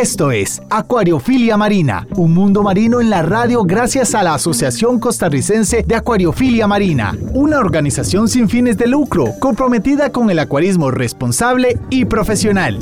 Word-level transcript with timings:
Esto 0.00 0.30
es 0.30 0.62
Acuariofilia 0.70 1.56
Marina, 1.56 2.06
un 2.14 2.32
mundo 2.32 2.62
marino 2.62 3.00
en 3.00 3.10
la 3.10 3.22
radio 3.22 3.64
gracias 3.64 4.14
a 4.14 4.22
la 4.22 4.34
Asociación 4.34 5.00
Costarricense 5.00 5.82
de 5.82 5.96
Acuariofilia 5.96 6.68
Marina, 6.68 7.18
una 7.34 7.58
organización 7.58 8.28
sin 8.28 8.48
fines 8.48 8.78
de 8.78 8.86
lucro 8.86 9.34
comprometida 9.40 10.12
con 10.12 10.30
el 10.30 10.38
acuarismo 10.38 10.92
responsable 10.92 11.80
y 11.90 12.04
profesional. 12.04 12.78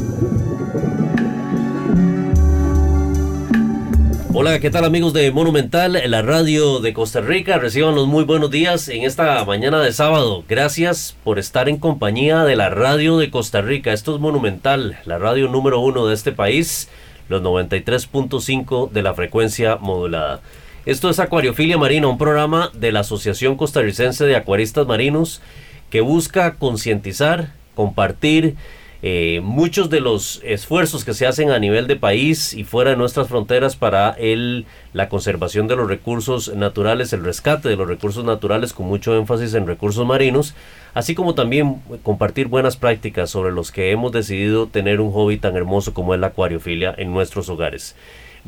Hola, 4.35 4.61
¿qué 4.61 4.69
tal 4.69 4.85
amigos 4.85 5.15
de 5.15 5.31
Monumental, 5.31 5.99
la 6.05 6.21
radio 6.21 6.81
de 6.81 6.93
Costa 6.93 7.23
Rica? 7.23 7.57
Reciban 7.57 7.95
los 7.95 8.07
muy 8.07 8.25
buenos 8.25 8.51
días 8.51 8.91
en 8.91 9.05
esta 9.05 9.43
mañana 9.47 9.81
de 9.81 9.95
sábado. 9.95 10.45
Gracias 10.47 11.17
por 11.25 11.39
estar 11.39 11.71
en 11.71 11.79
compañía 11.79 12.45
de 12.45 12.57
la 12.57 12.69
radio 12.69 13.17
de 13.17 13.31
Costa 13.31 13.63
Rica. 13.63 13.95
Esto 13.95 14.15
es 14.15 14.21
Monumental, 14.21 14.99
la 15.07 15.17
radio 15.17 15.49
número 15.49 15.81
uno 15.81 16.07
de 16.07 16.13
este 16.13 16.33
país 16.33 16.91
los 17.29 17.43
93.5 17.43 18.91
de 18.91 19.03
la 19.03 19.15
frecuencia 19.15 19.77
modulada. 19.77 20.41
Esto 20.85 21.11
es 21.11 21.19
Acuariofilia 21.19 21.79
Marina, 21.79 22.07
un 22.07 22.19
programa 22.19 22.71
de 22.73 22.93
la 22.93 23.01
Asociación 23.01 23.57
Costarricense 23.57 24.25
de 24.25 24.37
Acuaristas 24.37 24.87
Marinos 24.87 25.43
que 25.91 26.01
busca 26.01 26.55
concientizar, 26.55 27.53
compartir 27.75 28.55
eh, 29.03 29.41
muchos 29.43 29.91
de 29.91 30.01
los 30.01 30.41
esfuerzos 30.45 31.05
que 31.05 31.15
se 31.15 31.27
hacen 31.27 31.51
a 31.51 31.59
nivel 31.59 31.87
de 31.87 31.97
país 31.97 32.55
y 32.55 32.65
fuera 32.65 32.91
de 32.91 32.97
nuestras 32.97 33.29
fronteras 33.29 33.77
para 33.77 34.11
el, 34.11 34.67
la 34.93 35.09
conservación 35.09 35.69
de 35.69 35.77
los 35.77 35.89
recursos 35.89 36.55
naturales, 36.55 37.13
el 37.13 37.25
rescate 37.25 37.69
de 37.69 37.77
los 37.77 37.89
recursos 37.89 38.25
naturales 38.25 38.73
con 38.73 38.87
mucho 38.87 39.17
énfasis 39.17 39.55
en 39.55 39.67
recursos 39.67 40.07
marinos, 40.07 40.55
así 40.95 41.15
como 41.15 41.35
también 41.35 41.83
compartir 42.03 42.49
buenas 42.49 42.77
prácticas 42.77 43.31
sobre 43.31 43.53
los 43.53 43.71
que 43.71 43.91
hemos 43.91 44.13
decidido 44.13 44.67
tener 44.67 45.01
un 45.01 45.13
hobby 45.13 45.37
tan 45.37 45.57
hermoso 45.57 45.93
como 45.93 46.15
es 46.15 46.21
la 46.21 46.29
acuariofilia 46.29 46.95
en 46.97 47.13
nuestros 47.13 47.49
hogares 47.49 47.95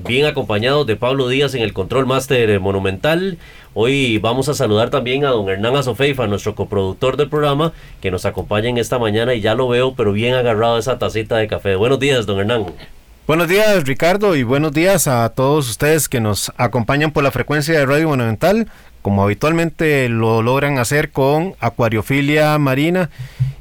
bien 0.06 0.26
acompañados 0.26 0.86
de 0.86 0.96
Pablo 0.96 1.28
Díaz 1.28 1.54
en 1.54 1.62
el 1.62 1.72
Control 1.72 2.06
Master 2.06 2.60
Monumental. 2.60 3.38
Hoy 3.74 4.18
vamos 4.18 4.48
a 4.48 4.54
saludar 4.54 4.90
también 4.90 5.24
a 5.24 5.30
don 5.30 5.48
Hernán 5.48 5.76
Azofeifa, 5.76 6.26
nuestro 6.26 6.54
coproductor 6.54 7.16
del 7.16 7.28
programa, 7.28 7.72
que 8.00 8.10
nos 8.10 8.24
acompaña 8.24 8.68
en 8.68 8.78
esta 8.78 8.98
mañana 8.98 9.34
y 9.34 9.40
ya 9.40 9.54
lo 9.54 9.68
veo, 9.68 9.94
pero 9.94 10.12
bien 10.12 10.34
agarrado 10.34 10.76
a 10.76 10.78
esa 10.78 10.98
tacita 10.98 11.36
de 11.36 11.48
café. 11.48 11.74
Buenos 11.74 11.98
días, 11.98 12.26
don 12.26 12.38
Hernán. 12.38 12.66
Buenos 13.26 13.48
días, 13.48 13.84
Ricardo, 13.84 14.36
y 14.36 14.42
buenos 14.42 14.72
días 14.72 15.06
a 15.06 15.28
todos 15.30 15.68
ustedes 15.68 16.08
que 16.08 16.20
nos 16.20 16.52
acompañan 16.56 17.10
por 17.10 17.24
la 17.24 17.30
frecuencia 17.30 17.78
de 17.78 17.84
Radio 17.84 18.08
Monumental, 18.08 18.68
como 19.02 19.22
habitualmente 19.22 20.08
lo 20.08 20.42
logran 20.42 20.78
hacer 20.78 21.10
con 21.10 21.54
Acuariofilia 21.60 22.56
Marina 22.58 23.10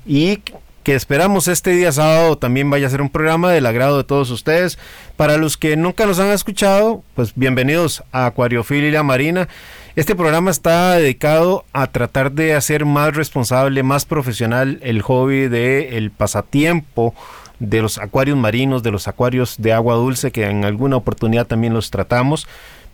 y 0.05 0.39
que 0.87 0.95
esperamos 0.95 1.49
este 1.49 1.71
día 1.71 1.91
sábado 1.91 2.37
también 2.37 2.69
vaya 2.69 2.87
a 2.87 2.89
ser 2.89 3.01
un 3.01 3.09
programa 3.09 3.51
del 3.51 3.65
agrado 3.65 3.97
de 3.97 4.05
todos 4.05 4.31
ustedes. 4.31 4.79
Para 5.17 5.35
los 5.35 5.57
que 5.57 5.75
nunca 5.75 6.05
nos 6.05 6.17
han 6.17 6.29
escuchado, 6.29 7.03
pues 7.13 7.33
bienvenidos 7.35 8.05
a 8.13 8.27
Acuariofilia 8.27 9.03
Marina. 9.03 9.49
Este 9.97 10.15
programa 10.15 10.49
está 10.49 10.93
dedicado 10.93 11.65
a 11.73 11.87
tratar 11.87 12.31
de 12.31 12.53
hacer 12.53 12.85
más 12.85 13.13
responsable, 13.13 13.83
más 13.83 14.05
profesional 14.05 14.79
el 14.81 15.01
hobby 15.01 15.49
de 15.49 15.97
el 15.97 16.09
pasatiempo 16.09 17.13
de 17.59 17.81
los 17.81 17.97
acuarios 17.97 18.37
marinos, 18.37 18.81
de 18.81 18.91
los 18.91 19.09
acuarios 19.09 19.57
de 19.57 19.73
agua 19.73 19.95
dulce, 19.95 20.31
que 20.31 20.45
en 20.45 20.63
alguna 20.63 20.95
oportunidad 20.95 21.47
también 21.47 21.73
los 21.73 21.91
tratamos 21.91 22.47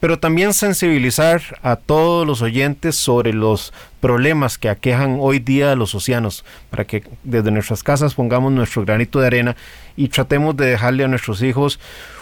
pero 0.03 0.19
también 0.19 0.51
sensibilizar 0.51 1.41
a 1.61 1.77
todos 1.77 2.27
los 2.27 2.41
oyentes 2.41 2.97
sobre 2.97 3.31
los 3.31 3.71
problemas 4.01 4.57
que 4.57 4.67
aquejan 4.67 5.15
hoy 5.21 5.39
día 5.39 5.77
los 5.77 5.95
océanos, 5.95 6.43
para 6.69 6.83
que 6.83 7.05
desde 7.23 7.51
nuestras 7.51 7.83
casas 7.83 8.13
pongamos 8.13 8.51
nuestro 8.51 8.83
granito 8.83 9.21
de 9.21 9.27
arena 9.27 9.55
y 9.95 10.09
tratemos 10.09 10.57
de 10.57 10.65
dejarle 10.65 11.05
a 11.05 11.07
nuestros 11.07 11.41
hijos 11.41 11.79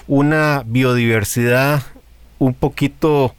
una 0.08 0.62
biodiversidad 0.68 1.82
un 2.38 2.54
poquito 2.54 3.34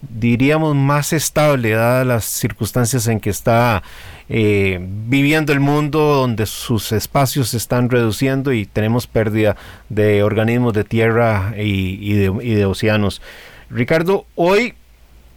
diríamos 0.00 0.74
más 0.74 1.12
estable 1.12 1.70
dadas 1.70 2.04
las 2.04 2.24
circunstancias 2.24 3.06
en 3.06 3.20
que 3.20 3.30
está 3.30 3.84
eh, 4.28 4.84
viviendo 5.06 5.52
el 5.52 5.60
mundo 5.60 6.00
donde 6.00 6.46
sus 6.46 6.90
espacios 6.90 7.50
se 7.50 7.58
están 7.58 7.88
reduciendo 7.88 8.52
y 8.52 8.66
tenemos 8.66 9.06
pérdida 9.06 9.56
de 9.88 10.24
organismos 10.24 10.72
de 10.72 10.82
tierra 10.82 11.54
y 11.56 12.12
de 12.12 12.66
océanos. 12.66 13.22
Ricardo, 13.70 14.26
hoy 14.34 14.74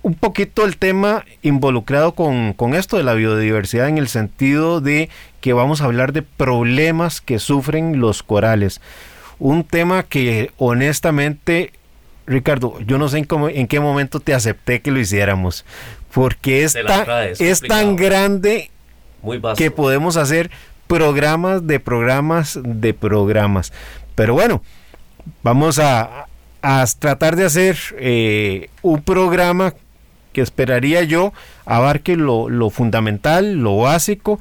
un 0.08 0.14
poquito 0.14 0.64
el 0.64 0.78
tema 0.78 1.26
involucrado 1.42 2.14
con, 2.14 2.56
esto 2.76 2.98
de 2.98 3.04
la 3.04 3.14
biodiversidad 3.14 3.90
en 3.90 3.98
el 3.98 4.08
sentido 4.08 4.80
de 4.80 5.10
que 5.42 5.54
vamos 5.54 5.82
a 5.82 5.86
hablar 5.86 6.14
de 6.14 6.22
problemas 6.22 7.20
que 7.20 7.40
sufren 7.40 8.00
los 8.00 8.24
corales. 8.24 8.80
Un 9.40 9.64
tema 9.64 10.04
que 10.04 10.52
honestamente, 10.58 11.74
Ricardo, 12.26 12.80
yo 12.86 12.98
no 12.98 13.10
sé 13.10 13.18
en, 13.18 13.28
en 13.54 13.68
qué 13.68 13.80
momento 13.80 14.20
te 14.20 14.34
acepté 14.34 14.82
que 14.82 14.92
lo 14.92 15.00
hiciéramos, 15.00 15.66
porque 16.14 16.64
es, 16.64 16.78
es 17.40 17.62
tan 17.62 17.96
grande 17.96 18.72
que 19.58 19.72
podemos 19.72 20.16
hacer 20.16 20.50
programas 20.88 21.68
de 21.68 21.80
programas 21.80 22.60
de 22.64 22.94
programas. 22.94 23.74
Pero 24.16 24.34
bueno, 24.36 24.64
vamos 25.44 25.80
a, 25.80 26.27
a 26.62 26.86
tratar 27.00 27.36
de 27.36 27.46
hacer 27.46 27.78
eh, 27.98 28.70
un 28.82 29.02
programa 29.02 29.74
que 30.34 30.42
esperaría 30.42 31.04
yo 31.04 31.34
abarque 31.66 32.16
lo, 32.16 32.70
fundamental, 32.70 33.56
lo 33.56 33.78
básico 33.78 34.40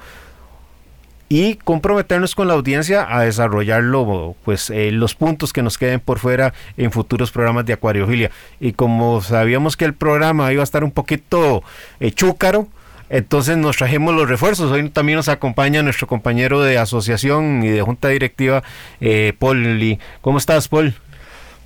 y 1.29 1.57
comprometernos 1.57 2.35
con 2.35 2.49
la 2.49 2.55
audiencia 2.55 3.07
a 3.09 3.23
desarrollarlo, 3.23 4.37
pues 4.45 4.71
eh, 4.71 4.93
los 4.93 5.15
puntos 5.15 5.53
que 5.53 5.63
nos 5.63 5.77
queden 5.77 5.99
por 5.99 6.19
fuera 6.19 6.55
en 6.77 6.93
futuros 6.93 7.33
programas 7.33 7.67
de 7.67 7.73
acuariofilia. 7.73 8.31
Y 8.61 8.73
como 8.73 9.21
sabíamos 9.23 9.77
que 9.77 9.87
el 9.87 9.95
programa 9.95 10.53
iba 10.53 10.63
a 10.63 10.65
estar 10.65 10.85
un 10.85 10.93
poquito 10.93 11.65
eh, 11.99 12.13
chúcaro, 12.13 12.69
entonces 13.09 13.57
nos 13.57 13.77
trajimos 13.77 14.15
los 14.15 14.29
refuerzos. 14.29 14.71
Hoy 14.71 14.89
también 14.91 15.17
nos 15.17 15.29
acompaña 15.29 15.83
nuestro 15.83 16.07
compañero 16.07 16.61
de 16.61 16.79
asociación 16.79 17.63
y 17.65 17.69
de 17.69 17.83
junta 17.83 18.09
directiva, 18.09 18.63
Paul. 19.39 19.99
¿Cómo 20.21 20.39
estás, 20.39 20.69
Paul? 20.69 20.95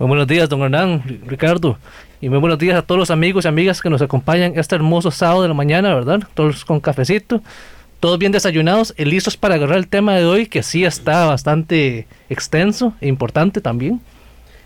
Muy 0.01 0.09
buenos 0.09 0.29
días, 0.29 0.49
don 0.49 0.63
Hernán, 0.63 1.03
Ricardo. 1.27 1.77
Y 2.23 2.31
muy 2.31 2.39
buenos 2.39 2.59
días 2.59 2.79
a 2.79 2.81
todos 2.81 2.99
los 2.99 3.11
amigos 3.11 3.45
y 3.45 3.49
amigas 3.49 3.83
que 3.83 3.91
nos 3.91 4.01
acompañan 4.01 4.55
este 4.57 4.75
hermoso 4.75 5.11
sábado 5.11 5.43
de 5.43 5.49
la 5.49 5.53
mañana, 5.53 5.95
¿verdad? 5.95 6.21
Todos 6.33 6.65
con 6.65 6.81
cafecito, 6.81 7.43
todos 8.01 8.19
bien 8.19 8.33
desayunados 8.33 8.95
y 8.97 9.05
listos 9.05 9.37
para 9.37 9.57
agarrar 9.57 9.77
el 9.77 9.89
tema 9.89 10.17
de 10.17 10.25
hoy, 10.25 10.47
que 10.47 10.63
sí 10.63 10.87
está 10.87 11.27
bastante 11.27 12.07
extenso 12.31 12.95
e 13.03 13.09
importante 13.09 13.61
también. 13.61 14.01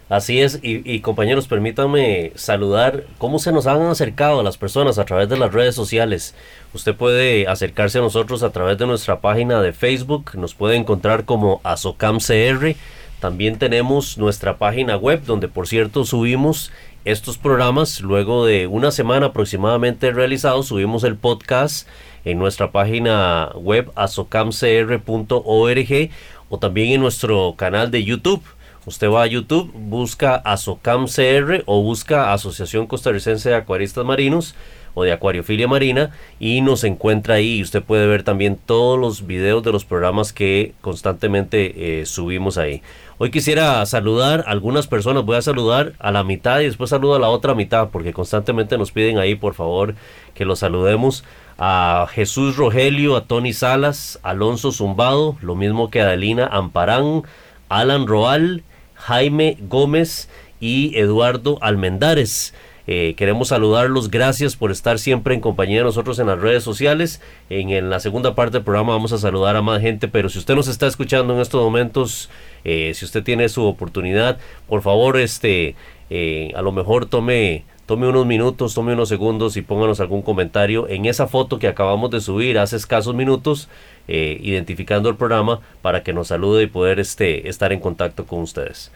Así 0.08 0.40
es, 0.40 0.60
y, 0.62 0.88
y, 0.88 1.00
compañeros, 1.00 1.48
permítanme 1.48 2.30
saludar 2.36 3.02
cómo 3.18 3.40
se 3.40 3.50
nos 3.50 3.66
han 3.66 3.82
acercado 3.82 4.40
las 4.44 4.56
personas 4.56 5.00
a 5.00 5.04
través 5.04 5.28
de 5.28 5.36
las 5.36 5.52
redes 5.52 5.74
sociales. 5.74 6.36
Usted 6.74 6.94
puede 6.94 7.48
acercarse 7.48 7.98
a 7.98 8.02
nosotros 8.02 8.44
a 8.44 8.50
través 8.50 8.78
de 8.78 8.86
nuestra 8.86 9.18
página 9.18 9.60
de 9.60 9.72
Facebook, 9.72 10.36
nos 10.36 10.54
puede 10.54 10.76
encontrar 10.76 11.24
como 11.24 11.60
ASOCAMCR 11.64 12.76
también 13.24 13.58
tenemos 13.58 14.18
nuestra 14.18 14.58
página 14.58 14.98
web 14.98 15.22
donde 15.24 15.48
por 15.48 15.66
cierto 15.66 16.04
subimos 16.04 16.70
estos 17.06 17.38
programas. 17.38 18.02
Luego 18.02 18.44
de 18.44 18.66
una 18.66 18.90
semana 18.90 19.28
aproximadamente 19.28 20.10
realizados, 20.10 20.66
subimos 20.66 21.04
el 21.04 21.16
podcast 21.16 21.88
en 22.26 22.38
nuestra 22.38 22.70
página 22.70 23.50
web 23.54 23.90
asocamcr.org 23.94 26.10
o 26.50 26.58
también 26.58 26.92
en 26.92 27.00
nuestro 27.00 27.54
canal 27.56 27.90
de 27.90 28.04
YouTube. 28.04 28.43
Usted 28.84 29.08
va 29.08 29.22
a 29.22 29.26
YouTube, 29.26 29.72
busca 29.72 30.34
ASOCAMCR 30.34 31.62
o 31.64 31.81
busca 31.81 32.34
Asociación 32.34 32.87
Costarricense 32.87 33.49
de 33.49 33.54
Acuaristas 33.54 34.04
Marinos 34.04 34.54
o 34.93 35.02
de 35.02 35.12
Acuariofilia 35.12 35.69
Marina 35.69 36.10
y 36.38 36.60
nos 36.60 36.84
encuentra 36.84 37.37
ahí. 37.37 37.62
Usted 37.62 37.82
puede 37.82 38.06
ver 38.06 38.22
también 38.22 38.56
todos 38.56 38.99
los 38.99 39.26
videos 39.26 39.62
de 39.62 39.72
los 39.72 39.87
programas 39.87 40.32
que 40.32 40.75
constantemente 40.81 42.00
eh, 42.00 42.06
subimos 42.06 42.58
ahí. 42.58 42.82
Hoy 43.16 43.31
quisiera 43.31 43.87
saludar 43.87 44.40
a 44.40 44.50
algunas 44.50 44.88
personas, 44.88 45.25
voy 45.25 45.37
a 45.37 45.43
saludar 45.43 45.93
a 46.00 46.11
la 46.11 46.25
mitad 46.25 46.58
y 46.58 46.64
después 46.64 46.90
saludo 46.90 47.14
a 47.14 47.20
la 47.20 47.28
otra 47.28 47.55
mitad, 47.55 47.90
porque 47.90 48.12
constantemente 48.12 48.76
nos 48.76 48.90
piden 48.90 49.19
ahí, 49.19 49.37
por 49.37 49.55
favor, 49.55 49.94
que 50.34 50.44
los 50.44 50.58
saludemos. 50.58 51.22
A 51.56 52.08
Jesús 52.11 52.56
Rogelio, 52.56 53.14
a 53.14 53.26
Tony 53.26 53.52
Salas, 53.52 54.19
Alonso 54.25 54.72
Zumbado, 54.72 55.37
lo 55.43 55.55
mismo 55.55 55.90
que 55.90 56.00
a 56.00 56.06
Adelina 56.06 56.49
Amparán, 56.50 57.22
Alan 57.69 58.08
Roal, 58.08 58.64
Jaime 58.96 59.58
Gómez 59.61 60.28
y 60.58 60.99
Eduardo 60.99 61.58
Almendares. 61.61 62.52
Eh, 62.86 63.14
queremos 63.16 63.48
saludarlos, 63.48 64.10
gracias 64.10 64.56
por 64.56 64.70
estar 64.70 64.98
siempre 64.98 65.34
en 65.34 65.40
compañía 65.40 65.78
de 65.78 65.84
nosotros 65.84 66.19
en 66.19 66.26
las 66.26 66.38
redes 66.38 66.62
sociales. 66.62 67.22
En, 67.48 67.88
la 67.88 68.00
segunda 68.00 68.34
parte 68.34 68.58
del 68.58 68.64
programa 68.64 68.92
vamos 68.92 69.12
a 69.12 69.19
saludar 69.19 69.56
a 69.56 69.62
más 69.62 69.81
gente, 69.81 70.08
pero 70.08 70.28
si 70.28 70.38
usted 70.38 70.54
nos 70.54 70.69
está 70.69 70.86
escuchando 70.86 71.34
en 71.34 71.40
estos 71.40 71.62
momentos, 71.62 72.31
eh, 72.64 72.92
si 72.94 73.04
usted 73.04 73.22
tiene 73.22 73.48
su 73.48 73.64
oportunidad, 73.64 74.38
por 74.69 74.82
favor, 74.82 75.19
este, 75.19 75.76
eh, 76.10 76.52
a 76.54 76.62
lo 76.62 76.72
mejor 76.72 77.06
tome 77.06 77.64
tome 77.86 78.08
unos 78.08 78.25
minutos, 78.25 78.72
tome 78.72 78.94
unos 78.94 79.10
segundos 79.10 79.58
y 79.58 79.62
pónganos 79.62 80.00
algún 80.00 80.22
comentario 80.22 80.88
en 80.88 81.04
esa 81.04 81.26
foto 81.26 81.58
que 81.58 81.69
acabamos 81.69 82.10
de 82.10 82.22
subir 82.22 82.58
hace 82.58 82.76
escasos 82.76 83.14
minutos, 83.14 83.69
identificando 84.08 85.10
el 85.10 85.16
programa 85.16 85.60
para 85.82 86.02
que 86.02 86.14
nos 86.14 86.28
salude 86.28 86.62
y 86.62 86.66
poder 86.66 86.98
este, 86.98 87.46
estar 87.46 87.75
en 87.75 87.80
contacto 87.80 88.25
con 88.25 88.40
ustedes. 88.40 88.90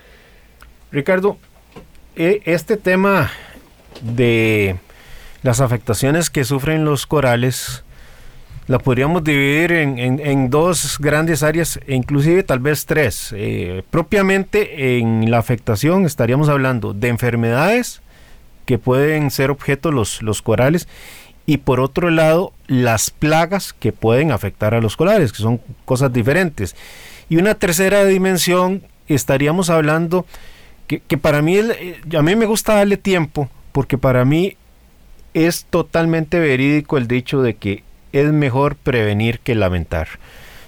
Ricardo, 0.91 1.37
este 2.17 2.79
tema 2.79 3.31
de 4.03 4.77
las 5.43 5.61
afectaciones 5.61 6.31
que 6.31 6.45
sufren 6.45 6.85
los 6.85 7.07
corales 7.07 7.85
la 8.69 8.79
podríamos 8.79 9.25
dividir 9.25 9.73
en, 9.73 10.51
dos 10.51 10.99
grandes 11.01 11.43
áreas, 11.43 11.81
e 11.87 11.95
inclusive 11.95 12.43
tal 12.43 12.59
vez 12.59 12.85
tres. 12.85 13.33
Eh, 13.35 13.83
propiamente 13.91 14.99
en 14.99 15.31
la 15.31 15.39
afectación 15.39 16.05
estaríamos 16.05 16.51
hablando 16.51 16.93
de 16.93 17.09
enfermedades 17.09 18.03
que 18.67 18.77
pueden 18.79 19.31
ser 19.31 19.51
objeto 19.51 19.91
los, 19.91 20.21
los 20.21 20.43
corales 20.43 20.87
y 21.47 21.57
por 21.57 21.81
otro 21.81 22.11
lado 22.11 22.53
las 22.67 23.09
plagas 23.09 23.73
que 23.73 23.93
pueden 23.93 24.33
afectar 24.33 24.75
a 24.75 24.83
los 24.83 24.99
corales, 24.99 25.33
que 25.33 25.39
son 25.39 25.63
cosas 25.87 26.13
diferentes. 26.13 26.77
Y 27.31 27.39
una 27.39 27.55
tercera 27.55 28.05
dimensión 28.05 28.83
estaríamos 29.07 29.71
hablando 29.71 30.27
que, 30.87 31.01
que 31.01 31.17
para 31.17 31.41
mí, 31.41 31.57
eh, 31.57 32.03
a 32.15 32.21
mí 32.21 32.37
me 32.37 32.45
gusta 32.45 32.75
darle 32.75 32.99
tiempo 32.99 33.49
porque 33.79 33.97
para 33.97 34.25
mí 34.25 34.57
es 35.35 35.65
totalmente 35.71 36.41
verídico 36.41 36.99
el 36.99 37.07
dicho 37.07 37.43
de 37.43 37.55
que 37.55 37.85
es 38.11 38.33
mejor 38.33 38.75
prevenir 38.75 39.39
que 39.39 39.55
lamentar. 39.55 40.09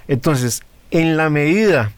Entonces, 0.06 0.62
en 0.92 1.16
la 1.16 1.28
medida 1.28 1.90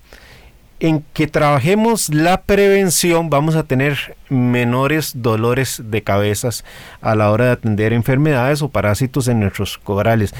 en 0.80 1.04
que 1.12 1.26
trabajemos 1.26 2.08
la 2.08 2.40
prevención, 2.40 3.28
vamos 3.28 3.56
a 3.56 3.64
tener 3.64 4.16
menores 4.30 5.12
dolores 5.16 5.82
de 5.84 6.02
cabezas 6.02 6.64
a 7.02 7.14
la 7.14 7.30
hora 7.30 7.44
de 7.44 7.50
atender 7.50 7.92
enfermedades 7.92 8.62
o 8.62 8.70
parásitos 8.70 9.28
en 9.28 9.40
nuestros 9.40 9.76
corales. 9.76 10.32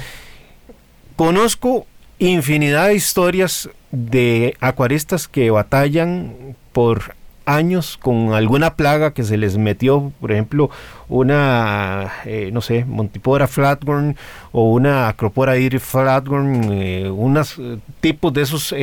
Conozco 1.15 1.85
infinidad 2.17 2.87
de 2.87 2.95
historias 2.95 3.69
de 3.91 4.57
acuaristas 4.59 5.27
que 5.27 5.51
batallan 5.51 6.55
por 6.71 7.13
años 7.45 7.97
con 8.01 8.33
alguna 8.33 8.75
plaga 8.75 9.13
que 9.13 9.23
se 9.23 9.37
les 9.37 9.57
metió, 9.57 10.11
por 10.19 10.31
ejemplo, 10.31 10.69
una, 11.09 12.11
eh, 12.25 12.49
no 12.53 12.61
sé, 12.61 12.85
Montipora 12.85 13.47
flatworm 13.47 14.15
o 14.51 14.71
una 14.71 15.09
Acropora 15.09 15.57
iris 15.57 15.83
flatworm, 15.83 16.71
eh, 16.71 17.09
unos 17.09 17.55
eh, 17.59 17.77
tipos 18.01 18.33
de 18.33 18.41
esos 18.41 18.73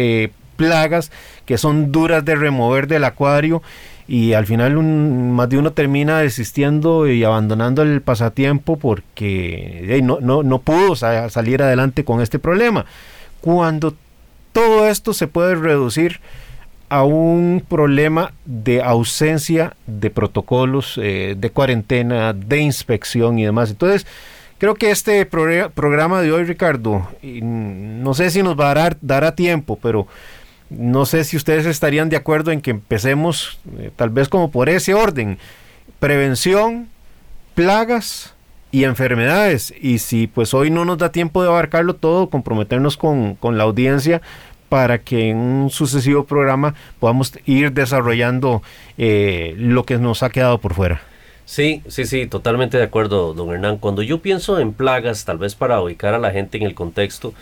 plagas 0.56 1.10
que 1.46 1.56
son 1.56 1.90
duras 1.90 2.24
de 2.24 2.36
remover 2.36 2.86
del 2.86 3.04
acuario 3.04 3.62
y 4.06 4.34
al 4.34 4.44
final 4.44 4.76
un, 4.76 5.32
más 5.32 5.48
de 5.48 5.56
uno 5.56 5.72
termina 5.72 6.18
desistiendo 6.18 7.08
y 7.08 7.24
abandonando 7.24 7.82
el 7.82 8.02
pasatiempo 8.02 8.76
porque 8.76 10.00
no, 10.02 10.18
no, 10.20 10.42
no 10.42 10.58
pudo 10.58 10.96
salir 10.96 11.62
adelante 11.62 12.04
con 12.04 12.20
este 12.20 12.38
problema. 12.38 12.84
Cuando 13.40 13.94
todo 14.52 14.88
esto 14.88 15.14
se 15.14 15.28
puede 15.28 15.54
reducir 15.54 16.20
a 16.90 17.04
un 17.04 17.64
problema 17.66 18.32
de 18.44 18.82
ausencia 18.82 19.74
de 19.86 20.10
protocolos 20.10 20.98
eh, 21.02 21.36
de 21.38 21.50
cuarentena, 21.50 22.32
de 22.32 22.58
inspección 22.58 23.38
y 23.38 23.44
demás. 23.44 23.70
Entonces, 23.70 24.06
creo 24.58 24.74
que 24.74 24.90
este 24.90 25.24
programa 25.24 26.20
de 26.20 26.32
hoy, 26.32 26.44
Ricardo, 26.44 27.08
no 27.22 28.12
sé 28.12 28.30
si 28.30 28.42
nos 28.42 28.58
va 28.58 28.72
a 28.72 28.74
dar, 28.74 28.96
dará 29.00 29.36
tiempo, 29.36 29.78
pero 29.80 30.08
no 30.68 31.06
sé 31.06 31.22
si 31.24 31.36
ustedes 31.36 31.64
estarían 31.64 32.08
de 32.08 32.16
acuerdo 32.16 32.50
en 32.50 32.60
que 32.60 32.72
empecemos 32.72 33.60
eh, 33.78 33.90
tal 33.94 34.10
vez 34.10 34.28
como 34.28 34.50
por 34.50 34.68
ese 34.68 34.92
orden. 34.92 35.38
Prevención, 36.00 36.88
plagas 37.54 38.34
y 38.72 38.82
enfermedades. 38.82 39.72
Y 39.80 39.98
si 39.98 40.26
pues 40.26 40.54
hoy 40.54 40.70
no 40.70 40.84
nos 40.84 40.98
da 40.98 41.12
tiempo 41.12 41.42
de 41.42 41.48
abarcarlo 41.48 41.94
todo, 41.94 42.30
comprometernos 42.30 42.96
con, 42.96 43.36
con 43.36 43.58
la 43.58 43.64
audiencia 43.64 44.22
para 44.70 44.98
que 44.98 45.28
en 45.28 45.36
un 45.36 45.70
sucesivo 45.70 46.24
programa 46.24 46.74
podamos 46.98 47.32
ir 47.44 47.72
desarrollando 47.72 48.62
eh, 48.96 49.54
lo 49.58 49.84
que 49.84 49.98
nos 49.98 50.22
ha 50.22 50.30
quedado 50.30 50.58
por 50.58 50.72
fuera. 50.72 51.02
Sí, 51.44 51.82
sí, 51.88 52.06
sí, 52.06 52.28
totalmente 52.28 52.78
de 52.78 52.84
acuerdo, 52.84 53.34
don 53.34 53.50
Hernán. 53.50 53.78
Cuando 53.78 54.02
yo 54.02 54.22
pienso 54.22 54.60
en 54.60 54.72
plagas, 54.72 55.24
tal 55.24 55.38
vez 55.38 55.56
para 55.56 55.82
ubicar 55.82 56.14
a 56.14 56.18
la 56.18 56.30
gente 56.30 56.56
en 56.56 56.62
el 56.62 56.74
contexto, 56.74 57.34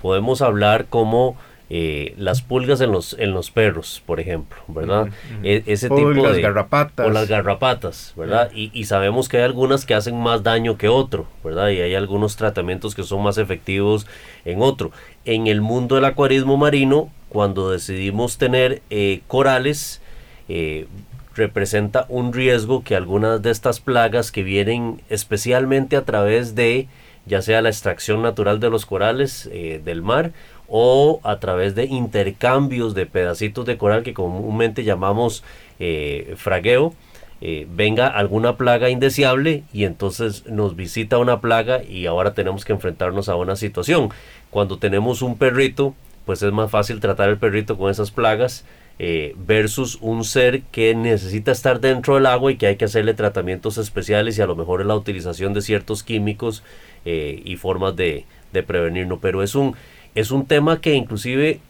podemos 0.00 0.40
hablar 0.40 0.86
como 0.86 1.36
eh, 1.74 2.12
las 2.18 2.42
pulgas 2.42 2.82
en 2.82 2.92
los, 2.92 3.16
en 3.18 3.32
los 3.32 3.50
perros, 3.50 4.02
por 4.04 4.20
ejemplo, 4.20 4.58
¿verdad? 4.68 5.08
E, 5.42 5.62
ese 5.64 5.88
tipo 5.88 6.10
las 6.10 6.36
garrapatas. 6.36 7.06
O 7.06 7.10
las 7.10 7.28
garrapatas, 7.28 8.12
¿verdad? 8.14 8.50
Y, 8.54 8.70
y, 8.74 8.84
sabemos 8.84 9.30
que 9.30 9.38
hay 9.38 9.44
algunas 9.44 9.86
que 9.86 9.94
hacen 9.94 10.20
más 10.20 10.42
daño 10.42 10.76
que 10.76 10.88
otro, 10.88 11.26
¿verdad? 11.42 11.70
Y 11.70 11.80
hay 11.80 11.94
algunos 11.94 12.36
tratamientos 12.36 12.94
que 12.94 13.04
son 13.04 13.22
más 13.22 13.38
efectivos 13.38 14.06
en 14.44 14.60
otro. 14.60 14.92
En 15.24 15.46
el 15.46 15.62
mundo 15.62 15.94
del 15.94 16.04
acuarismo 16.04 16.58
marino, 16.58 17.08
cuando 17.30 17.70
decidimos 17.70 18.36
tener 18.36 18.82
eh, 18.90 19.22
corales, 19.26 20.02
eh, 20.50 20.88
representa 21.34 22.04
un 22.10 22.34
riesgo 22.34 22.84
que 22.84 22.96
algunas 22.96 23.40
de 23.40 23.50
estas 23.50 23.80
plagas 23.80 24.30
que 24.30 24.42
vienen 24.42 25.00
especialmente 25.08 25.96
a 25.96 26.04
través 26.04 26.54
de 26.54 26.88
ya 27.24 27.40
sea 27.40 27.62
la 27.62 27.70
extracción 27.70 28.20
natural 28.20 28.60
de 28.60 28.68
los 28.68 28.84
corales 28.84 29.48
del 29.52 30.02
mar 30.02 30.32
o 30.74 31.20
a 31.22 31.38
través 31.38 31.74
de 31.74 31.84
intercambios 31.84 32.94
de 32.94 33.04
pedacitos 33.04 33.66
de 33.66 33.76
coral 33.76 34.02
que 34.02 34.14
comúnmente 34.14 34.84
llamamos 34.84 35.44
eh, 35.78 36.32
fragueo, 36.38 36.94
eh, 37.42 37.66
venga 37.70 38.06
alguna 38.06 38.56
plaga 38.56 38.88
indeseable 38.88 39.64
y 39.74 39.84
entonces 39.84 40.46
nos 40.46 40.74
visita 40.74 41.18
una 41.18 41.42
plaga 41.42 41.84
y 41.84 42.06
ahora 42.06 42.32
tenemos 42.32 42.64
que 42.64 42.72
enfrentarnos 42.72 43.28
a 43.28 43.36
una 43.36 43.54
situación. 43.54 44.08
Cuando 44.48 44.78
tenemos 44.78 45.20
un 45.20 45.36
perrito, 45.36 45.94
pues 46.24 46.42
es 46.42 46.52
más 46.54 46.70
fácil 46.70 47.00
tratar 47.00 47.28
el 47.28 47.36
perrito 47.36 47.76
con 47.76 47.90
esas 47.90 48.10
plagas 48.10 48.64
eh, 48.98 49.34
versus 49.36 49.98
un 50.00 50.24
ser 50.24 50.62
que 50.62 50.94
necesita 50.94 51.52
estar 51.52 51.80
dentro 51.80 52.14
del 52.14 52.24
agua 52.24 52.50
y 52.50 52.56
que 52.56 52.68
hay 52.68 52.76
que 52.76 52.86
hacerle 52.86 53.12
tratamientos 53.12 53.76
especiales 53.76 54.38
y 54.38 54.40
a 54.40 54.46
lo 54.46 54.56
mejor 54.56 54.86
la 54.86 54.96
utilización 54.96 55.52
de 55.52 55.60
ciertos 55.60 56.02
químicos 56.02 56.62
y 57.04 57.56
formas 57.56 57.96
de, 57.96 58.24
de 58.52 58.62
prevenirlo. 58.62 59.18
Pero 59.18 59.42
es 59.42 59.56
un, 59.56 59.74
es 60.14 60.30
un 60.30 60.46
tema 60.46 60.80
que 60.80 60.94
inclusive 60.94 61.60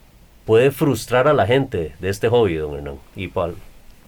puede 0.44 0.71
frustrar 0.71 1.29
a 1.29 1.33
la 1.33 1.47
gente 1.47 1.94
de 2.00 2.09
este 2.09 2.29
hobby, 2.29 2.56
don 2.56 2.75
Hernán 2.75 2.97
y 3.14 3.28
Paul. 3.28 3.57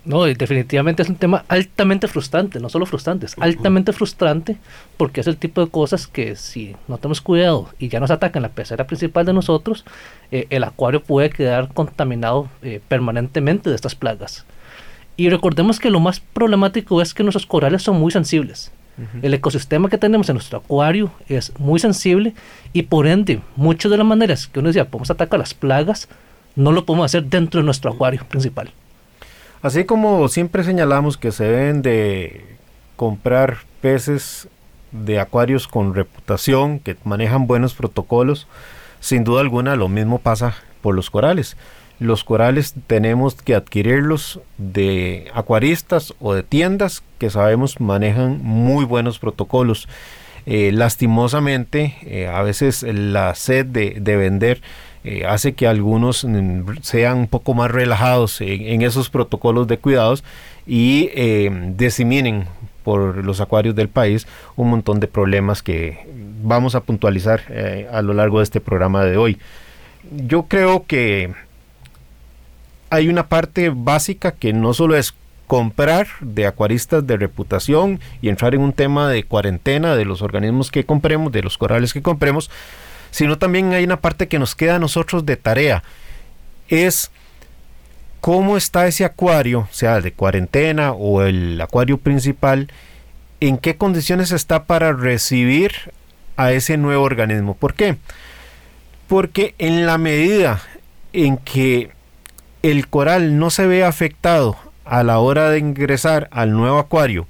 No, 0.05 0.25
definitivamente 0.25 1.03
es 1.03 1.09
un 1.09 1.17
tema 1.17 1.47
altamente 1.49 2.09
frustrante, 2.09 2.61
no 2.61 2.69
solo 2.69 2.85
frustrante, 2.85 3.25
es 3.25 3.35
altamente 3.39 3.91
frustrante 3.95 4.59
porque 4.99 5.23
es 5.23 5.27
el 5.27 5.39
tipo 5.39 5.65
de 5.65 5.71
cosas 5.71 6.07
que 6.07 6.37
si 6.37 6.77
no 6.89 6.99
tenemos 6.99 7.23
cuidado 7.23 7.71
y 7.79 7.89
ya 7.89 8.01
nos 8.01 8.11
atacan 8.11 8.43
la 8.43 8.51
pecera 8.51 8.87
principal 8.87 9.25
de 9.25 9.33
nosotros, 9.33 9.87
eh, 10.31 10.47
el 10.51 10.65
acuario 10.65 11.03
puede 11.03 11.31
quedar 11.31 11.73
contaminado 11.73 12.51
eh, 12.63 12.83
permanentemente 12.87 13.71
de 13.71 13.77
estas 13.77 13.95
plagas. 13.95 14.45
Y 15.17 15.31
recordemos 15.31 15.79
que 15.79 15.91
lo 15.91 16.01
más 16.01 16.21
problemático 16.21 17.01
es 17.01 17.15
que 17.15 17.23
nuestros 17.23 17.47
corales 17.47 17.83
son 17.83 17.99
muy 17.99 18.13
sensibles. 18.13 18.73
El 19.23 19.35
ecosistema 19.35 19.89
que 19.89 19.99
tenemos 19.99 20.29
en 20.29 20.35
nuestro 20.35 20.59
acuario 20.59 21.11
es 21.29 21.53
muy 21.59 21.81
sensible 21.81 22.35
y 22.73 22.83
por 22.83 23.07
ende, 23.07 23.41
muchas 23.57 23.91
de 23.91 23.99
las 23.99 24.07
maneras 24.07 24.47
que 24.47 24.61
uno 24.61 24.69
decía, 24.69 24.89
podemos 24.89 25.11
atacar 25.11 25.39
las 25.41 25.53
plagas, 25.53 26.09
no 26.55 26.71
lo 26.71 26.85
podemos 26.85 27.07
hacer 27.07 27.25
dentro 27.25 27.61
de 27.61 27.65
nuestro 27.65 27.91
acuario 27.91 28.25
principal. 28.29 28.73
Así 29.63 29.85
como 29.85 30.29
siempre 30.29 30.63
señalamos 30.63 31.17
que 31.17 31.33
se 31.33 31.45
deben 31.45 31.83
de 31.83 32.45
comprar 32.97 33.59
peces 33.81 34.49
de 34.93 35.19
acuarios 35.19 35.67
con 35.67 35.95
reputación, 35.95 36.79
que 36.79 36.97
manejan 37.03 37.47
buenos 37.49 37.75
protocolos, 37.75 38.47
sin 39.01 39.25
duda 39.25 39.41
alguna 39.41 39.75
lo 39.75 39.89
mismo 39.89 40.19
pasa 40.19 40.55
por 40.83 40.95
los 40.95 41.11
corales 41.11 41.57
los 42.01 42.25
corales 42.25 42.75
tenemos 42.87 43.35
que 43.35 43.55
adquirirlos 43.55 44.41
de 44.59 45.31
acuaristas 45.33 46.15
o 46.21 46.35
de 46.35 46.43
tiendas 46.43 47.03
que 47.19 47.31
sabemos 47.31 47.81
manejan 47.81 48.41
muy 48.43 48.85
buenos 48.85 49.19
protocolos. 49.19 49.89
Eh, 50.47 50.73
lastimosamente, 50.73 51.97
eh, 52.03 52.27
a 52.27 52.43
veces 52.43 52.83
la 52.83 53.35
sed 53.35 53.65
de, 53.65 54.17
vender 54.17 54.61
eh, 55.03 55.25
hace 55.27 55.55
que 55.55 55.67
algunos 55.67 56.25
mm, 56.25 56.83
sean 56.83 57.19
un 57.19 57.27
poco 57.29 57.55
más 57.55 57.71
relajados 57.71 58.41
en, 58.43 58.83
esos 58.83 59.09
protocolos 59.09 59.67
de 59.69 59.79
cuidados 59.79 60.23
y 60.67 61.11
diseminen 61.77 62.47
por 62.83 63.25
los 63.25 63.41
acuarios 63.41 63.75
del 63.75 63.89
país 63.89 64.27
un 64.57 64.71
montón 64.71 65.01
de 65.01 65.09
problemas 65.09 65.63
que 65.63 66.07
vamos 66.43 66.75
a 66.75 66.81
puntualizar 66.81 67.43
a 67.91 68.03
lo 68.03 68.15
largo 68.15 68.39
de 68.39 68.45
este 68.45 68.61
programa 68.61 69.05
de 69.05 69.17
hoy. 69.17 69.39
Yo 70.11 70.45
creo 70.45 70.85
que 70.87 71.33
hay 72.95 73.09
una 73.09 73.27
parte 73.27 73.73
básica 73.75 74.31
que 74.31 74.53
no 74.53 74.73
solo 74.73 74.97
es 74.97 75.15
comprar 75.49 76.07
de 76.21 76.47
acuaristas 76.47 77.05
de 77.05 77.17
reputación 77.17 77.99
y 78.23 78.29
entrar 78.29 78.55
en 78.55 78.61
un 78.61 78.73
tema 78.73 79.11
de 79.11 79.25
cuarentena 79.25 79.97
de 79.97 80.05
los 80.05 80.23
organismos 80.23 80.71
que 80.71 80.85
compremos, 80.85 81.33
de 81.33 81.43
los 81.43 81.59
corales 81.59 81.93
que 81.93 82.03
compremos, 82.03 82.51
sino 83.11 83.37
también 83.37 83.73
hay 83.73 83.83
una 83.83 84.01
parte 84.01 84.29
que 84.29 84.39
nos 84.39 84.55
queda 84.55 84.77
a 84.77 84.79
nosotros 84.79 85.27
de 85.27 85.37
tarea. 85.37 85.83
Es 86.69 87.11
cómo 88.21 88.57
está 88.57 88.87
ese 88.87 89.05
acuario, 89.05 89.67
sea 89.73 90.01
de 90.01 90.13
cuarentena 90.13 90.93
o 90.93 91.23
el 91.23 91.61
acuario 91.61 91.99
principal, 91.99 92.71
en 93.41 93.59
qué 93.59 93.77
condiciones 93.77 94.31
está 94.31 94.65
para 94.65 94.93
recibir 94.93 95.73
a 96.37 96.53
ese 96.53 96.77
nuevo 96.77 97.03
organismo. 97.03 97.55
¿Por 97.55 97.75
qué? 97.75 97.97
Porque 99.09 99.57
en 99.59 99.85
la 99.85 99.99
medida 99.99 100.63
en 101.13 101.39
que 101.39 101.91
el 102.65 102.89
coral 102.89 103.39
no 103.39 103.51
se 103.51 103.67
ve 103.67 103.85
afectado 103.85 104.57
a 104.87 105.03
la 105.03 105.19
hora 105.19 105.51
de 105.51 105.59
ingresar 105.59 106.29
al 106.31 106.53
nuevo 106.53 106.79
acuario, 106.79 107.27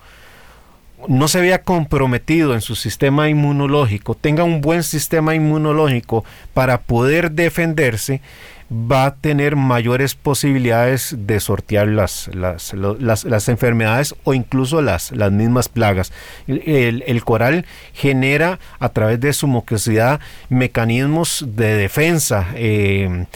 no 1.09 1.26
se 1.26 1.41
vea 1.41 1.62
comprometido 1.62 2.55
en 2.55 2.61
su 2.61 2.76
sistema 2.76 3.29
inmunológico, 3.29 4.14
tenga 4.14 4.45
un 4.45 4.61
buen 4.61 4.85
sistema 4.85 5.35
inmunológico 5.35 6.25
para 6.55 6.83
poder 6.83 7.33
defenderse, 7.33 8.23
va 8.71 9.07
a 9.07 9.14
tener 9.17 9.57
mayores 9.57 10.14
posibilidades 10.14 11.17
de 11.19 11.41
sortear 11.41 11.88
las, 11.88 12.31
las, 12.33 13.49
enfermedades 13.49 14.14
o 14.23 14.35
incluso 14.35 14.83
las, 14.83 15.11
las 15.11 15.33
mismas 15.33 15.69
plagas. 15.69 16.12
El, 16.47 17.25
coral 17.25 17.67
genera 17.93 18.61
a 18.79 18.88
través 18.91 19.19
de 19.19 19.33
su 19.33 19.49
mucosidad 19.49 20.21
mecanismos 20.49 21.45
de 21.49 21.75
defensa. 21.75 22.47
Eh, 22.55 23.26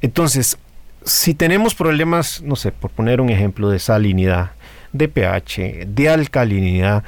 entonces, 0.00 0.58
si 1.04 1.34
tenemos 1.34 1.74
problemas, 1.74 2.42
no 2.42 2.56
sé, 2.56 2.72
por 2.72 2.90
poner 2.90 3.20
un 3.20 3.30
ejemplo 3.30 3.70
de 3.70 3.78
salinidad, 3.78 4.52
de 4.92 5.08
pH, 5.08 5.86
de 5.86 6.08
alcalinidad, 6.08 7.04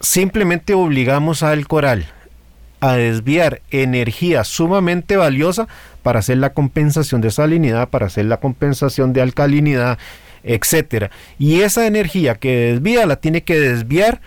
simplemente 0.00 0.74
obligamos 0.74 1.42
al 1.42 1.66
coral 1.66 2.06
a 2.80 2.94
desviar 2.94 3.60
energía 3.70 4.44
sumamente 4.44 5.16
valiosa 5.16 5.66
para 6.02 6.20
hacer 6.20 6.38
la 6.38 6.52
compensación 6.52 7.20
de 7.20 7.30
salinidad, 7.30 7.88
para 7.88 8.06
hacer 8.06 8.26
la 8.26 8.38
compensación 8.38 9.12
de 9.12 9.22
alcalinidad, 9.22 9.98
etcétera. 10.44 11.10
Y 11.38 11.62
esa 11.62 11.86
energía 11.86 12.36
que 12.36 12.72
desvía 12.72 13.06
la 13.06 13.16
tiene 13.16 13.42
que 13.42 13.58
desviar 13.58 14.20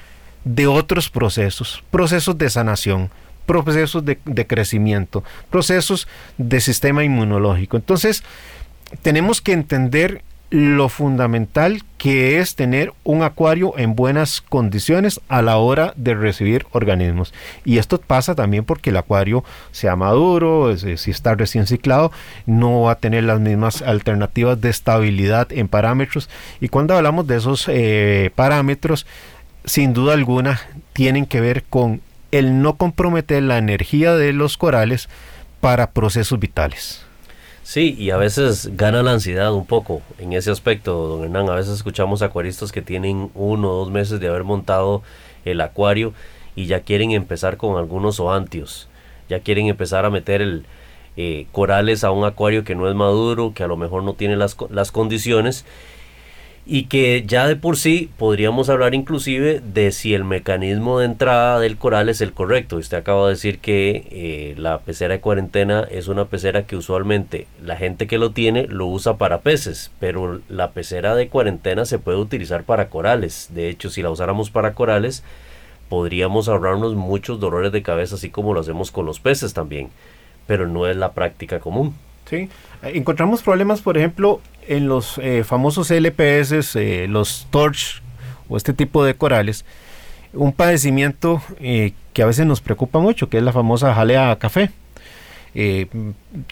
de 0.43 0.67
otros 0.67 1.09
procesos, 1.09 1.83
procesos 1.91 2.37
de 2.37 2.49
sanación, 2.49 3.09
procesos 3.45 4.03
de, 4.03 4.19
de 4.25 4.47
crecimiento, 4.47 5.23
procesos 5.49 6.07
de 6.37 6.59
sistema 6.59 7.03
inmunológico. 7.03 7.77
Entonces, 7.77 8.23
tenemos 9.01 9.41
que 9.41 9.53
entender 9.53 10.23
lo 10.51 10.89
fundamental 10.89 11.81
que 11.97 12.39
es 12.39 12.55
tener 12.55 12.93
un 13.05 13.23
acuario 13.23 13.73
en 13.77 13.95
buenas 13.95 14.41
condiciones 14.41 15.21
a 15.29 15.41
la 15.41 15.55
hora 15.55 15.93
de 15.95 16.13
recibir 16.13 16.65
organismos. 16.73 17.33
Y 17.63 17.77
esto 17.77 18.01
pasa 18.01 18.35
también 18.35 18.65
porque 18.65 18.89
el 18.89 18.97
acuario 18.97 19.45
sea 19.71 19.95
maduro, 19.95 20.75
si 20.77 21.09
está 21.09 21.35
recién 21.35 21.67
ciclado, 21.67 22.11
no 22.45 22.81
va 22.81 22.91
a 22.91 22.99
tener 22.99 23.23
las 23.23 23.39
mismas 23.39 23.81
alternativas 23.81 24.59
de 24.59 24.69
estabilidad 24.69 25.47
en 25.53 25.69
parámetros. 25.69 26.29
Y 26.59 26.67
cuando 26.67 26.97
hablamos 26.97 27.27
de 27.27 27.37
esos 27.37 27.65
eh, 27.69 28.29
parámetros, 28.35 29.07
sin 29.63 29.93
duda 29.93 30.13
alguna, 30.13 30.59
tienen 30.91 31.27
que 31.27 31.39
ver 31.39 31.63
con 31.63 32.01
el 32.31 32.61
no 32.61 32.75
comprometer 32.75 33.41
la 33.43 33.57
energía 33.57 34.15
de 34.15 34.33
los 34.33 34.57
corales 34.57 35.07
para 35.61 35.91
procesos 35.91 36.39
vitales. 36.39 37.05
Sí, 37.71 37.95
y 37.97 38.09
a 38.09 38.17
veces 38.17 38.75
gana 38.75 39.01
la 39.01 39.13
ansiedad 39.13 39.53
un 39.53 39.65
poco 39.65 40.01
en 40.17 40.33
ese 40.33 40.51
aspecto, 40.51 41.07
don 41.07 41.23
Hernán. 41.23 41.49
A 41.49 41.55
veces 41.55 41.75
escuchamos 41.75 42.21
acuaristas 42.21 42.73
que 42.73 42.81
tienen 42.81 43.31
uno 43.33 43.69
o 43.69 43.75
dos 43.77 43.91
meses 43.91 44.19
de 44.19 44.27
haber 44.27 44.43
montado 44.43 45.03
el 45.45 45.61
acuario 45.61 46.13
y 46.53 46.65
ya 46.65 46.81
quieren 46.81 47.11
empezar 47.11 47.55
con 47.55 47.77
algunos 47.77 48.19
oantios. 48.19 48.89
Ya 49.29 49.39
quieren 49.39 49.67
empezar 49.67 50.03
a 50.03 50.09
meter 50.09 50.41
el, 50.41 50.65
eh, 51.15 51.47
corales 51.53 52.03
a 52.03 52.11
un 52.11 52.25
acuario 52.25 52.65
que 52.65 52.75
no 52.75 52.89
es 52.89 52.95
maduro, 52.95 53.53
que 53.53 53.63
a 53.63 53.67
lo 53.67 53.77
mejor 53.77 54.03
no 54.03 54.15
tiene 54.15 54.35
las, 54.35 54.57
las 54.69 54.91
condiciones 54.91 55.63
y 56.73 56.85
que 56.85 57.25
ya 57.27 57.47
de 57.47 57.57
por 57.57 57.75
sí 57.75 58.09
podríamos 58.17 58.69
hablar 58.69 58.95
inclusive 58.95 59.59
de 59.59 59.91
si 59.91 60.13
el 60.13 60.23
mecanismo 60.23 60.99
de 60.99 61.05
entrada 61.05 61.59
del 61.59 61.75
coral 61.75 62.07
es 62.07 62.21
el 62.21 62.31
correcto. 62.31 62.77
Usted 62.77 62.95
acaba 62.95 63.25
de 63.25 63.33
decir 63.33 63.59
que 63.59 64.07
eh, 64.09 64.55
la 64.57 64.79
pecera 64.79 65.15
de 65.15 65.19
cuarentena 65.19 65.85
es 65.91 66.07
una 66.07 66.23
pecera 66.23 66.65
que 66.65 66.77
usualmente 66.77 67.45
la 67.61 67.75
gente 67.75 68.07
que 68.07 68.17
lo 68.17 68.31
tiene 68.31 68.67
lo 68.67 68.87
usa 68.87 69.17
para 69.17 69.41
peces, 69.41 69.91
pero 69.99 70.39
la 70.47 70.71
pecera 70.71 71.13
de 71.13 71.27
cuarentena 71.27 71.83
se 71.83 71.99
puede 71.99 72.19
utilizar 72.19 72.63
para 72.63 72.87
corales. 72.87 73.49
De 73.53 73.67
hecho, 73.67 73.89
si 73.89 74.01
la 74.01 74.09
usáramos 74.09 74.49
para 74.49 74.73
corales, 74.73 75.25
podríamos 75.89 76.47
ahorrarnos 76.47 76.95
muchos 76.95 77.41
dolores 77.41 77.73
de 77.73 77.83
cabeza, 77.83 78.15
así 78.15 78.29
como 78.29 78.53
lo 78.53 78.61
hacemos 78.61 78.91
con 78.91 79.05
los 79.05 79.19
peces 79.19 79.53
también, 79.53 79.89
pero 80.47 80.67
no 80.67 80.87
es 80.87 80.95
la 80.95 81.11
práctica 81.11 81.59
común. 81.59 81.93
Sí, 82.31 82.47
encontramos 82.81 83.43
problemas, 83.43 83.81
por 83.81 83.97
ejemplo, 83.97 84.39
en 84.65 84.87
los 84.87 85.17
eh, 85.17 85.43
famosos 85.43 85.91
LPS, 85.91 86.77
eh, 86.77 87.05
los 87.09 87.45
torch 87.51 88.01
o 88.47 88.55
este 88.55 88.71
tipo 88.71 89.03
de 89.03 89.15
corales, 89.15 89.65
un 90.31 90.53
padecimiento 90.53 91.41
eh, 91.59 91.91
que 92.13 92.23
a 92.23 92.25
veces 92.25 92.45
nos 92.45 92.61
preocupa 92.61 92.99
mucho, 92.99 93.27
que 93.27 93.37
es 93.37 93.43
la 93.43 93.51
famosa 93.51 93.93
jalea 93.93 94.33
café. 94.39 94.69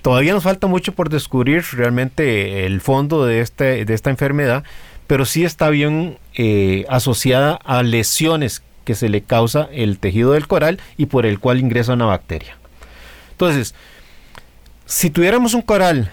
todavía 0.02 0.34
nos 0.34 0.44
falta 0.44 0.68
mucho 0.68 0.94
por 0.94 1.08
descubrir 1.08 1.64
realmente 1.72 2.66
el 2.66 2.82
fondo 2.82 3.26
de, 3.26 3.40
este, 3.40 3.86
de 3.86 3.94
esta 3.94 4.10
enfermedad, 4.10 4.66
pero 5.08 5.24
sí 5.24 5.46
está 5.46 5.70
bien 5.70 6.18
asociada 6.90 7.54
a 7.54 7.84
lesiones 7.84 8.64
que 8.84 8.96
se 8.96 9.08
le 9.08 9.22
causa 9.22 9.70
el 9.72 9.98
tejido 9.98 10.34
del 10.34 10.46
coral 10.46 10.82
y 10.98 11.06
por 11.06 11.26
el 11.26 11.40
cual 11.40 11.62
ingresa 11.62 11.94
una 11.94 12.06
bacteria. 12.06 12.58
Entonces, 13.32 13.74
si 14.90 15.12
tuviéramos 15.12 15.54
un 15.54 15.62
coral 15.62 16.12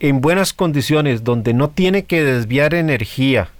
en 0.00 0.22
buenas 0.22 0.54
condiciones 0.54 1.22
donde 1.22 1.52
no 1.52 1.68
tiene 1.68 2.06
que 2.06 2.24
desviar 2.24 2.72
energía 2.72 3.50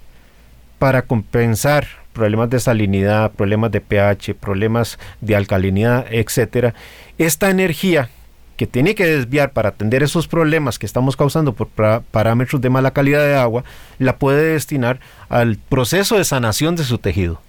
para 0.79 1.03
compensar 1.03 1.87
problemas 2.15 2.49
de 2.49 2.59
salinidad, 2.59 3.33
problemas 3.33 3.71
de 3.71 3.83
pH, 3.83 4.35
problemas 4.35 4.99
de 5.21 5.37
alcalinidad, 5.37 6.07
etcétera, 6.11 6.73
esta 7.19 7.51
energía 7.51 8.09
que 8.57 8.67
tiene 8.67 8.95
que 8.95 9.05
desviar 9.05 9.53
para 9.53 9.69
atender 9.69 10.03
esos 10.03 10.27
problemas 10.27 10.79
que 10.79 10.87
estamos 10.87 11.17
causando 11.17 11.53
por 11.53 11.69
parámetros 12.11 12.63
de 12.63 12.71
mala 12.71 12.93
calidad 12.93 13.27
de 13.27 13.37
agua, 13.37 13.63
la 13.99 14.17
puede 14.17 14.55
destinar 14.55 15.01
al 15.29 15.59
proceso 15.59 16.17
de 16.17 16.25
sanación 16.25 16.77
de 16.77 16.85
su 16.85 16.97
tejido. 16.97 17.43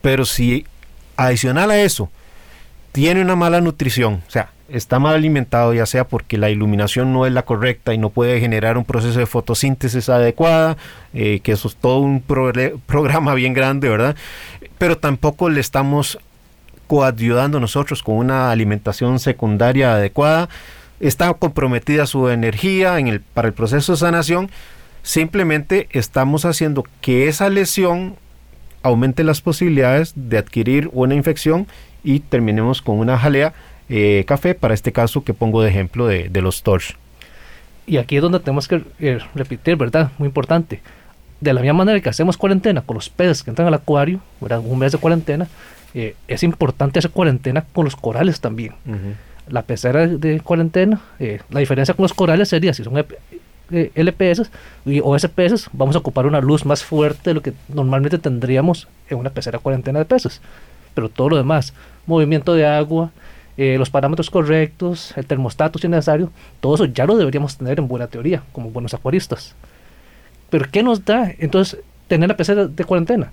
Pero 0.00 0.24
si 0.24 0.64
adicional 1.18 1.70
a 1.70 1.82
eso 1.82 2.10
tiene 2.94 3.20
una 3.22 3.34
mala 3.34 3.60
nutrición, 3.60 4.22
o 4.24 4.30
sea, 4.30 4.50
está 4.68 5.00
mal 5.00 5.16
alimentado, 5.16 5.74
ya 5.74 5.84
sea 5.84 6.06
porque 6.06 6.38
la 6.38 6.50
iluminación 6.50 7.12
no 7.12 7.26
es 7.26 7.32
la 7.32 7.44
correcta 7.44 7.92
y 7.92 7.98
no 7.98 8.10
puede 8.10 8.38
generar 8.38 8.78
un 8.78 8.84
proceso 8.84 9.18
de 9.18 9.26
fotosíntesis 9.26 10.08
adecuada, 10.08 10.76
eh, 11.12 11.40
que 11.42 11.50
eso 11.50 11.66
es 11.66 11.74
todo 11.74 11.98
un 11.98 12.22
programa 12.86 13.34
bien 13.34 13.52
grande, 13.52 13.88
¿verdad? 13.88 14.14
Pero 14.78 14.96
tampoco 14.96 15.50
le 15.50 15.58
estamos 15.58 16.20
coayudando 16.86 17.58
nosotros 17.58 18.00
con 18.04 18.14
una 18.14 18.52
alimentación 18.52 19.18
secundaria 19.18 19.94
adecuada, 19.94 20.48
está 21.00 21.34
comprometida 21.34 22.06
su 22.06 22.28
energía 22.28 22.96
para 23.34 23.48
el 23.48 23.54
proceso 23.54 23.90
de 23.90 23.98
sanación, 23.98 24.52
simplemente 25.02 25.88
estamos 25.90 26.44
haciendo 26.44 26.84
que 27.00 27.26
esa 27.26 27.50
lesión 27.50 28.14
aumente 28.84 29.24
las 29.24 29.40
posibilidades 29.40 30.12
de 30.14 30.38
adquirir 30.38 30.90
una 30.92 31.16
infección 31.16 31.66
y 32.04 32.20
terminemos 32.20 32.82
con 32.82 32.98
una 32.98 33.18
jalea 33.18 33.54
eh, 33.88 34.24
café, 34.26 34.54
para 34.54 34.74
este 34.74 34.92
caso 34.92 35.24
que 35.24 35.34
pongo 35.34 35.62
de 35.62 35.70
ejemplo 35.70 36.06
de, 36.06 36.40
los 36.40 36.62
torch. 36.62 36.96
Y 37.86 37.96
aquí 37.96 38.16
es 38.16 38.22
donde 38.22 38.40
tenemos 38.40 38.68
que 38.68 38.82
eh, 39.00 39.18
repetir, 39.34 39.76
¿verdad? 39.76 40.10
Muy 40.18 40.26
importante. 40.26 40.80
De 41.40 41.52
la 41.52 41.60
misma 41.60 41.78
manera 41.78 42.00
que 42.00 42.08
hacemos 42.08 42.36
cuarentena 42.36 42.80
con 42.80 42.94
los 42.94 43.10
peces 43.10 43.42
que 43.42 43.50
entran 43.50 43.68
al 43.68 43.74
acuario, 43.74 44.20
¿verdad? 44.40 44.60
Un 44.64 44.78
mes 44.78 44.92
de 44.92 44.98
cuarentena, 44.98 45.48
eh, 45.92 46.14
es 46.28 46.42
importante 46.42 46.98
hacer 46.98 47.10
cuarentena 47.10 47.64
con 47.72 47.84
los 47.84 47.96
corales 47.96 48.40
también. 48.40 48.74
La 49.48 49.62
pecera 49.62 50.06
de 50.06 50.40
cuarentena, 50.40 51.00
la 51.50 51.60
diferencia 51.60 51.94
con 51.94 52.04
los 52.04 52.14
corales 52.14 52.48
sería 52.48 52.72
si 52.72 52.82
son 52.82 52.94
LPS 52.94 54.50
o 55.02 55.18
SPS, 55.18 55.68
vamos 55.72 55.94
a 55.96 55.98
ocupar 55.98 56.26
una 56.26 56.40
luz 56.40 56.64
más 56.64 56.82
fuerte 56.82 57.30
de 57.30 57.34
lo 57.34 57.42
que 57.42 57.52
normalmente 57.68 58.18
tendríamos 58.18 58.88
en 59.10 59.18
una 59.18 59.30
pecera 59.30 59.58
cuarentena 59.58 59.98
de 59.98 60.06
peces. 60.06 60.40
Pero 60.94 61.10
todo 61.10 61.30
lo 61.30 61.36
demás, 61.36 61.74
movimiento 62.06 62.54
de 62.54 62.66
agua, 62.66 63.10
eh, 63.56 63.76
los 63.78 63.90
parámetros 63.90 64.30
correctos, 64.30 65.12
el 65.16 65.26
termostato 65.26 65.78
si 65.78 65.88
necesario, 65.88 66.30
todo 66.60 66.74
eso 66.74 66.84
ya 66.86 67.06
lo 67.06 67.16
deberíamos 67.16 67.56
tener 67.56 67.78
en 67.78 67.86
buena 67.86 68.08
teoría, 68.08 68.42
como 68.52 68.70
buenos 68.70 68.94
acuaristas. 68.94 69.54
Pero 70.50 70.66
¿qué 70.70 70.82
nos 70.82 71.04
da 71.04 71.32
entonces 71.38 71.80
tener 72.08 72.28
la 72.28 72.36
pecera 72.36 72.66
de 72.66 72.84
cuarentena? 72.84 73.32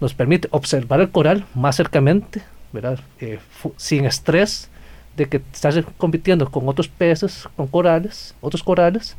Nos 0.00 0.14
permite 0.14 0.48
observar 0.52 1.00
el 1.00 1.10
coral 1.10 1.44
más 1.54 1.76
cercamente, 1.76 2.42
¿verdad? 2.72 2.98
Eh, 3.20 3.38
sin 3.76 4.06
estrés 4.06 4.70
de 5.16 5.26
que 5.26 5.42
estás 5.52 5.78
compitiendo 5.98 6.50
con 6.50 6.68
otros 6.68 6.88
peces, 6.88 7.48
con 7.56 7.66
corales, 7.66 8.34
otros 8.40 8.62
corales. 8.62 9.16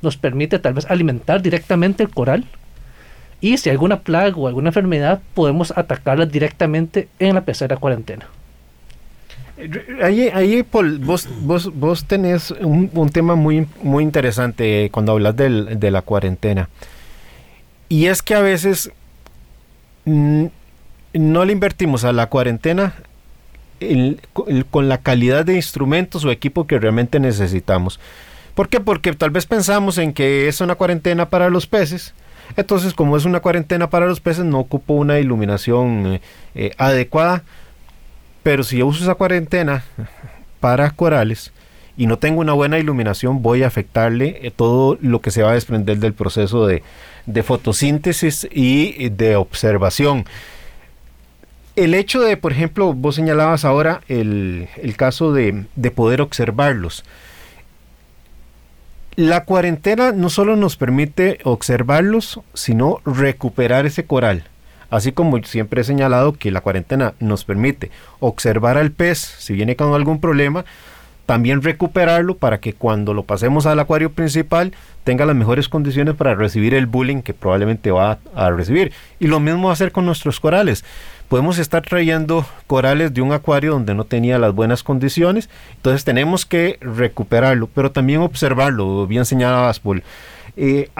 Nos 0.00 0.16
permite 0.16 0.58
tal 0.58 0.74
vez 0.74 0.86
alimentar 0.90 1.42
directamente 1.42 2.02
el 2.02 2.10
coral 2.10 2.46
Y 3.42 3.58
si 3.58 3.68
hay 3.68 3.74
alguna 3.74 4.00
plaga 4.00 4.36
o 4.36 4.46
alguna 4.46 4.70
enfermedad, 4.70 5.20
podemos 5.34 5.76
atacarla 5.76 6.24
directamente 6.24 7.08
en 7.18 7.34
la 7.34 7.44
pecera 7.44 7.76
cuarentena. 7.76 8.26
Ahí, 10.02 10.30
ahí 10.32 10.62
Paul, 10.62 10.98
vos, 11.00 11.28
vos, 11.42 11.70
vos 11.74 12.06
tenés 12.06 12.52
un, 12.52 12.88
un, 12.94 13.10
tema 13.10 13.34
muy, 13.34 13.66
muy 13.82 14.02
interesante 14.02 14.88
cuando 14.90 15.12
hablas 15.12 15.36
del, 15.36 15.78
de 15.78 15.90
la 15.90 16.02
cuarentena. 16.02 16.68
Y 17.88 18.06
es 18.06 18.22
que 18.22 18.34
a 18.34 18.40
veces 18.40 18.90
mm, 20.04 20.46
no 21.14 21.44
le 21.44 21.52
invertimos 21.52 22.04
a 22.04 22.12
la 22.12 22.28
cuarentena 22.28 22.94
el, 23.80 24.20
con 24.70 24.88
la 24.88 24.98
calidad 24.98 25.44
de 25.44 25.56
instrumentos 25.56 26.24
o 26.24 26.30
equipo 26.30 26.66
que 26.66 26.78
realmente 26.78 27.20
necesitamos. 27.20 28.00
¿Por 28.54 28.68
qué? 28.68 28.80
Porque 28.80 29.12
tal 29.12 29.30
vez 29.30 29.46
pensamos 29.46 29.98
en 29.98 30.12
que 30.12 30.48
es 30.48 30.60
una 30.60 30.76
cuarentena 30.76 31.28
para 31.28 31.50
los 31.50 31.66
peces. 31.66 32.14
Entonces, 32.56 32.94
como 32.94 33.16
es 33.16 33.24
una 33.24 33.40
cuarentena 33.40 33.88
para 33.90 34.06
los 34.06 34.20
peces, 34.20 34.44
no 34.44 34.58
ocupo 34.58 34.94
una 34.94 35.18
iluminación 35.18 36.06
eh, 36.06 36.20
eh, 36.54 36.70
adecuada. 36.78 37.42
Pero 38.42 38.64
si 38.64 38.78
yo 38.78 38.86
uso 38.86 39.04
esa 39.04 39.14
cuarentena 39.14 39.84
para 40.60 40.90
corales 40.90 41.52
y 41.96 42.06
no 42.06 42.18
tengo 42.18 42.40
una 42.40 42.52
buena 42.52 42.78
iluminación, 42.78 43.42
voy 43.42 43.62
a 43.62 43.66
afectarle 43.66 44.40
eh, 44.42 44.50
todo 44.54 44.98
lo 45.00 45.20
que 45.20 45.30
se 45.30 45.42
va 45.42 45.50
a 45.50 45.54
desprender 45.54 45.98
del 45.98 46.14
proceso 46.14 46.66
de, 46.66 46.82
fotosíntesis 47.42 48.48
y 48.50 49.08
de 49.10 49.36
observación. 49.36 50.24
El 51.76 51.94
hecho 51.94 52.20
de, 52.20 52.36
por 52.36 52.52
ejemplo, 52.52 52.92
vos 52.92 53.14
señalabas 53.14 53.64
ahora 53.64 54.02
el, 54.08 54.68
caso 54.96 55.32
de, 55.32 55.64
poder 55.94 56.20
observarlos. 56.20 57.04
La 59.16 59.44
cuarentena 59.44 60.12
no 60.12 60.30
solo 60.30 60.56
nos 60.56 60.78
permite 60.78 61.38
observarlos, 61.44 62.40
sino 62.54 63.00
recuperar 63.04 63.84
ese 63.84 64.06
coral. 64.06 64.44
Así 64.88 65.12
como 65.12 65.42
siempre 65.44 65.82
he 65.82 65.84
señalado 65.84 66.32
que 66.32 66.50
la 66.50 66.62
cuarentena 66.62 67.12
nos 67.20 67.44
permite 67.44 67.90
observar 68.20 68.78
al 68.78 68.90
pez 68.90 69.18
si 69.18 69.52
viene 69.52 69.76
con 69.76 69.92
algún 69.92 70.18
problema, 70.18 70.64
también 71.26 71.60
recuperarlo 71.62 72.38
para 72.38 72.58
que 72.60 72.72
cuando 72.72 73.12
lo 73.12 73.24
pasemos 73.24 73.66
al 73.66 73.80
acuario 73.80 74.12
principal 74.12 74.72
tenga 75.04 75.26
las 75.26 75.36
mejores 75.36 75.68
condiciones 75.68 76.14
para 76.14 76.34
recibir 76.34 76.72
el 76.72 76.86
bullying 76.86 77.20
que 77.20 77.34
probablemente 77.34 77.90
va 77.90 78.18
a 78.34 78.50
recibir. 78.50 78.92
Y 79.20 79.26
lo 79.26 79.40
mismo 79.40 79.70
hacer 79.70 79.92
con 79.92 80.06
nuestros 80.06 80.40
corales. 80.40 80.86
Podemos 81.32 81.56
estar 81.58 81.80
trayendo 81.80 82.44
corales 82.66 83.14
de 83.14 83.22
un 83.22 83.32
acuario 83.32 83.72
donde 83.72 83.94
no 83.94 84.04
tenía 84.04 84.38
las 84.38 84.54
buenas 84.54 84.82
condiciones, 84.82 85.48
entonces 85.76 86.04
tenemos 86.04 86.44
que 86.44 86.76
recuperarlo, 86.82 87.70
pero 87.74 87.90
también 87.90 88.20
observarlo, 88.20 89.06
bien 89.06 89.24
señalabas, 89.24 89.80
Paul. 89.80 90.02
Eh, 90.58 90.90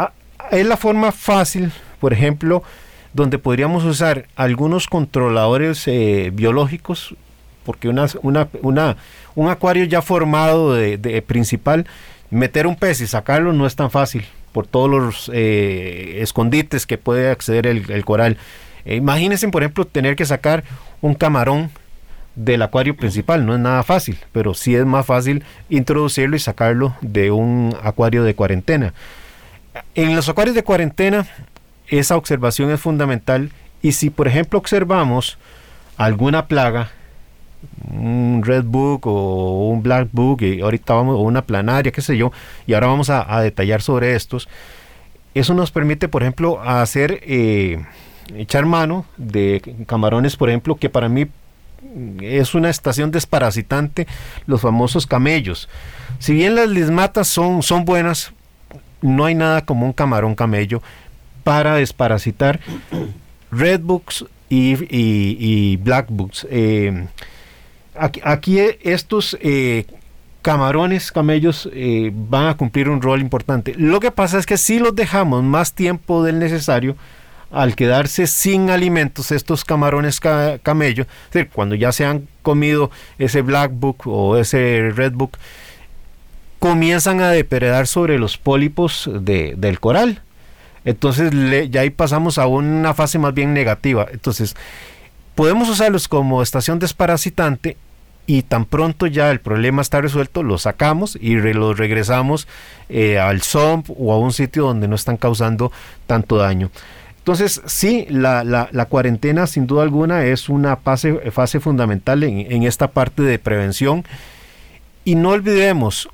es 0.51 0.65
la 0.67 0.79
forma 0.79 1.13
fácil, 1.13 1.71
por 2.01 2.15
ejemplo, 2.15 2.63
donde 3.13 3.37
podríamos 3.37 3.85
usar 3.85 4.25
algunos 4.35 4.89
controladores 4.89 5.87
eh, 5.87 6.31
biológicos, 6.33 7.15
porque 7.67 7.91
una, 7.91 8.07
una, 8.23 8.49
una, 8.63 8.97
un 9.35 9.51
acuario 9.51 9.85
ya 9.85 10.01
formado 10.01 10.73
de, 10.73 11.23
principal, 11.27 11.87
meter 12.31 12.67
un 12.67 12.77
pez 12.77 13.03
y 13.03 13.07
sacarlo 13.07 13.53
no 13.53 13.67
es 13.67 13.77
tan 13.77 13.91
fácil 13.91 14.25
por 14.53 14.67
todos 14.67 14.89
los 14.89 15.31
eh, 15.35 16.21
escondites 16.23 16.87
que 16.87 16.97
puede 16.97 17.29
acceder 17.29 17.67
el 17.67 18.05
coral. 18.07 18.39
Eh, 18.85 18.97
imagínense, 18.97 19.49
por 19.49 19.63
ejemplo, 19.63 19.85
tener 19.85 20.17
que 20.17 20.25
sacar 20.25 20.65
un 21.01 21.15
camarón 21.15 21.71
del 22.35 22.63
acuario 22.63 22.97
principal, 22.97 23.45
no 23.45 23.55
es 23.55 23.61
nada 23.61 23.83
fácil, 23.83 24.19
pero 24.33 24.55
sí 24.55 24.75
es 24.75 24.87
más 24.87 25.05
fácil 25.05 25.45
introducirlo 25.69 26.37
y 26.37 26.39
sacarlo 26.39 26.97
de 27.03 27.31
un 27.31 27.77
acuario 27.83 28.25
de 28.25 28.35
cuarentena. 28.35 28.95
En 29.95 30.17
los 30.17 30.29
acuarios 30.29 30.55
de 30.55 30.65
cuarentena 30.65 31.27
esa 31.89 32.17
observación 32.17 32.71
es 32.71 32.81
fundamental 32.81 33.51
y 33.83 33.93
si 33.93 34.11
por 34.11 34.29
ejemplo 34.29 34.59
observamos 34.59 35.39
alguna 35.97 36.47
plaga, 36.47 36.91
un 37.91 38.43
red 38.45 38.65
book 38.65 39.07
o 39.07 39.69
un 39.69 39.83
black 39.83 40.09
book 40.13 40.43
y 40.43 40.61
ahorita 40.61 40.95
vamos 40.95 41.17
o 41.17 41.21
una 41.21 41.43
planaria, 41.43 41.93
qué 41.93 42.01
sé 42.01 42.17
yo, 42.17 42.33
y 42.67 42.75
ahora 42.75 42.89
vamos 42.89 43.11
a, 43.11 43.41
detallar 43.41 43.83
sobre 43.83 44.15
estos. 44.15 44.49
Eso 45.35 45.55
nos 45.55 45.71
permite, 45.71 46.09
por 46.09 46.23
ejemplo, 46.23 46.61
hacer 46.61 47.21
eh, 47.23 47.85
echar 48.37 48.67
mano 48.67 49.07
de 49.17 49.85
camarones, 49.87 50.37
por 50.37 50.49
ejemplo, 50.49 50.77
que 50.77 50.89
para 50.89 51.09
mí 51.09 51.27
es 52.21 52.55
una 52.55 52.71
estación 52.71 53.11
desparasitante, 53.11 54.07
los 54.47 54.61
famosos 54.61 55.07
camellos. 55.07 55.69
Si 56.19 56.33
bien 56.33 56.55
las 56.55 56.69
lismatas 56.69 57.29
son, 57.29 57.63
son 57.63 57.85
buenas, 57.85 58.33
no 59.01 59.25
hay 59.25 59.35
nada 59.35 59.65
como 59.65 59.87
un 59.87 59.93
camarón 59.93 60.35
camello 60.35 60.83
para 61.45 61.75
desparasitar 61.75 62.61
redbooks 63.51 64.25
y, 64.49 64.75
y, 64.75 65.37
y 65.39 65.77
blackbooks. 65.77 66.47
Eh, 66.51 67.07
aquí, 67.95 68.59
estos 68.83 69.37
eh, 69.41 69.87
camarones, 70.43 71.13
camellos, 71.13 71.69
eh, 71.73 72.11
van 72.15 72.49
a 72.49 72.57
cumplir 72.57 72.89
un 72.89 73.03
rol 73.03 73.21
importante. 73.21 73.75
Lo 73.77 74.01
que 74.01 74.11
pasa 74.11 74.39
es 74.39 74.47
que 74.47 74.57
si 74.57 74.79
los 74.79 74.95
dejamos 74.95 75.43
más 75.43 75.75
tiempo 75.75 76.23
del 76.23 76.39
necesario, 76.39 76.97
al 77.53 77.77
quedarse 77.77 78.27
sin 78.27 78.71
alimentos 78.71 79.31
estos 79.31 79.65
camarones 79.65 80.21
ca 80.21 80.59
camello, 80.59 81.07
cuando 81.53 81.75
ya 81.75 81.93
se 81.93 82.05
han 82.05 82.27
comido 82.43 82.91
ese 83.19 83.43
black 83.43 83.73
book 83.75 84.07
o 84.07 84.37
ese 84.37 84.91
red 84.95 85.13
book, 85.13 85.39
comienzan 86.59 87.21
a 87.21 87.31
depredar 87.31 87.87
sobre 87.87 88.19
los 88.19 88.39
pólipos 88.39 89.11
de, 89.13 89.55
del 89.57 89.81
coral. 89.81 90.23
Entonces 90.85 91.31
ya 91.71 91.83
ahí 91.83 91.91
pasamos 91.91 92.39
a 92.39 92.47
una 92.47 92.95
fase 92.95 93.19
más 93.19 93.35
bien 93.35 93.55
negativa. 93.55 94.07
Entonces 94.11 94.57
podemos 95.35 95.69
usarlos 95.69 96.09
como 96.09 96.43
estación 96.43 96.79
desparasitante 96.79 97.77
y 98.27 98.43
tan 98.43 98.65
pronto 98.65 99.07
ya 99.07 99.31
el 99.31 99.41
problema 99.41 99.83
está 99.83 100.01
resuelto, 100.01 100.43
los 100.43 100.63
sacamos 100.63 101.19
y 101.21 101.39
re, 101.39 101.55
los 101.55 101.77
regresamos 101.77 102.47
eh, 102.89 103.19
al 103.19 103.43
SOMP 103.43 103.91
o 103.91 104.13
a 104.13 104.19
un 104.19 104.33
sitio 104.33 104.65
donde 104.65 104.89
no 104.89 104.95
están 104.95 105.17
causando 105.17 105.73
tanto 106.07 106.37
daño. 106.37 106.71
Entonces, 107.23 107.63
sí, 107.67 108.05
la, 108.09 108.43
la, 108.43 108.85
cuarentena 108.87 109.47
sin 109.47 109.69
duda 109.69 109.85
alguna 109.85 110.25
es 110.25 110.49
una 110.49 110.75
fase, 110.77 111.31
fase 111.31 111.61
fundamental 111.61 112.25
en, 112.25 112.51
en, 112.51 112.65
esta 112.65 112.89
parte 112.89 113.23
de 113.23 113.39
prevención. 113.39 114.05
Y 115.05 115.15
no 115.15 115.29
olvidemos, 115.31 116.09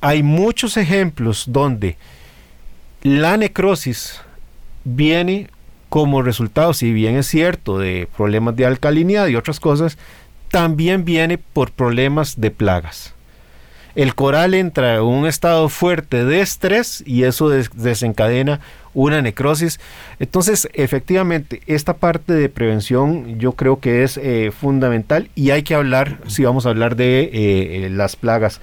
hay 0.00 0.24
muchos 0.24 0.76
ejemplos 0.76 1.44
donde 1.46 1.96
la 3.02 3.36
necrosis 3.36 4.20
viene 4.82 5.48
como 5.88 6.22
resultado, 6.22 6.74
si 6.74 6.92
bien 6.92 7.16
es 7.16 7.28
cierto, 7.28 7.78
de 7.78 8.08
problemas 8.16 8.56
de 8.56 8.66
alcalinidad 8.66 9.28
y 9.28 9.36
otras 9.36 9.60
cosas, 9.60 9.96
también 10.50 11.04
viene 11.04 11.38
por 11.38 11.70
problemas 11.70 12.40
de 12.40 12.50
plagas 12.50 13.14
el 13.98 14.14
coral 14.14 14.54
entra 14.54 14.94
en 14.94 15.02
un 15.02 15.26
estado 15.26 15.68
fuerte 15.68 16.24
de 16.24 16.40
estrés 16.40 17.02
y 17.04 17.24
eso 17.24 17.48
des 17.48 17.68
desencadena 17.74 18.60
una 18.94 19.20
necrosis. 19.22 19.80
Entonces, 20.20 20.68
efectivamente, 20.72 21.62
esta 21.66 21.94
parte 21.94 22.32
de 22.32 22.48
prevención 22.48 23.40
yo 23.40 23.54
creo 23.54 23.80
que 23.80 24.04
es 24.04 24.16
eh, 24.16 24.52
fundamental 24.56 25.30
y 25.34 25.50
hay 25.50 25.64
que 25.64 25.74
hablar, 25.74 26.18
si 26.28 26.44
vamos 26.44 26.64
a 26.64 26.68
hablar 26.68 26.94
de 26.94 27.22
eh, 27.22 27.30
eh, 27.32 27.90
las 27.90 28.14
plagas. 28.14 28.60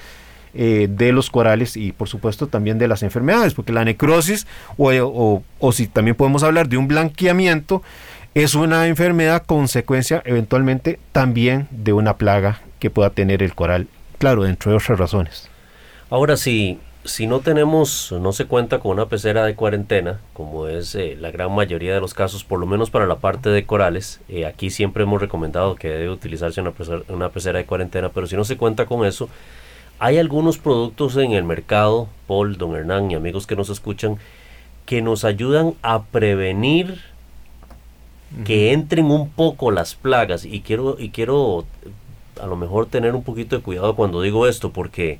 De 0.53 1.11
los 1.11 1.29
corales 1.29 1.75
y 1.75 1.91
por 1.91 2.07
supuesto 2.07 2.47
también 2.47 2.77
de 2.77 2.87
las 2.87 3.03
enfermedades, 3.03 3.53
porque 3.53 3.73
la 3.73 3.83
necrosis 3.83 4.47
o, 4.77 4.89
o, 4.89 5.43
o 5.59 5.71
si 5.73 5.85
también 5.85 6.15
podemos 6.15 6.43
hablar 6.43 6.69
de 6.69 6.77
un 6.77 6.87
blanqueamiento, 6.87 7.83
es 8.35 8.55
una 8.55 8.87
enfermedad 8.87 9.43
consecuencia 9.45 10.23
eventualmente 10.23 10.97
también 11.11 11.67
de 11.71 11.91
una 11.91 12.15
plaga 12.15 12.61
que 12.79 12.89
pueda 12.89 13.09
tener 13.09 13.43
el 13.43 13.53
coral 13.53 13.89
claro, 14.17 14.45
entre 14.45 14.73
otras 14.73 14.97
razones. 14.97 15.49
Ahora, 16.09 16.37
si, 16.37 16.79
si 17.03 17.27
no 17.27 17.39
tenemos, 17.39 18.11
no 18.11 18.31
se 18.33 18.45
cuenta 18.45 18.79
con 18.79 18.91
una 18.91 19.07
pecera 19.07 19.45
de 19.45 19.55
cuarentena, 19.55 20.19
como 20.33 20.67
es 20.67 20.95
eh, 20.95 21.17
la 21.19 21.31
gran 21.31 21.53
mayoría 21.53 21.93
de 21.93 22.01
los 22.01 22.13
casos, 22.13 22.43
por 22.43 22.59
lo 22.59 22.65
menos 22.65 22.89
para 22.89 23.07
la 23.07 23.17
parte 23.17 23.49
de 23.49 23.65
corales, 23.65 24.21
eh, 24.29 24.45
aquí 24.45 24.69
siempre 24.69 25.03
hemos 25.03 25.21
recomendado 25.21 25.75
que 25.75 25.89
debe 25.89 26.09
utilizarse 26.09 26.61
una 26.61 26.71
pecera, 26.71 27.01
una 27.09 27.29
pecera 27.29 27.59
de 27.59 27.65
cuarentena, 27.65 28.09
pero 28.09 28.27
si 28.27 28.35
no 28.35 28.45
se 28.45 28.57
cuenta 28.57 28.85
con 28.85 29.05
eso, 29.05 29.29
hay 29.99 30.17
algunos 30.17 30.57
productos 30.57 31.15
en 31.17 31.31
el 31.31 31.43
mercado, 31.43 32.07
Paul, 32.27 32.57
don 32.57 32.75
Hernán 32.75 33.11
y 33.11 33.15
amigos 33.15 33.47
que 33.47 33.55
nos 33.55 33.69
escuchan, 33.69 34.17
que 34.85 35.01
nos 35.01 35.23
ayudan 35.23 35.73
a 35.81 36.03
prevenir 36.03 37.01
que 38.43 38.73
entren 38.73 39.05
un 39.05 39.29
poco 39.29 39.71
las 39.71 39.95
plagas 39.95 40.45
y 40.45 40.61
quiero 40.61 40.97
y 40.99 41.09
quiero 41.09 41.65
a 42.41 42.47
lo 42.47 42.55
mejor 42.55 42.85
tener 42.87 43.15
un 43.15 43.23
poquito 43.23 43.55
de 43.55 43.61
cuidado 43.61 43.95
cuando 43.95 44.21
digo 44.21 44.47
esto, 44.47 44.71
porque 44.71 45.19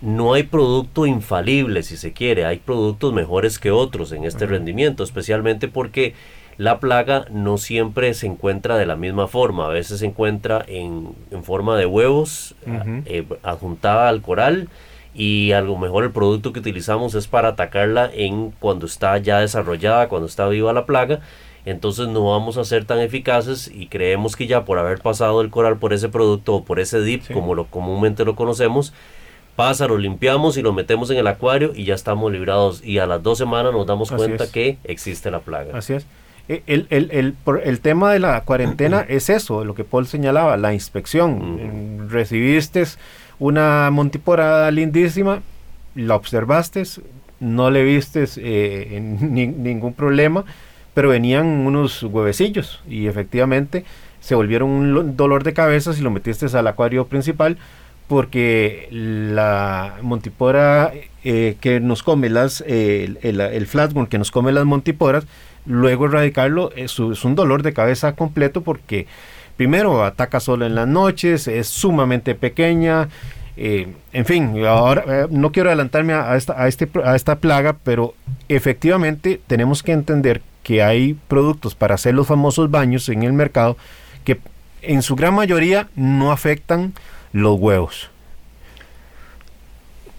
no 0.00 0.34
hay 0.34 0.44
producto 0.44 1.06
infalible, 1.06 1.82
si 1.82 1.96
se 1.96 2.12
quiere, 2.12 2.44
hay 2.44 2.58
productos 2.58 3.12
mejores 3.12 3.58
que 3.58 3.70
otros 3.70 4.12
en 4.12 4.24
este 4.24 4.44
uh 4.44 4.48
-huh. 4.48 4.52
rendimiento, 4.52 5.02
especialmente 5.02 5.68
porque 5.68 6.14
la 6.56 6.80
plaga 6.80 7.26
no 7.30 7.56
siempre 7.58 8.14
se 8.14 8.26
encuentra 8.26 8.76
de 8.76 8.86
la 8.86 8.96
misma 8.96 9.28
forma, 9.28 9.66
a 9.66 9.70
veces 9.70 10.00
se 10.00 10.06
encuentra 10.06 10.64
en, 10.66 11.10
en 11.30 11.44
forma 11.44 11.76
de 11.76 11.86
huevos 11.86 12.54
uh 12.66 12.70
-huh. 12.70 13.02
eh, 13.06 13.24
adjuntada 13.42 14.08
al 14.08 14.22
coral 14.22 14.68
y 15.14 15.52
a 15.52 15.60
lo 15.60 15.76
mejor 15.76 16.04
el 16.04 16.10
producto 16.10 16.52
que 16.52 16.60
utilizamos 16.60 17.14
es 17.14 17.26
para 17.26 17.48
atacarla 17.48 18.10
en 18.12 18.52
cuando 18.60 18.86
está 18.86 19.18
ya 19.18 19.40
desarrollada, 19.40 20.08
cuando 20.08 20.26
está 20.26 20.48
viva 20.48 20.72
la 20.72 20.86
plaga. 20.86 21.20
Entonces 21.64 22.08
no 22.08 22.24
vamos 22.30 22.56
a 22.56 22.64
ser 22.64 22.84
tan 22.84 23.00
eficaces 23.00 23.70
y 23.72 23.86
creemos 23.86 24.36
que 24.36 24.46
ya 24.46 24.64
por 24.64 24.78
haber 24.78 25.00
pasado 25.00 25.40
el 25.40 25.50
coral 25.50 25.78
por 25.78 25.92
ese 25.92 26.08
producto 26.08 26.56
o 26.56 26.64
por 26.64 26.80
ese 26.80 27.00
dip, 27.00 27.30
como 27.32 27.54
lo 27.54 27.66
comúnmente 27.66 28.24
lo 28.24 28.36
conocemos, 28.36 28.92
pasa, 29.56 29.88
lo 29.88 29.98
limpiamos 29.98 30.56
y 30.56 30.62
lo 30.62 30.72
metemos 30.72 31.10
en 31.10 31.18
el 31.18 31.26
acuario 31.26 31.72
y 31.74 31.84
ya 31.84 31.94
estamos 31.94 32.32
librados. 32.32 32.82
Y 32.84 32.98
a 32.98 33.06
las 33.06 33.22
dos 33.22 33.38
semanas 33.38 33.72
nos 33.72 33.86
damos 33.86 34.10
cuenta 34.10 34.50
que 34.50 34.78
existe 34.84 35.30
la 35.30 35.40
plaga. 35.40 35.76
Así 35.76 35.94
es. 35.94 36.06
E, 36.48 36.62
el, 36.66 36.86
el, 36.90 37.10
el, 37.10 37.34
el, 37.64 37.80
tema 37.80 38.12
de 38.12 38.20
la 38.20 38.40
cuarentena 38.42 39.00
es 39.08 39.28
eso, 39.28 39.64
lo 39.64 39.74
que 39.74 39.84
Paul 39.84 40.06
señalaba, 40.06 40.56
la 40.56 40.72
inspección. 40.72 42.08
Recibiste 42.08 42.84
una 43.38 43.90
montiporada 43.90 44.70
lindísima, 44.70 45.42
la 45.94 46.14
observaste, 46.14 46.84
no 47.40 47.70
le 47.70 47.82
viste 47.84 48.24
eh, 48.36 48.98
ningún 49.00 49.92
problema, 49.92 50.44
pero 50.98 51.10
venían 51.10 51.46
unos 51.46 52.02
huevecillos 52.02 52.80
y 52.90 53.06
efectivamente 53.06 53.84
se 54.18 54.34
volvieron 54.34 54.68
un 54.68 55.16
dolor 55.16 55.44
de 55.44 55.52
cabeza 55.52 55.92
si 55.92 56.02
lo 56.02 56.10
metiste 56.10 56.46
al 56.58 56.66
acuario 56.66 57.06
principal 57.06 57.56
porque 58.08 58.88
la 58.90 59.94
montipora 60.02 60.92
eh, 61.22 61.56
que 61.60 61.78
nos 61.78 62.02
come 62.02 62.28
las, 62.30 62.62
el, 62.62 63.16
el, 63.22 63.66
flatworm 63.68 64.08
que 64.08 64.18
nos 64.18 64.32
come 64.32 64.50
las 64.50 64.64
montiporas, 64.64 65.24
luego 65.66 66.06
erradicarlo 66.06 66.72
es, 66.74 66.98
es, 66.98 67.24
un 67.24 67.36
dolor 67.36 67.62
de 67.62 67.72
cabeza 67.72 68.16
completo 68.16 68.62
porque 68.62 69.06
primero 69.56 70.04
ataca 70.04 70.40
solo 70.40 70.66
en 70.66 70.74
las 70.74 70.88
noches, 70.88 71.46
es 71.46 71.68
sumamente 71.68 72.34
pequeña, 72.34 73.08
eh, 73.56 73.86
en 74.12 74.24
fin, 74.24 74.66
ahora 74.66 75.04
eh, 75.06 75.26
no 75.30 75.52
quiero 75.52 75.68
adelantarme 75.68 76.14
a, 76.14 76.34
esta, 76.34 76.60
a, 76.60 76.66
este, 76.66 76.88
a 77.04 77.14
esta 77.14 77.36
plaga, 77.36 77.76
pero 77.84 78.14
efectivamente 78.48 79.40
tenemos 79.46 79.84
que 79.84 79.92
entender 79.92 80.42
que 80.68 80.82
hay 80.82 81.14
productos 81.28 81.74
para 81.74 81.94
hacer 81.94 82.12
los 82.12 82.26
famosos 82.26 82.70
baños 82.70 83.08
en 83.08 83.22
el 83.22 83.32
mercado 83.32 83.78
que 84.22 84.38
en 84.82 85.00
su 85.00 85.16
gran 85.16 85.32
mayoría 85.32 85.88
no 85.96 86.30
afectan 86.30 86.92
los 87.32 87.58
huevos. 87.58 88.10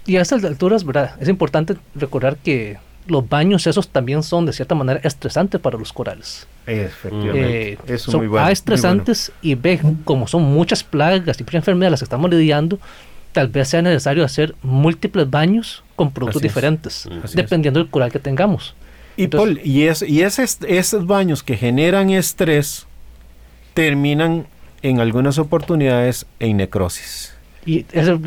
Y 0.08 0.18
a 0.18 0.24
estas 0.24 0.44
alturas, 0.44 0.84
¿verdad? 0.84 1.12
Es 1.20 1.30
importante 1.30 1.78
recordar 1.94 2.36
que 2.38 2.80
los 3.06 3.30
baños 3.30 3.68
esos 3.68 3.90
también 3.90 4.24
son 4.24 4.48
de 4.48 4.54
cierta 4.54 4.74
manera 4.74 5.00
estresantes 5.04 5.62
para 5.62 5.78
los 5.78 5.94
corales. 5.94 6.48
Efectivamente. 6.66 7.78
Eh, 7.86 7.98
son 8.00 8.18
muy 8.18 8.28
bueno, 8.28 8.48
estresantes 8.48 9.32
y 9.44 9.54
ven 9.54 10.00
como 10.04 10.28
son 10.28 10.42
muchas 10.42 10.84
plagas 10.84 11.40
y 11.40 11.44
muchas 11.44 11.60
enfermedades 11.60 11.92
las 11.92 12.00
que 12.00 12.06
estamos 12.06 12.28
lidiando, 12.32 12.80
tal 13.34 13.50
vez 13.50 13.68
sea 13.68 13.84
necesario 13.84 14.26
hacer 14.26 14.56
múltiples 14.64 15.30
baños 15.30 15.84
con 15.96 16.10
productos 16.10 16.42
diferentes, 16.42 17.08
dependiendo 17.36 17.80
del 17.80 17.90
coral 17.92 18.12
que 18.12 18.18
tengamos. 18.18 18.74
Y, 19.20 19.28
Paul, 19.28 19.60
y, 19.66 19.84
es, 19.84 20.02
y 20.02 20.22
esos 20.22 21.06
baños 21.06 21.44
que 21.44 21.58
generan 21.58 22.10
estrés 22.10 22.88
terminan 23.74 24.48
en 24.82 25.02
algunas 25.02 25.38
oportunidades 25.38 26.26
en 26.40 26.56
necrosis. 26.56 27.36
Y 27.66 27.86
ese, 27.92 28.18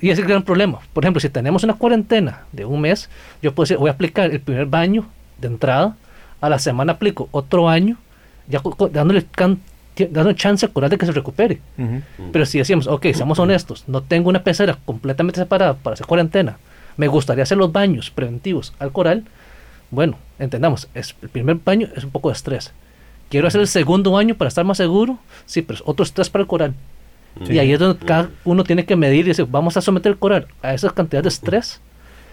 y 0.00 0.08
es 0.08 0.18
el 0.18 0.24
gran 0.24 0.42
problema. 0.42 0.78
Por 0.94 1.04
ejemplo, 1.04 1.20
si 1.20 1.28
tenemos 1.28 1.64
una 1.64 1.74
cuarentena 1.74 2.44
de 2.52 2.64
un 2.64 2.80
mes, 2.80 3.10
yo 3.42 3.54
puedo 3.54 3.64
decir, 3.64 3.76
voy 3.76 3.90
a 3.90 3.92
aplicar 3.92 4.30
el 4.30 4.40
primer 4.40 4.64
baño 4.64 5.06
de 5.36 5.48
entrada, 5.48 5.98
a 6.40 6.48
la 6.48 6.58
semana 6.58 6.94
aplico 6.94 7.28
otro 7.30 7.64
baño, 7.64 7.98
ya 8.48 8.62
dándole, 8.90 9.26
dándole 9.98 10.34
chance 10.34 10.64
al 10.64 10.72
coral 10.72 10.88
de 10.88 10.96
que 10.96 11.04
se 11.04 11.12
recupere. 11.12 11.60
Pero 12.32 12.46
si 12.46 12.56
decimos, 12.56 12.86
ok, 12.86 13.04
seamos 13.12 13.38
honestos, 13.38 13.84
no 13.86 14.02
tengo 14.02 14.30
una 14.30 14.42
pecera 14.42 14.78
completamente 14.86 15.40
separada 15.40 15.74
para 15.74 15.92
hacer 15.92 16.06
cuarentena, 16.06 16.56
me 16.96 17.06
gustaría 17.06 17.42
hacer 17.42 17.58
los 17.58 17.70
baños 17.70 18.10
preventivos 18.10 18.72
al 18.78 18.92
coral, 18.92 19.24
bueno, 19.90 20.18
entendamos, 20.38 20.88
es, 20.94 21.14
el 21.22 21.28
primer 21.28 21.56
baño 21.64 21.88
es 21.96 22.04
un 22.04 22.10
poco 22.10 22.28
de 22.28 22.34
estrés. 22.34 22.72
Quiero 23.30 23.48
hacer 23.48 23.60
el 23.60 23.68
segundo 23.68 24.12
baño 24.12 24.34
para 24.34 24.48
estar 24.48 24.64
más 24.64 24.76
seguro, 24.76 25.18
sí, 25.46 25.62
pero 25.62 25.76
es 25.76 25.82
otro 25.86 26.02
estrés 26.02 26.30
para 26.30 26.42
el 26.42 26.48
coral. 26.48 26.74
Y 27.48 27.58
ahí 27.58 27.72
es 27.72 27.78
donde 27.78 28.04
cada 28.04 28.30
uno 28.44 28.64
tiene 28.64 28.84
que 28.84 28.96
medir 28.96 29.26
y 29.26 29.28
decir, 29.28 29.46
vamos 29.48 29.76
a 29.76 29.80
someter 29.80 30.12
el 30.12 30.18
coral 30.18 30.48
a 30.60 30.74
esa 30.74 30.90
cantidad 30.90 31.22
de 31.22 31.28
estrés. 31.28 31.80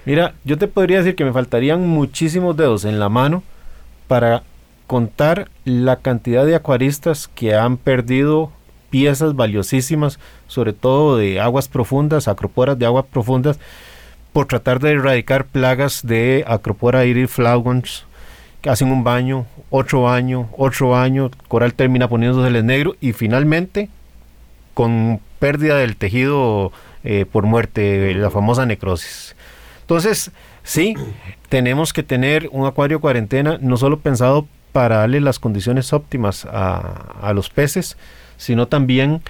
Mira, 0.06 0.34
yo 0.44 0.58
te 0.58 0.68
podría 0.68 1.00
decir 1.00 1.16
que 1.16 1.26
me 1.26 1.34
faltarían 1.34 1.88
muchísimos 1.88 2.58
dedos 2.58 2.86
en 2.86 3.00
la 3.00 3.10
mano 3.10 3.44
para 4.08 4.44
contar 4.88 5.50
la 5.64 5.98
cantidad 5.98 6.46
de 6.46 6.56
acuaristas 6.56 7.28
que 7.28 7.56
han 7.56 7.78
perdido 7.78 8.52
piezas 8.90 9.36
valiosísimas, 9.36 10.20
sobre 10.48 10.74
todo 10.74 11.18
de 11.18 11.40
aguas 11.40 11.68
profundas, 11.68 12.28
acroporas 12.28 12.78
de 12.80 12.86
aguas 12.86 13.06
profundas, 13.12 13.60
por 14.36 14.48
tratar 14.48 14.82
de 14.82 14.92
erradicar 14.92 15.46
plagas 15.46 16.06
de 16.06 16.44
Acropora 16.46 17.06
iris 17.06 17.32
flagons, 17.32 18.06
que 18.60 18.70
hacen 18.70 18.92
un 18.92 19.02
baño, 19.02 19.46
otro 19.70 20.02
baño, 20.02 20.50
otro 20.58 20.90
baño, 20.90 21.32
coral 21.48 21.74
termina 21.74 22.10
poniéndose 22.10 22.50
el 22.50 22.66
negro 22.66 22.98
y 23.00 23.14
finalmente 23.14 23.88
con 24.74 25.22
pérdida 25.40 25.78
del 25.78 25.96
tejido 25.96 26.74
eh, 27.06 27.26
por 27.32 27.46
muerte, 27.46 28.14
la 28.14 28.30
famosa 28.30 28.66
necrosis. 28.66 29.38
Entonces, 29.80 30.32
sí, 30.64 30.96
tenemos 31.48 31.94
que 31.94 32.04
tener 32.04 32.50
un 32.52 32.66
acuario 32.66 33.00
cuarentena 33.00 33.58
no 33.62 33.78
solo 33.78 34.02
pensado 34.02 34.50
para 34.74 34.98
darle 34.98 35.22
las 35.22 35.40
condiciones 35.40 35.94
óptimas 35.94 36.44
a, 36.44 37.16
a 37.22 37.32
los 37.32 37.50
peces, 37.50 37.96
sino 38.36 38.68
también 38.68 39.22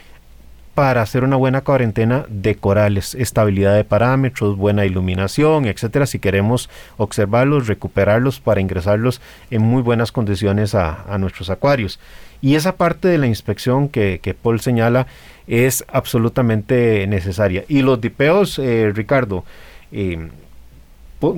para 0.76 1.02
hacer 1.02 1.24
una 1.24 1.38
buena 1.38 1.62
cuarentena 1.62 2.26
de 2.28 2.56
corales, 2.56 3.16
estabilidad 3.16 3.76
de 3.76 3.86
parámetros, 3.86 4.58
buena 4.58 4.86
iluminación, 4.86 5.66
etcétera, 5.66 6.06
si 6.06 6.20
queremos 6.20 6.70
observarlos, 6.98 7.68
recuperarlos 7.68 8.42
para 8.42 8.60
ingresarlos 8.60 9.22
en 9.50 9.62
muy 9.62 9.82
buenas 9.82 10.12
condiciones 10.12 10.76
a, 10.76 11.18
nuestros 11.18 11.50
acuarios. 11.50 11.98
Y 12.42 12.56
esa 12.56 12.76
parte 12.76 13.08
de 13.08 13.18
la 13.18 13.28
inspección 13.28 13.88
que, 13.88 14.36
Paul 14.42 14.60
señala 14.60 15.08
es 15.48 15.86
absolutamente 15.88 17.08
necesaria. 17.08 17.64
Y 17.70 17.82
los 17.82 18.02
dipeos, 18.02 18.60
eh, 18.60 18.92
Ricardo, 18.94 19.46
eh, 19.94 20.30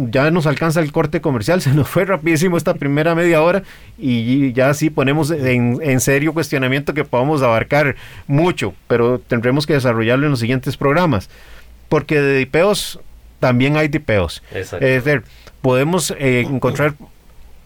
ya 0.10 0.32
nos 0.32 0.47
alcanza 0.47 0.82
el 0.82 0.91
corte 0.91 1.21
comercial, 1.21 1.62
se 1.62 1.71
nos 1.71 1.88
fue 1.88 2.06
rapidísimo 2.06 2.58
esta 2.58 2.73
primera 2.73 3.15
media 3.15 3.41
hora 3.41 3.63
y 3.97 4.52
ya 4.54 4.73
sí 4.73 4.89
ponemos 4.89 5.32
en, 5.32 6.00
serio 6.00 6.34
cuestionamiento 6.34 6.93
que 6.93 7.04
podamos 7.04 7.41
abarcar 7.41 7.95
mucho, 8.28 8.73
pero 8.88 9.19
tendremos 9.19 9.65
que 9.65 9.73
desarrollarlo 9.73 10.26
en 10.26 10.32
los 10.32 10.39
siguientes 10.39 10.78
programas, 10.78 11.30
porque 11.89 12.19
de 12.19 12.38
dipeos 12.38 13.00
también 13.39 13.78
hay 13.78 13.88
dipeos. 13.88 14.43
Es 14.54 14.71
decir, 14.71 15.23
podemos 15.62 16.12
eh, 16.17 16.45
encontrar 16.47 16.95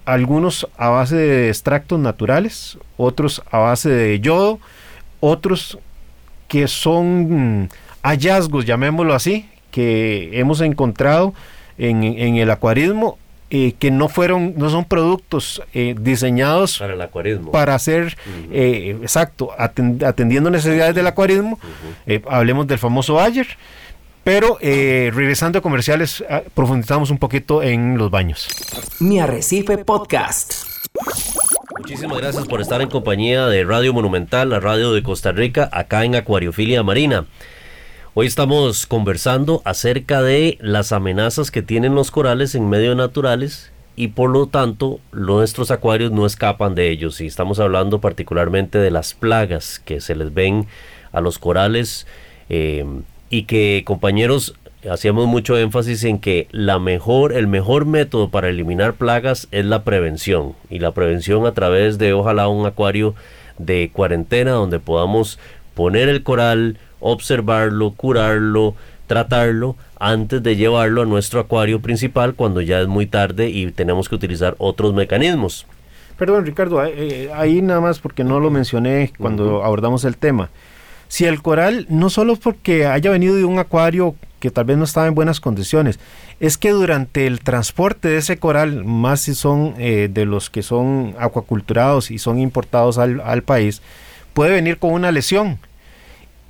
algunos 0.05 0.67
a 0.77 0.89
base 0.89 1.15
de 1.15 1.49
extractos 1.49 1.99
naturales, 1.99 2.77
otros 2.97 3.41
a 3.51 3.59
base 3.59 3.89
de 3.89 4.19
yodo, 4.19 4.59
otros 5.19 5.77
que 6.47 6.67
son 6.67 7.69
hallazgos, 8.01 8.65
llamémoslo 8.65 9.13
así, 9.13 9.49
que 9.71 10.31
hemos 10.33 10.59
encontrado 10.61 11.33
en, 11.89 12.35
el 12.35 12.51
acuarismo 12.51 13.17
eh, 13.49 13.73
que 13.77 13.91
no 13.91 14.07
fueron, 14.07 14.53
no 14.55 14.69
son 14.69 14.85
productos 14.85 15.61
eh, 15.73 15.95
diseñados 15.99 16.77
para 16.79 16.93
el 16.93 17.01
acuarismo. 17.01 17.51
Para 17.51 17.75
hacer, 17.75 18.15
eh, 18.51 18.97
exacto, 19.01 19.49
atendiendo 19.57 20.49
necesidades 20.49 20.95
del 20.95 21.07
acuarismo. 21.07 21.59
hablemos 22.29 22.67
del 22.67 22.77
famoso 22.77 23.15
Bayer. 23.15 23.47
Pero 24.23 24.59
regresando 24.61 25.57
a 25.57 25.61
comerciales, 25.63 26.23
ah, 26.29 26.43
profundizamos 26.53 27.09
un 27.09 27.17
poquito 27.17 27.63
en 27.63 27.97
los 27.97 28.11
baños. 28.11 28.47
Mi 28.99 29.19
Arrecife 29.19 29.79
Podcast. 29.79 30.63
Muchísimas 31.79 32.19
gracias 32.19 32.45
por 32.45 32.61
estar 32.61 32.83
en 32.83 32.89
compañía 32.89 33.47
de 33.47 33.63
Radio 33.63 33.93
Monumental, 33.93 34.51
la 34.51 34.59
radio 34.59 34.93
de 34.93 35.01
Costa 35.01 35.31
Rica, 35.31 35.67
acá 35.71 36.05
en 36.05 36.15
Acuariofilia 36.15 36.83
Marina. 36.83 37.25
Hoy 38.13 38.27
estamos 38.27 38.87
conversando 38.87 39.61
acerca 39.63 40.21
de 40.21 40.57
las 40.59 40.91
amenazas 40.91 41.49
que 41.49 41.61
tienen 41.61 41.95
los 41.95 42.11
corales 42.11 42.55
en 42.55 42.67
medios 42.67 42.97
naturales 42.97 43.71
y 43.95 44.09
por 44.09 44.29
lo 44.31 44.47
tanto 44.47 44.99
nuestros 45.13 45.71
acuarios 45.71 46.11
no 46.11 46.25
escapan 46.25 46.75
de 46.75 46.89
ellos. 46.89 47.21
Y 47.21 47.27
estamos 47.27 47.61
hablando 47.61 48.01
particularmente 48.01 48.79
de 48.79 48.91
las 48.91 49.13
plagas 49.13 49.79
que 49.79 50.01
se 50.01 50.15
les 50.15 50.33
ven 50.33 50.67
a 51.13 51.21
los 51.21 51.39
corales 51.39 52.05
eh, 52.49 52.83
y 53.29 53.43
que 53.43 53.83
compañeros 53.85 54.55
hacíamos 54.91 55.27
mucho 55.27 55.57
énfasis 55.57 56.03
en 56.03 56.19
que 56.19 56.49
la 56.51 56.79
mejor 56.79 57.31
el 57.31 57.47
mejor 57.47 57.85
método 57.85 58.29
para 58.29 58.49
eliminar 58.49 58.95
plagas 58.95 59.47
es 59.51 59.63
la 59.63 59.85
prevención. 59.85 60.53
Y 60.69 60.79
la 60.79 60.91
prevención 60.91 61.45
a 61.45 61.53
través 61.53 61.97
de 61.97 62.11
ojalá 62.11 62.49
un 62.49 62.65
acuario 62.65 63.15
de 63.57 63.89
cuarentena 63.93 64.51
donde 64.51 64.81
podamos 64.81 65.39
poner 65.75 66.09
el 66.09 66.23
coral 66.23 66.77
observarlo, 67.01 67.91
curarlo, 67.91 68.75
tratarlo 69.07 69.75
antes 69.99 70.41
de 70.41 70.55
llevarlo 70.55 71.01
a 71.01 71.05
nuestro 71.05 71.41
acuario 71.41 71.81
principal 71.81 72.33
cuando 72.33 72.61
ya 72.61 72.79
es 72.79 72.87
muy 72.87 73.07
tarde 73.07 73.49
y 73.49 73.71
tenemos 73.71 74.07
que 74.07 74.15
utilizar 74.15 74.55
otros 74.57 74.93
mecanismos. 74.93 75.67
Perdón 76.17 76.45
Ricardo, 76.45 76.83
eh, 76.85 77.29
ahí 77.33 77.61
nada 77.61 77.81
más 77.81 77.99
porque 77.99 78.23
no 78.23 78.39
lo 78.39 78.49
mencioné 78.51 79.11
cuando 79.17 79.63
abordamos 79.63 80.05
el 80.05 80.17
tema. 80.17 80.49
Si 81.07 81.25
el 81.25 81.41
coral, 81.41 81.87
no 81.89 82.09
solo 82.09 82.37
porque 82.37 82.85
haya 82.85 83.11
venido 83.11 83.35
de 83.35 83.43
un 83.43 83.59
acuario 83.59 84.15
que 84.39 84.49
tal 84.49 84.65
vez 84.65 84.77
no 84.77 84.85
estaba 84.85 85.07
en 85.07 85.13
buenas 85.13 85.41
condiciones, 85.41 85.99
es 86.39 86.57
que 86.57 86.69
durante 86.71 87.27
el 87.27 87.41
transporte 87.41 88.07
de 88.07 88.17
ese 88.17 88.37
coral, 88.37 88.85
más 88.85 89.21
si 89.21 89.35
son 89.35 89.75
eh, 89.77 90.09
de 90.11 90.25
los 90.25 90.49
que 90.49 90.63
son 90.63 91.15
acuaculturados 91.19 92.11
y 92.11 92.17
son 92.17 92.39
importados 92.39 92.97
al, 92.97 93.19
al 93.21 93.43
país, 93.43 93.81
puede 94.33 94.51
venir 94.51 94.77
con 94.77 94.93
una 94.93 95.11
lesión. 95.11 95.59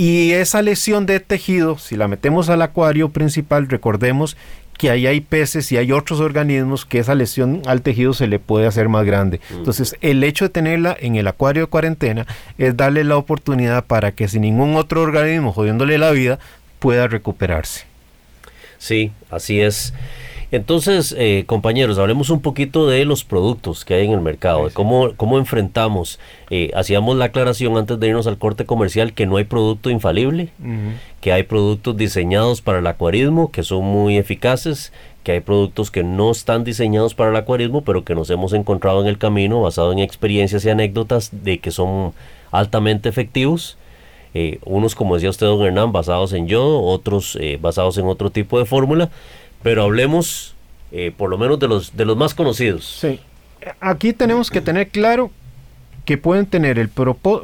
Y 0.01 0.31
esa 0.31 0.63
lesión 0.63 1.05
de 1.05 1.19
tejido, 1.19 1.77
si 1.77 1.95
la 1.95 2.07
metemos 2.07 2.49
al 2.49 2.63
acuario 2.63 3.09
principal, 3.09 3.69
recordemos 3.69 4.35
que 4.79 4.89
ahí 4.89 5.05
hay 5.05 5.21
peces 5.21 5.71
y 5.71 5.77
hay 5.77 5.91
otros 5.91 6.19
organismos 6.21 6.87
que 6.87 6.97
esa 6.97 7.13
lesión 7.13 7.61
al 7.67 7.83
tejido 7.83 8.15
se 8.15 8.25
le 8.25 8.39
puede 8.39 8.65
hacer 8.65 8.89
más 8.89 9.05
grande. 9.05 9.41
Entonces, 9.51 9.95
el 10.01 10.23
hecho 10.23 10.45
de 10.45 10.49
tenerla 10.49 10.97
en 10.99 11.17
el 11.17 11.27
acuario 11.27 11.65
de 11.65 11.69
cuarentena 11.69 12.25
es 12.57 12.75
darle 12.75 13.03
la 13.03 13.15
oportunidad 13.15 13.85
para 13.85 14.11
que 14.11 14.27
sin 14.27 14.41
ningún 14.41 14.75
otro 14.75 15.03
organismo 15.03 15.53
jodiéndole 15.53 15.99
la 15.99 16.09
vida 16.09 16.39
pueda 16.79 17.07
recuperarse. 17.07 17.85
Sí, 18.79 19.11
así 19.29 19.61
es. 19.61 19.93
Entonces, 20.51 21.15
eh, 21.17 21.45
compañeros, 21.47 21.97
hablemos 21.97 22.29
un 22.29 22.41
poquito 22.41 22.85
de 22.85 23.05
los 23.05 23.23
productos 23.23 23.85
que 23.85 23.93
hay 23.93 24.05
en 24.05 24.11
el 24.11 24.19
mercado, 24.19 24.65
de 24.67 24.73
cómo, 24.73 25.13
cómo 25.15 25.37
enfrentamos. 25.37 26.19
Eh, 26.49 26.71
hacíamos 26.75 27.15
la 27.15 27.25
aclaración 27.25 27.77
antes 27.77 27.97
de 27.97 28.07
irnos 28.09 28.27
al 28.27 28.37
corte 28.37 28.65
comercial 28.65 29.13
que 29.13 29.25
no 29.25 29.37
hay 29.37 29.45
producto 29.45 29.89
infalible, 29.89 30.49
que 31.21 31.31
hay 31.31 31.43
productos 31.43 31.95
diseñados 31.95 32.61
para 32.61 32.79
el 32.79 32.87
acuarismo 32.87 33.49
que 33.49 33.63
son 33.63 33.85
muy 33.85 34.17
eficaces, 34.17 34.91
que 35.23 35.31
hay 35.31 35.39
productos 35.39 35.89
que 35.89 36.03
no 36.03 36.31
están 36.31 36.65
diseñados 36.65 37.15
para 37.15 37.29
el 37.29 37.37
acuarismo, 37.37 37.83
pero 37.83 38.03
que 38.03 38.13
nos 38.13 38.29
hemos 38.29 38.51
encontrado 38.51 39.01
en 39.01 39.07
el 39.07 39.17
camino 39.17 39.61
basado 39.61 39.93
en 39.93 39.99
experiencias 39.99 40.65
y 40.65 40.69
anécdotas 40.69 41.29
de 41.31 41.59
que 41.59 41.71
son 41.71 42.11
altamente 42.51 43.07
efectivos. 43.07 43.77
Eh, 44.33 44.59
unos, 44.65 44.95
como 44.95 45.15
decía 45.15 45.29
usted, 45.29 45.45
don 45.45 45.61
Hernán, 45.61 45.93
basados 45.93 46.33
en 46.33 46.47
yodo, 46.47 46.81
otros 46.83 47.37
basados 47.61 47.97
en 47.97 48.05
otro 48.07 48.31
tipo 48.31 48.59
de 48.59 48.65
fórmula 48.65 49.11
pero 49.63 49.83
hablemos 49.83 50.55
eh, 50.91 51.11
por 51.15 51.29
lo 51.29 51.37
menos 51.37 51.59
de 51.59 51.67
los, 51.67 51.95
de 51.95 52.05
los 52.05 52.17
más 52.17 52.33
conocidos. 52.33 52.85
Sí. 52.99 53.19
Aquí 53.79 54.13
tenemos 54.13 54.49
que 54.49 54.61
tener 54.61 54.89
claro 54.89 55.31
que 56.05 56.17
pueden 56.17 56.45
tener 56.47 56.79
el 56.79 56.89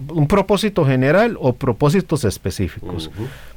un 0.10 0.28
propósito 0.28 0.86
general 0.86 1.38
o 1.40 1.54
propósitos 1.54 2.26
específicos. 2.26 3.12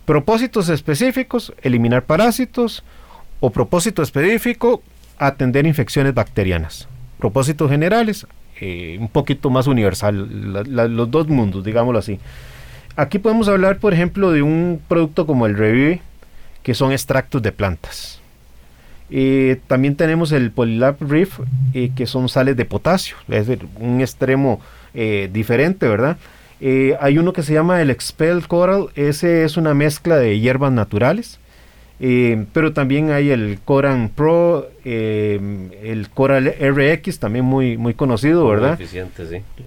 Propósitos 0.04 0.68
específicos, 0.68 1.52
eliminar 1.62 2.04
parásitos, 2.04 2.84
o 3.40 3.50
propósito 3.50 4.02
específico, 4.02 4.82
atender 5.18 5.66
infecciones 5.66 6.14
bacterianas. 6.14 6.86
Propósitos 7.18 7.70
generales, 7.70 8.26
eh, 8.60 8.98
un 9.00 9.08
poquito 9.08 9.48
más 9.48 9.66
universal, 9.66 10.28
los 10.68 11.10
dos 11.10 11.28
mundos, 11.28 11.64
digámoslo 11.64 11.98
así. 11.98 12.18
Aquí 12.96 13.18
podemos 13.18 13.48
hablar, 13.48 13.78
por 13.78 13.94
ejemplo, 13.94 14.30
de 14.30 14.42
un 14.42 14.80
producto 14.86 15.26
como 15.26 15.46
el 15.46 15.56
Revive, 15.56 16.02
que 16.62 16.74
son 16.74 16.92
extractos 16.92 17.40
de 17.40 17.52
plantas. 17.52 18.19
Eh, 19.10 19.60
también 19.66 19.96
tenemos 19.96 20.30
el 20.32 20.52
Polylab 20.52 20.96
Reef, 21.00 21.40
eh, 21.74 21.90
que 21.96 22.06
son 22.06 22.28
sales 22.28 22.56
de 22.56 22.64
potasio, 22.64 23.16
es 23.28 23.46
decir, 23.46 23.66
un 23.80 24.00
extremo 24.00 24.60
eh, 24.94 25.28
diferente, 25.32 25.88
¿verdad? 25.88 26.16
hay 27.00 27.16
uno 27.16 27.32
que 27.32 27.42
se 27.42 27.54
llama 27.54 27.80
el 27.80 27.88
Expel 27.88 28.46
Coral, 28.46 28.88
ese 28.94 29.44
es 29.44 29.56
una 29.56 29.72
mezcla 29.72 30.18
de 30.18 30.38
hierbas 30.40 30.70
naturales, 30.70 31.40
pero 32.52 32.74
también 32.74 33.12
hay 33.12 33.30
el 33.30 33.60
Coran 33.64 34.10
Pro, 34.10 34.68
el 34.84 36.08
Coral 36.12 36.54
RX, 36.60 37.18
también 37.18 37.46
muy, 37.46 37.78
muy 37.78 37.94
conocido, 37.94 38.46
¿verdad? 38.46 38.76
Muy 38.76 38.84
eficiente, 38.84 39.26
sí. 39.26 39.64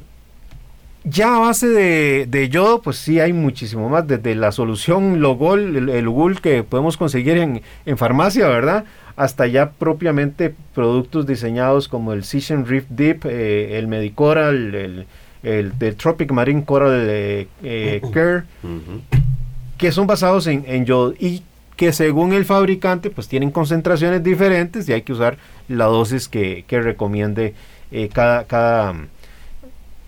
Ya 1.04 1.36
a 1.36 1.40
base 1.40 1.68
de, 1.68 2.28
de, 2.30 2.50
yodo, 2.50 2.84
pues 2.84 2.98
sí 2.98 3.20
hay 3.20 3.34
muchísimo 3.34 3.90
más, 3.90 4.08
desde 4.08 4.36
la 4.36 4.52
solución 4.52 5.20
Logol, 5.20 5.76
el, 5.76 5.90
el 5.90 6.42
que 6.42 6.62
podemos 6.62 6.96
conseguir 6.96 7.38
en, 7.38 7.64
en 7.88 7.98
farmacia, 7.98 8.48
¿verdad? 8.50 8.86
Hasta 9.16 9.48
ya 9.48 9.72
propiamente 9.72 10.56
productos 10.74 11.28
diseñados 11.28 11.88
como 11.88 12.14
el 12.14 12.24
Season 12.24 12.66
Reef 12.66 12.86
Deep, 12.90 13.26
eh, 13.26 13.78
el 13.78 13.88
Medicoral, 13.88 14.74
el, 14.74 15.06
el, 15.44 15.96
Tropic 15.96 16.32
Marine 16.32 16.66
Coral 16.66 17.08
eh, 17.10 17.48
eh, 17.64 18.02
Care, 18.12 18.44
que 19.78 19.92
son 19.92 20.08
basados 20.08 20.48
en, 20.48 20.64
en 20.68 20.86
yodo 20.86 21.14
y 21.20 21.44
que 21.76 21.92
según 21.92 22.34
el 22.34 22.46
fabricante 22.46 23.10
pues 23.10 23.28
tienen 23.28 23.52
concentraciones 23.52 24.24
diferentes 24.24 24.88
y 24.88 24.94
hay 24.94 25.02
que 25.02 25.14
usar 25.14 25.38
la 25.68 25.86
dosis 25.86 26.28
que, 26.28 26.66
que 26.68 26.82
recomiende 26.82 27.56
cada, 28.14 28.46
cada, 28.46 28.94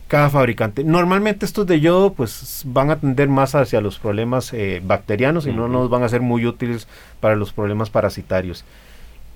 cada 0.08 0.30
fabricante. 0.30 0.84
Normalmente 0.84 1.46
estos 1.46 1.68
de 1.68 1.80
yodo 1.80 2.14
pues 2.14 2.64
van 2.66 2.92
a 2.92 2.96
tender 2.98 3.30
más 3.30 3.56
hacia 3.56 3.82
los 3.82 4.00
problemas 4.00 4.54
bacterianos 4.84 5.48
y 5.48 5.54
no 5.54 5.68
nos 5.68 5.90
van 5.90 6.04
a 6.04 6.10
ser 6.10 6.22
muy 6.22 6.46
útiles 6.46 6.88
para 7.20 7.36
los 7.36 7.52
problemas 7.52 7.90
parasitarios. 7.90 8.64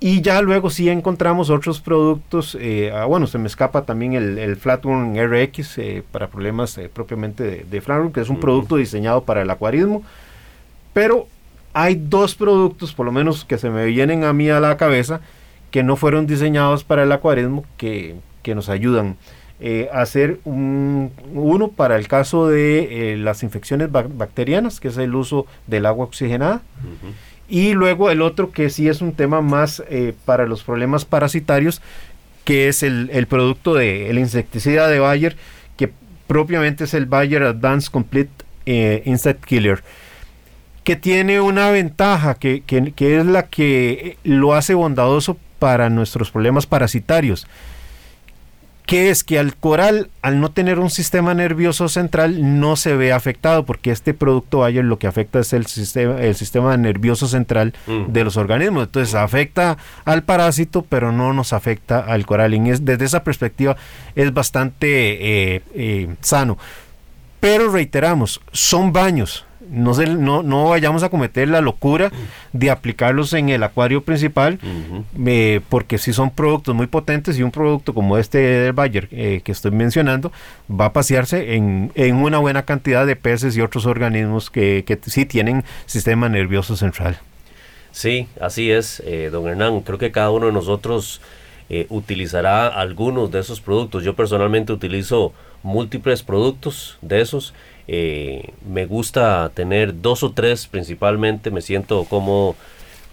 Y 0.01 0.21
ya 0.21 0.41
luego 0.41 0.69
sí 0.69 0.87
encontramos 0.87 1.49
otros 1.49 1.81
productos, 1.81 2.57
eh, 2.59 2.89
ah, 2.93 3.03
bueno, 3.03 3.27
se 3.27 3.37
me 3.37 3.47
escapa 3.47 3.81
también 3.81 4.13
el, 4.13 4.37
el 4.37 4.55
Flatworm 4.55 5.13
RX 5.17 5.77
eh, 5.77 6.03
para 6.09 6.29
problemas 6.29 6.77
eh, 6.77 6.89
propiamente 6.91 7.43
de, 7.43 7.65
de 7.69 8.11
que 8.13 8.21
es 8.21 8.29
un 8.29 8.39
producto 8.39 8.77
diseñado 8.77 9.23
para 9.25 9.41
el 9.41 9.49
acuarismo, 9.49 10.03
pero 10.93 11.27
hay 11.73 11.95
dos 11.95 12.33
productos, 12.33 12.93
por 12.93 13.05
lo 13.05 13.11
menos 13.11 13.43
que 13.43 13.57
se 13.57 13.69
me 13.69 13.85
vienen 13.87 14.23
a 14.23 14.31
mí 14.31 14.49
a 14.49 14.61
la 14.61 14.77
cabeza, 14.77 15.19
que 15.69 15.83
no 15.83 15.97
fueron 15.97 16.27
diseñados 16.27 16.85
para 16.85 17.03
el 17.03 17.11
acuarismo, 17.11 17.65
que, 17.75 18.15
que 18.41 18.55
nos 18.55 18.69
ayudan 18.69 19.17
a 19.91 19.99
hacer 19.99 20.39
un, 20.45 21.11
uno 21.33 21.67
para 21.67 21.97
el 21.97 22.07
caso 22.07 22.47
de 22.47 23.17
las 23.19 23.43
infecciones 23.43 23.91
bacterianas, 23.91 24.79
que 24.79 24.87
es 24.87 24.97
el 24.97 25.13
uso 25.13 25.45
del 25.67 25.85
agua 25.85 26.05
oxigenada. 26.05 26.61
Y 27.49 27.73
luego 27.73 28.11
el 28.11 28.21
otro 28.21 28.51
que 28.51 28.69
sí 28.69 28.87
es 28.87 29.01
un 29.01 29.13
tema 29.13 29.41
más 29.41 29.83
eh, 29.89 30.13
para 30.25 30.45
los 30.45 30.63
problemas 30.63 31.05
parasitarios, 31.05 31.81
que 32.45 32.67
es 32.67 32.83
el, 32.83 33.27
producto 33.27 33.73
del 33.73 34.07
el 34.07 34.19
insecticida 34.19 34.87
de 34.87 34.99
Bayer, 34.99 35.35
que 35.75 35.91
propiamente 36.27 36.83
es 36.83 36.93
el 36.93 37.05
Bayer 37.05 37.43
Advanced 37.43 37.91
Complete 37.91 38.31
eh, 38.65 39.01
Insect 39.05 39.43
Killer, 39.43 39.83
que 40.83 40.95
tiene 40.95 41.41
una 41.41 41.71
ventaja 41.71 42.35
que, 42.35 42.61
que 42.61 43.17
es 43.17 43.25
la 43.25 43.47
que 43.47 44.17
lo 44.23 44.53
hace 44.53 44.75
bondadoso 44.75 45.37
para 45.57 45.89
nuestros 45.89 46.31
problemas 46.31 46.67
parasitarios 46.67 47.47
que 48.89 49.11
es 49.11 49.23
que 49.23 49.37
al 49.37 49.55
coral, 49.55 50.09
al 50.23 50.41
no 50.41 50.49
tener 50.49 50.79
un 50.79 50.89
sistema 50.89 51.35
nervioso 51.35 51.89
central, 51.89 52.59
no 52.59 52.75
se 52.75 52.95
ve 52.95 53.13
afectado, 53.13 53.63
porque 53.63 53.91
este 53.91 54.15
producto 54.15 54.57
Bayer 54.61 54.83
lo 54.83 54.97
que 54.97 55.05
afecta 55.05 55.37
es 55.37 55.53
el 55.53 55.67
sistema, 55.67 56.19
el 56.19 56.33
sistema 56.33 56.75
nervioso 56.75 57.27
central 57.27 57.75
mm. 57.85 58.11
de 58.11 58.23
los 58.23 58.35
organismos. 58.35 58.85
Entonces 58.85 59.13
afecta 59.13 59.77
al 60.05 60.23
parásito, 60.23 60.81
pero 60.81 61.11
no 61.11 61.33
nos 61.33 61.53
afecta 61.53 61.99
al 61.99 62.25
coral. 62.25 62.55
Y 62.55 62.59
desde 62.61 63.05
esa 63.05 63.23
perspectiva 63.23 63.77
es 64.15 64.33
bastante 64.33 64.87
eh, 65.53 65.61
eh, 65.75 66.15
sano. 66.21 66.57
Pero 67.39 67.71
reiteramos, 67.71 68.41
son 68.51 68.91
baños, 68.91 69.45
no, 69.69 69.93
no, 69.93 70.43
no, 70.43 70.69
vayamos 70.69 71.03
a 71.03 71.09
cometer 71.09 71.47
la 71.47 71.61
locura 71.61 72.11
de 72.53 72.71
aplicarlos 72.71 73.33
en 73.33 73.49
el 73.49 73.63
acuario 73.63 74.03
principal, 74.03 74.59
eh, 75.25 75.61
porque 75.69 75.97
si 75.97 76.13
son 76.13 76.31
productos 76.31 76.75
muy 76.75 76.87
potentes 76.87 77.37
y 77.37 77.43
un 77.43 77.51
producto 77.51 77.93
como 77.93 78.17
este 78.17 78.39
del 78.39 78.73
Bayer 78.73 79.07
eh, 79.11 79.41
que 79.43 79.51
estoy 79.51 79.71
mencionando 79.71 80.31
va 80.69 80.85
a 80.85 80.93
pasearse 80.93 81.55
en, 81.55 81.91
una 82.15 82.39
buena 82.39 82.63
cantidad 82.63 83.05
de 83.05 83.15
peces 83.15 83.55
y 83.55 83.61
otros 83.61 83.85
organismos 83.85 84.49
que, 84.49 84.83
que 84.85 84.99
sí 85.03 85.25
tienen 85.25 85.63
sistema 85.85 86.29
nervioso 86.29 86.75
central. 86.75 87.19
Sí, 87.91 88.27
así 88.39 88.71
es, 88.71 89.01
eh, 89.05 89.29
don 89.31 89.47
Hernán. 89.47 89.81
Creo 89.81 89.97
que 89.97 90.11
cada 90.11 90.31
uno 90.31 90.47
de 90.47 90.51
nosotros 90.51 91.21
utilizará 91.89 92.67
algunos 92.67 93.29
de 93.29 93.41
esos 93.41 93.61
productos. 93.61 94.03
Yo 94.03 94.15
personalmente 94.15 94.73
utilizo 94.73 95.33
múltiples 95.61 96.23
productos 96.23 96.97
de 97.01 97.21
esos 97.21 97.53
eh, 97.91 98.53
me 98.69 98.85
gusta 98.85 99.49
tener 99.55 99.99
dos 99.99 100.21
o 100.21 100.31
tres 100.31 100.67
principalmente, 100.67 101.49
me 101.49 101.63
siento 101.63 102.03
cómodo 102.03 102.55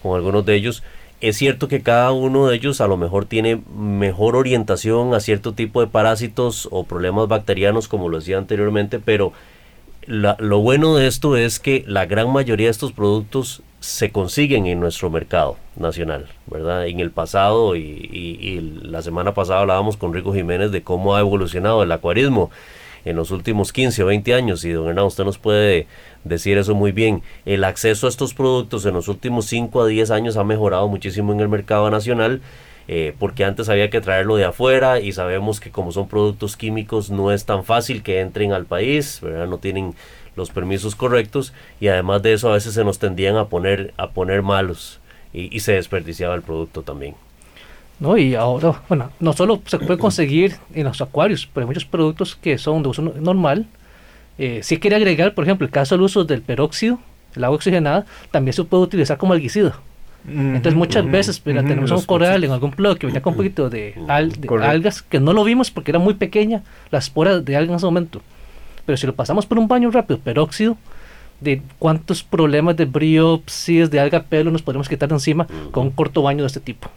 con 0.03 0.17
algunos 0.17 0.45
de 0.45 0.55
ellos. 0.55 0.83
Es 1.23 1.39
cierto 1.39 1.67
que 1.67 1.81
cada 1.81 2.13
uno 2.13 2.49
de 2.49 2.57
ellos 2.57 2.83
a 2.83 2.87
lo 2.87 2.99
mejor 2.99 3.25
tiene 3.25 3.63
mejor 3.75 4.37
orientación 4.37 5.15
a 5.15 5.21
cierto 5.21 5.55
tipo 5.55 5.81
de 5.81 5.87
parásitos 5.87 6.69
o 6.71 6.85
problemas 6.85 7.27
bacterianos, 7.27 7.89
como 7.89 8.11
lo 8.11 8.19
decía 8.19 8.37
anteriormente, 8.37 8.99
pero 8.99 9.33
lo 10.07 10.59
bueno 10.59 10.95
de 10.95 11.07
esto 11.07 11.39
es 11.39 11.59
que 11.59 11.83
la 11.87 12.05
gran 12.05 12.31
mayoría 12.31 12.67
de 12.67 12.73
estos 12.73 12.93
productos 12.93 13.63
se 13.81 14.11
consiguen 14.13 14.67
en 14.67 14.79
nuestro 14.79 15.09
mercado 15.09 15.57
nacional, 15.77 16.27
¿verdad? 16.47 16.87
En 16.87 17.01
el 17.01 17.11
pasado 17.11 17.77
y, 17.77 17.81
y 17.81 18.61
la 18.83 19.01
semana 19.01 19.33
pasada 19.33 19.61
hablábamos 19.61 19.97
con 19.97 20.13
Rico 20.13 20.35
Jiménez 20.35 20.71
de 20.71 20.83
cómo 20.83 21.17
ha 21.17 21.21
evolucionado 21.21 21.83
el 21.83 21.91
acuarismo 21.93 22.51
en 23.07 23.17
los 23.17 23.31
últimos 23.31 23.73
15 23.73 24.03
o 24.03 24.07
20 24.07 24.35
años, 24.35 24.65
y 24.65 24.73
don 24.73 24.89
Hernán, 24.89 25.07
usted 25.07 25.25
nos 25.25 25.39
puede 25.39 25.87
decir 26.25 26.59
eso 26.59 26.75
muy 26.75 26.93
bien, 26.93 27.23
el 27.47 27.65
acceso 27.65 28.07
a 28.07 28.11
estos 28.11 28.35
productos 28.35 28.85
en 28.85 28.95
los 28.95 29.09
últimos 29.09 29.47
5 29.47 29.81
a 29.81 29.87
10 29.87 30.11
años 30.11 30.37
ha 30.37 30.45
mejorado 30.45 30.89
muchísimo 30.89 31.33
en 31.33 31.41
el 31.41 31.49
mercado 31.49 31.91
nacional. 31.91 32.43
Eh, 32.89 33.15
porque 33.19 33.45
antes 33.45 33.69
había 33.69 33.91
que 33.91 34.01
traerlo 34.01 34.37
de 34.37 34.45
afuera 34.45 35.01
y 35.01 35.11
sabemos 35.11 35.59
que 35.59 35.73
como 35.73 35.91
son 35.91 36.07
productos 36.07 36.57
químicos 36.57 37.11
no 37.11 37.33
es 37.33 37.45
tan 37.45 37.65
fácil 37.65 38.05
que 38.05 38.21
entren 38.21 38.53
al 38.53 38.65
país, 38.65 39.19
¿verdad? 39.21 39.49
no 39.49 39.59
tienen 39.59 39.97
los 40.37 40.51
permisos 40.51 40.95
correctos 40.95 41.53
y 41.81 41.89
además 41.89 42.23
de 42.23 42.35
eso 42.35 42.49
a 42.49 42.55
veces 42.55 42.75
se 42.75 42.85
nos 42.85 43.01
tendían 43.01 43.37
a 43.39 43.47
poner, 43.47 43.93
a 43.97 44.11
poner 44.11 44.43
malos 44.43 45.01
y, 45.33 45.55
y 45.55 45.61
se 45.61 45.73
desperdiciaba 45.73 46.37
el 46.37 46.43
producto 46.43 46.83
también. 46.83 47.17
¿No? 48.01 48.17
Y 48.19 48.35
ahora, 48.35 48.83
bueno, 48.89 49.11
no 49.21 49.33
solo 49.33 49.61
se 49.67 49.79
puede 49.79 49.99
conseguir 49.99 50.57
en 50.75 50.85
los 50.85 51.01
acuarios, 51.01 51.49
pero 51.53 51.65
hay 51.65 51.69
muchos 51.69 51.85
productos 51.85 52.37
que 52.37 52.59
son 52.59 52.83
de 52.83 52.89
uso 52.91 53.03
no- 53.03 53.13
normal. 53.21 53.67
Eh, 54.39 54.61
sí 54.63 54.77
quería 54.79 54.99
agregar, 54.99 55.35
por 55.35 55.45
ejemplo, 55.45 55.65
el 55.67 55.73
caso 55.73 55.95
del 55.95 56.03
uso 56.03 56.25
del 56.25 56.43
peróxido, 56.43 56.99
el 57.35 57.45
agua 57.45 57.57
oxigenada, 57.57 58.05
también 58.31 58.53
se 58.53 58.65
puede 58.65 58.83
utilizar 58.83 59.17
como 59.19 59.33
alguicida. 59.33 59.77
Entonces 60.29 60.75
muchas 60.75 61.09
veces 61.09 61.41
mira, 61.45 61.63
tenemos 61.63 61.93
un 61.93 62.03
coral 62.03 62.43
en 62.43 62.51
algún 62.51 62.73
blog 62.73 62.99
que 62.99 63.07
venía 63.07 63.23
con 63.23 63.35
un 63.35 63.37
poquito 63.37 63.71
de, 63.71 63.95
al- 64.09 64.33
de 64.33 64.49
Correcto. 64.49 64.71
algas 64.73 65.03
que 65.03 65.21
no 65.21 65.33
lo 65.33 65.45
vimos 65.45 65.71
porque 65.71 65.93
era 65.93 66.01
muy 66.01 66.15
pequeña 66.15 66.65
la 66.91 66.99
espora 66.99 67.39
de 67.39 67.55
algas 67.57 67.71
en 67.71 67.77
ese 67.77 67.87
momento. 67.87 68.21
Pero 68.85 68.97
si 68.97 69.07
lo 69.07 69.15
pasamos 69.15 69.47
por 69.47 69.57
un 69.59 69.69
baño 69.69 69.89
rápido, 69.93 70.19
peróxido, 70.19 70.77
de 71.41 71.63
cuántos 71.79 72.25
problemas 72.25 72.77
de 72.77 72.87
briopsis, 72.87 73.89
de 73.91 74.01
alga 74.01 74.23
pelo 74.25 74.51
nos 74.51 74.63
podemos 74.63 74.89
quitar 74.89 75.09
de 75.09 75.15
encima 75.15 75.47
con 75.71 75.85
un 75.85 75.91
corto 75.93 76.23
baño 76.23 76.41
de 76.43 76.49
este 76.49 76.61
tipo. 76.61 76.89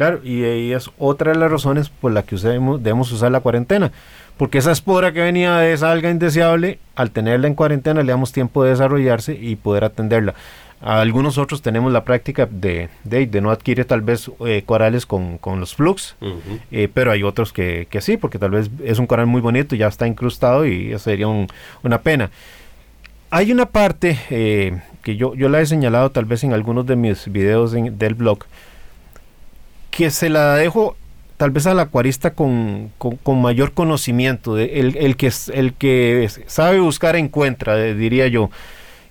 Claro, 0.00 0.20
y 0.24 0.44
ahí 0.44 0.72
es 0.72 0.88
otra 0.98 1.32
de 1.32 1.38
las 1.38 1.50
razones 1.50 1.90
por 1.90 2.10
la 2.10 2.22
que 2.22 2.34
usemos- 2.34 2.82
debemos 2.82 3.12
usar 3.12 3.30
la 3.30 3.40
cuarentena. 3.40 3.92
Porque 4.38 4.56
esa 4.56 4.72
espora 4.72 5.12
que 5.12 5.20
venía 5.20 5.56
de 5.58 5.74
esa 5.74 5.92
alga 5.92 6.08
indeseable, 6.10 6.78
al 6.96 7.10
tenerla 7.10 7.48
en 7.48 7.54
cuarentena 7.54 8.02
le 8.02 8.10
damos 8.10 8.32
tiempo 8.32 8.64
de 8.64 8.70
desarrollarse 8.70 9.34
y 9.38 9.56
poder 9.56 9.84
atenderla. 9.84 10.32
A 10.80 11.02
algunos 11.02 11.36
otros 11.36 11.60
tenemos 11.60 11.92
la 11.92 12.04
práctica 12.04 12.48
de, 12.50 12.88
de, 13.04 13.26
de 13.26 13.40
no 13.42 13.50
adquirir 13.50 13.84
tal 13.84 14.00
vez 14.00 14.30
eh, 14.46 14.62
corales 14.64 15.04
con, 15.04 15.36
con 15.36 15.60
los 15.60 15.74
flux, 15.74 16.16
eh, 16.72 16.88
pero 16.94 17.10
hay 17.12 17.22
otros 17.22 17.52
que, 17.52 17.86
que 17.90 18.00
sí, 18.00 18.16
porque 18.16 18.38
tal 18.38 18.52
vez 18.52 18.70
es 18.82 18.98
un 18.98 19.06
coral 19.06 19.26
muy 19.26 19.42
bonito, 19.42 19.76
ya 19.76 19.88
está 19.88 20.06
incrustado 20.06 20.64
y 20.64 20.92
eso 20.92 21.00
sería 21.10 21.28
un- 21.28 21.46
una 21.82 21.98
pena. 22.00 22.30
Hay 23.28 23.52
una 23.52 23.66
parte 23.66 24.18
eh, 24.30 24.80
que 25.02 25.16
yo, 25.16 25.34
yo 25.34 25.50
la 25.50 25.60
he 25.60 25.66
señalado 25.66 26.08
tal 26.10 26.24
vez 26.24 26.42
en 26.44 26.54
algunos 26.54 26.86
de 26.86 26.96
mis 26.96 27.30
videos 27.30 27.74
en- 27.74 27.98
del 27.98 28.14
blog, 28.14 28.38
que 29.90 30.10
se 30.10 30.28
la 30.28 30.54
dejo 30.56 30.96
tal 31.36 31.50
vez 31.50 31.66
al 31.66 31.80
acuarista 31.80 32.34
con, 32.34 32.92
con- 32.98 33.40
mayor 33.40 33.72
conocimiento, 33.72 34.58
el, 34.58 34.96
el 34.98 35.16
que, 35.16 35.32
el 35.54 35.72
que 35.74 36.28
sabe 36.46 36.80
buscar 36.80 37.16
encuentra, 37.16 37.76
diría 37.76 38.28
yo, 38.28 38.50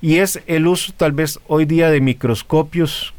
y 0.01 0.17
es 0.17 0.39
el 0.45 0.67
uso 0.67 0.93
tal 0.95 1.11
vez 1.11 1.39
hoy 1.47 1.65
día 1.65 1.89
de 1.89 2.01
microscopios 2.01 3.13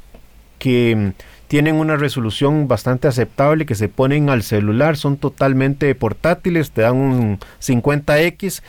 que 0.59 0.95
mm, 0.97 1.23
tienen 1.49 1.75
una 1.75 1.97
resolución 1.97 2.69
bastante 2.69 3.09
aceptable, 3.09 3.67
que 3.67 3.75
se 3.75 3.89
ponen 3.89 4.31
al 4.31 4.45
celular, 4.45 4.97
son 4.97 5.17
totalmente 5.17 5.93
portátiles, 5.97 6.71
te 6.71 6.83
dan 6.83 6.97
un 6.97 7.39
50X 7.61 8.63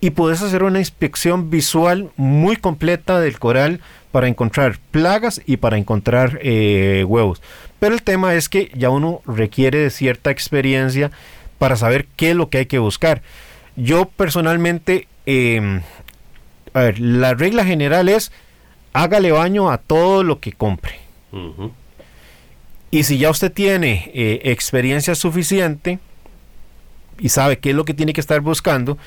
y 0.00 0.10
puedes 0.10 0.42
hacer 0.42 0.62
una 0.62 0.78
inspección 0.78 1.50
visual 1.50 2.10
muy 2.16 2.56
completa 2.56 3.20
del 3.20 3.38
coral 3.38 3.80
para 4.12 4.28
encontrar 4.28 4.78
plagas 4.90 5.42
y 5.46 5.58
para 5.58 5.76
encontrar 5.76 6.38
eh, 6.42 7.04
huevos. 7.06 7.42
Pero 7.78 7.94
el 7.94 8.02
tema 8.02 8.34
es 8.34 8.48
que 8.48 8.70
ya 8.74 8.90
uno 8.90 9.22
requiere 9.26 9.78
de 9.78 9.90
cierta 9.90 10.30
experiencia 10.30 11.10
para 11.58 11.76
saber 11.76 12.06
qué 12.16 12.30
es 12.30 12.36
lo 12.36 12.48
que 12.48 12.58
hay 12.58 12.66
que 12.66 12.78
buscar. 12.78 13.22
Yo 13.76 14.06
personalmente, 14.06 15.06
eh, 15.26 15.80
a 16.72 16.80
ver, 16.80 16.98
la 16.98 17.34
regla 17.34 17.64
general 17.64 18.08
es 18.08 18.32
hágale 18.92 19.32
baño 19.32 19.70
a 19.70 19.78
todo 19.78 20.22
lo 20.22 20.40
que 20.40 20.52
compre. 20.52 20.98
Y 22.90 23.04
si 23.04 23.18
ya 23.18 23.30
usted 23.30 23.52
tiene 23.52 24.10
eh, 24.14 24.40
experiencia 24.44 25.14
suficiente 25.14 25.98
y 27.18 27.28
sabe 27.28 27.58
qué 27.58 27.70
es 27.70 27.76
lo 27.76 27.84
que 27.84 27.94
tiene 27.94 28.12
que 28.12 28.20
estar 28.20 28.40
buscando, 28.40 28.98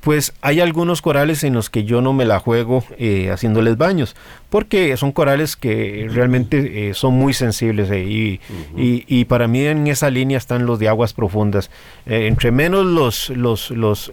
pues 0.00 0.32
hay 0.40 0.60
algunos 0.60 1.02
corales 1.02 1.44
en 1.44 1.52
los 1.54 1.68
que 1.68 1.84
yo 1.84 2.00
no 2.00 2.12
me 2.14 2.24
la 2.24 2.38
juego 2.38 2.84
eh, 2.98 3.30
haciéndoles 3.30 3.76
baños, 3.76 4.16
porque 4.48 4.96
son 4.96 5.12
corales 5.12 5.56
que 5.56 6.08
realmente 6.10 6.88
eh, 6.88 6.94
son 6.94 7.14
muy 7.14 7.34
sensibles 7.34 7.90
eh, 7.90 8.04
y, 8.04 8.40
y- 8.76 9.04
y 9.06 9.24
para 9.26 9.46
mí 9.46 9.64
en 9.66 9.86
esa 9.88 10.08
línea 10.08 10.38
están 10.38 10.64
los 10.64 10.78
de 10.78 10.88
aguas 10.88 11.12
profundas. 11.12 11.70
Entre 12.06 12.50
menos 12.50 12.86
los, 12.86 13.28
los, 13.30 13.70
los, 13.70 14.10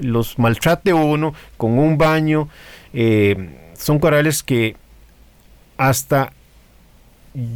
los 0.00 0.38
maltrate 0.38 0.92
uno 0.92 1.32
con 1.56 1.78
un 1.78 1.96
baño, 1.96 2.48
son 3.76 3.98
corales 4.00 4.42
que 4.42 4.76
hasta 5.76 6.32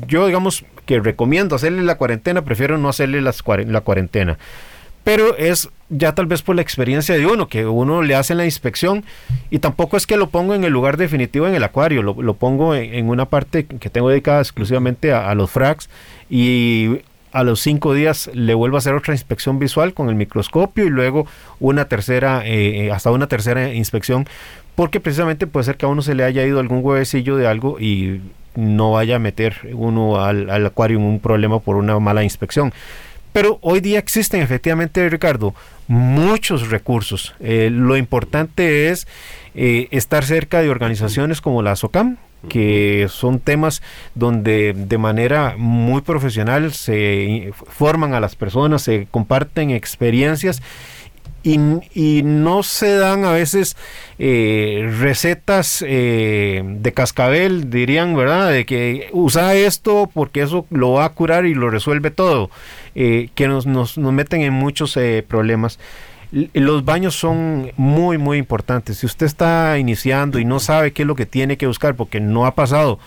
yo 0.07 0.27
digamos 0.27 0.65
que 0.87 1.01
recomiendo 1.01 1.55
hacerle 1.55 1.83
la 1.83 1.97
cuarentena, 1.97 2.43
prefiero 2.43 2.79
no 2.79 2.89
hacerle 2.89 3.21
las 3.21 3.43
la 3.67 3.81
cuarentena. 3.83 4.39
Pero 5.09 5.39
es 5.39 5.71
ya 5.89 6.15
tal 6.15 6.27
vez 6.27 6.43
por 6.43 6.55
la 6.55 6.61
experiencia 6.61 7.15
de 7.15 7.25
uno, 7.25 7.49
que 7.49 7.65
uno 7.65 8.03
le 8.03 8.15
hace 8.15 8.35
la 8.35 8.45
inspección 8.45 9.07
y 9.49 9.59
tampoco 9.59 9.97
es 9.97 10.07
que 10.07 10.19
lo 10.19 10.29
pongo 10.29 10.55
en 10.55 10.65
el 10.65 10.71
lugar 10.75 10.99
definitivo 10.99 11.47
en 11.47 11.55
el 11.55 11.65
acuario, 11.65 12.03
lo, 12.03 12.21
lo 12.21 12.35
pongo 12.35 12.75
en, 12.75 13.09
una 13.09 13.25
parte 13.25 13.65
que 13.65 13.89
tengo 13.89 14.11
dedicada 14.11 14.43
exclusivamente 14.43 15.15
a, 15.15 15.31
a 15.31 15.35
los 15.35 15.51
fracs 15.51 15.89
y 16.29 16.99
a 17.33 17.43
los 17.43 17.59
cinco 17.61 17.95
días 17.95 18.31
le 18.35 18.53
vuelvo 18.53 18.77
a 18.77 18.81
hacer 18.81 18.95
otra 18.95 19.15
inspección 19.15 19.59
visual 19.59 19.95
con 19.95 20.11
el 20.11 20.15
microscopio 20.15 20.85
y 20.85 20.91
luego 20.91 21.27
una 21.59 21.87
tercera, 21.87 22.47
eh, 22.47 22.89
eh, 22.89 22.93
hasta 22.93 23.11
una 23.11 23.29
tercera 23.29 23.73
inspección, 23.73 24.27
porque 24.75 25.01
precisamente 25.01 25.47
puede 25.47 25.65
ser 25.65 25.79
que 25.79 25.87
a 25.87 25.89
uno 25.89 26.03
se 26.03 26.15
le 26.15 26.25
haya 26.25 26.45
ido 26.45 26.61
algún 26.61 26.85
huevecillo 26.85 27.37
de 27.37 27.47
algo 27.47 27.81
y 27.81 28.21
no 28.57 28.93
vaya 28.93 29.17
a 29.17 29.19
meter 29.19 29.71
uno 29.73 30.21
al, 30.21 30.51
al 30.51 30.67
acuario 30.67 30.99
en 30.99 31.05
un 31.05 31.19
problema 31.19 31.61
por 31.61 31.77
una 31.77 31.99
mala 31.99 32.25
inspección. 32.25 32.75
Pero 33.39 33.61
hoy 33.63 33.79
día 33.79 34.01
existen 34.01 34.43
efectivamente, 34.43 35.09
Ricardo, 35.09 35.55
muchos 35.87 36.71
recursos. 36.71 37.37
Eh, 37.39 37.71
lo 37.71 37.97
importante 37.97 38.89
es 38.91 39.07
eh, 39.55 39.87
estar 39.93 40.25
cerca 40.25 40.61
de 40.61 40.71
organizaciones 40.71 41.41
como 41.41 41.63
la 41.63 41.77
SOCAM, 41.77 42.17
que 42.49 43.07
son 43.09 43.39
temas 43.39 43.81
donde 44.17 44.73
de 44.77 44.99
manera 44.99 45.55
muy 45.57 46.01
profesional 46.01 46.73
se 46.73 47.53
forman 47.69 48.13
a 48.13 48.19
las 48.19 48.35
personas, 48.35 48.83
se 48.83 49.07
comparten 49.09 49.71
experiencias 49.71 50.61
y, 51.45 51.59
no 52.25 52.65
se 52.65 52.97
dan 52.97 53.25
a 53.25 53.31
veces 53.31 53.77
eh, 54.19 54.93
recetas 54.99 55.79
de 55.81 56.93
cascabel, 56.95 57.71
dirían, 57.71 58.17
¿verdad? 58.17 58.51
De 58.51 58.67
que 58.67 59.09
usa 59.13 59.55
esto 59.55 60.11
porque 60.13 60.43
eso 60.43 60.67
lo 60.71 60.95
va 60.95 61.05
a 61.05 61.11
curar 61.11 61.47
y 61.47 61.55
lo 61.55 61.71
resuelve 61.71 62.11
todo, 62.11 62.51
eh, 63.01 63.29
que 63.37 63.47
nos, 63.47 63.65
nos, 63.65 63.97
nos, 63.97 64.13
meten 64.13 64.41
en 64.41 64.53
muchos 64.53 64.97
eh, 64.97 65.25
problemas. 65.27 65.79
Los 66.33 66.85
baños 66.85 67.15
son 67.15 67.71
muy, 67.77 68.19
muy 68.19 68.39
importantes. 68.39 68.99
Si 68.99 69.07
usted 69.07 69.25
está 69.25 69.79
iniciando 69.79 70.41
y 70.41 70.45
no 70.45 70.59
sabe 70.59 70.93
qué 70.93 71.03
es 71.03 71.07
lo 71.07 71.15
que 71.15 71.25
tiene 71.25 71.57
que 71.57 71.69
buscar 71.69 71.95
porque 71.95 72.19
no 72.19 72.45
ha 72.45 72.57
pasado 72.57 72.99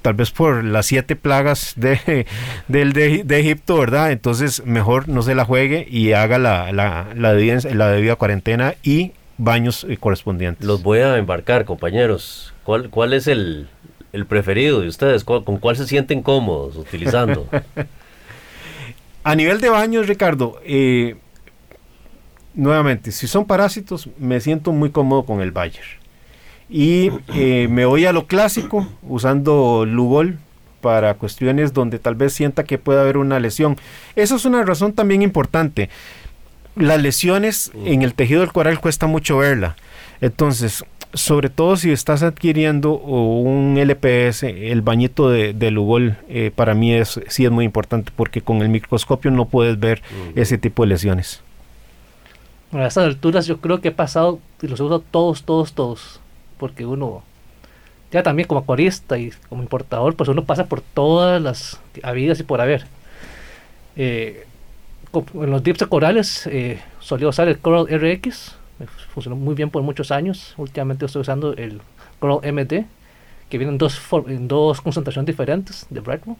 tal 0.00 0.14
vez 0.14 0.30
por 0.30 0.64
las 0.64 0.86
siete 0.86 1.14
plagas 1.14 1.74
de, 1.76 2.24
del 2.68 2.94
de, 2.94 3.22
de, 3.22 3.38
Egipto, 3.38 3.76
¿verdad? 3.76 4.12
Entonces 4.12 4.64
mejor 4.64 5.10
no 5.10 5.20
se 5.20 5.34
la 5.34 5.44
juegue 5.44 5.86
y 5.90 6.12
haga 6.12 6.38
la, 6.38 6.72
la, 6.72 7.08
la, 7.14 7.34
debida, 7.34 7.58
la 7.74 7.88
debida 7.88 8.16
cuarentena 8.16 8.76
y 8.82 9.12
baños 9.36 9.84
eh, 9.86 9.98
correspondientes. 9.98 10.66
Los 10.66 10.82
voy 10.82 11.00
a 11.00 11.18
embarcar, 11.18 11.66
compañeros. 11.66 12.54
¿Cuál, 12.62 12.88
cuál 12.88 13.12
es 13.12 13.26
el, 13.26 13.68
el 14.14 14.24
preferido 14.24 14.80
de 14.80 14.88
ustedes? 14.88 15.22
¿Con 15.22 15.58
cuál 15.58 15.76
se 15.76 15.86
sienten 15.86 16.22
cómodos 16.22 16.76
utilizando? 16.76 17.46
a 19.24 19.34
nivel 19.34 19.60
de 19.60 19.70
baños, 19.70 20.06
Ricardo, 20.06 20.60
eh, 20.64 21.16
nuevamente, 22.54 23.10
si 23.10 23.26
son 23.26 23.46
parásitos, 23.46 24.08
me 24.18 24.40
siento 24.40 24.72
muy 24.72 24.90
cómodo 24.90 25.24
con 25.24 25.40
el 25.40 25.50
Bayer. 25.50 25.84
Y 26.68 27.10
eh, 27.34 27.66
me 27.70 27.86
voy 27.86 28.04
a 28.04 28.12
lo 28.12 28.26
clásico 28.26 28.86
usando 29.02 29.84
Lugol 29.86 30.38
para 30.80 31.14
cuestiones 31.14 31.72
donde 31.72 31.98
tal 31.98 32.14
vez 32.14 32.34
sienta 32.34 32.64
que 32.64 32.76
puede 32.76 33.00
haber 33.00 33.16
una 33.16 33.40
lesión. 33.40 33.76
Esa 34.14 34.36
es 34.36 34.44
una 34.44 34.62
razón 34.62 34.92
también 34.92 35.22
importante. 35.22 35.88
Las 36.76 37.00
lesiones 37.00 37.72
en 37.86 38.02
el 38.02 38.14
tejido 38.14 38.42
del 38.42 38.52
coral 38.52 38.80
cuesta 38.80 39.06
mucho 39.06 39.38
verla. 39.38 39.76
Entonces, 40.20 40.84
sobre 41.14 41.48
todo 41.48 41.76
si 41.76 41.90
estás 41.92 42.22
adquiriendo 42.22 42.92
un 42.96 43.78
LPS, 43.78 44.42
el 44.44 44.82
bañito 44.82 45.30
de, 45.30 45.52
de 45.52 45.70
Lugol 45.70 46.16
eh, 46.28 46.50
para 46.54 46.74
mí 46.74 46.92
es, 46.92 47.20
sí 47.28 47.44
es 47.44 47.50
muy 47.50 47.64
importante 47.64 48.12
porque 48.14 48.40
con 48.42 48.62
el 48.62 48.68
microscopio 48.68 49.30
no 49.30 49.46
puedes 49.46 49.78
ver 49.78 50.02
uh 50.10 50.32
-huh. 50.36 50.40
ese 50.40 50.58
tipo 50.58 50.82
de 50.82 50.88
lesiones. 50.88 51.40
A 52.72 52.86
estas 52.86 53.04
alturas 53.04 53.46
yo 53.46 53.58
creo 53.58 53.80
que 53.80 53.88
he 53.88 53.92
pasado 53.92 54.40
y 54.60 54.66
los 54.66 54.80
he 54.80 54.82
usado 54.82 55.00
todos, 55.00 55.44
todos, 55.44 55.72
todos 55.72 56.20
porque 56.58 56.86
uno 56.86 57.22
ya 58.10 58.22
también 58.22 58.46
como 58.46 58.60
acuarista 58.60 59.18
y 59.18 59.32
como 59.48 59.62
importador, 59.62 60.14
pues 60.14 60.28
uno 60.28 60.44
pasa 60.44 60.66
por 60.66 60.80
todas 60.80 61.42
las 61.42 61.80
habidas 62.02 62.38
y 62.40 62.44
por 62.44 62.60
haber. 62.60 62.86
Eh, 63.96 64.46
en 65.34 65.50
los 65.50 65.62
dips 65.62 65.80
de 65.80 65.86
corales 65.86 66.46
eh, 66.46 66.80
solía 67.00 67.28
usar 67.28 67.48
el 67.48 67.58
Coral 67.58 67.86
RX, 67.88 68.56
funcionó 69.12 69.36
muy 69.36 69.54
bien 69.54 69.70
por 69.70 69.82
muchos 69.82 70.10
años. 70.10 70.54
Últimamente 70.56 71.06
estoy 71.06 71.22
usando 71.22 71.52
el 71.54 71.80
Coral 72.18 72.38
MD, 72.52 72.84
que 73.48 73.58
viene 73.58 73.72
en 73.72 73.78
dos, 73.78 74.00
en 74.26 74.48
dos 74.48 74.80
concentraciones 74.80 75.26
diferentes 75.26 75.86
de 75.90 76.00
Brightwell. 76.00 76.36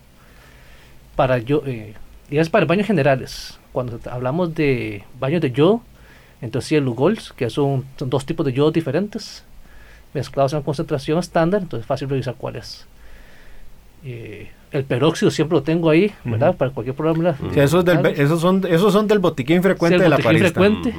Para 1.15 1.37
yo, 1.37 1.61
eh, 1.65 1.93
y 2.29 2.37
es 2.37 2.49
para 2.49 2.65
baños 2.65 2.87
generales. 2.87 3.59
Cuando 3.71 3.99
hablamos 4.09 4.53
de 4.55 5.03
baños 5.19 5.41
de 5.41 5.51
yodo, 5.51 5.81
Entonces, 6.41 6.67
si 6.69 6.75
el 6.75 6.83
Lugols, 6.83 7.31
que 7.33 7.49
son, 7.49 7.85
son 7.97 8.09
dos 8.09 8.25
tipos 8.25 8.45
de 8.45 8.51
yodos 8.53 8.73
diferentes, 8.73 9.43
mezclados 10.13 10.53
en 10.53 10.61
concentración 10.61 11.17
estándar, 11.19 11.61
entonces 11.61 11.83
es 11.83 11.87
fácil 11.87 12.09
revisar 12.09 12.35
cuál 12.37 12.57
es. 12.57 12.85
Eh, 14.03 14.51
el 14.71 14.83
peróxido 14.83 15.31
siempre 15.31 15.57
lo 15.57 15.63
tengo 15.63 15.89
ahí, 15.89 16.11
¿verdad? 16.25 16.55
Para 16.55 16.71
cualquier 16.71 16.95
problema. 16.95 17.35
Sí, 17.53 17.59
esos, 17.59 17.83
del, 17.85 18.05
esos, 18.07 18.41
son, 18.41 18.63
esos 18.69 18.91
son 18.93 19.07
del 19.07 19.19
botiquín 19.19 19.63
frecuente 19.63 19.97
Sí, 19.97 20.03
el 20.03 20.09
de 20.11 20.17
la 20.17 20.23
parista. 20.23 20.49
frecuente. 20.49 20.93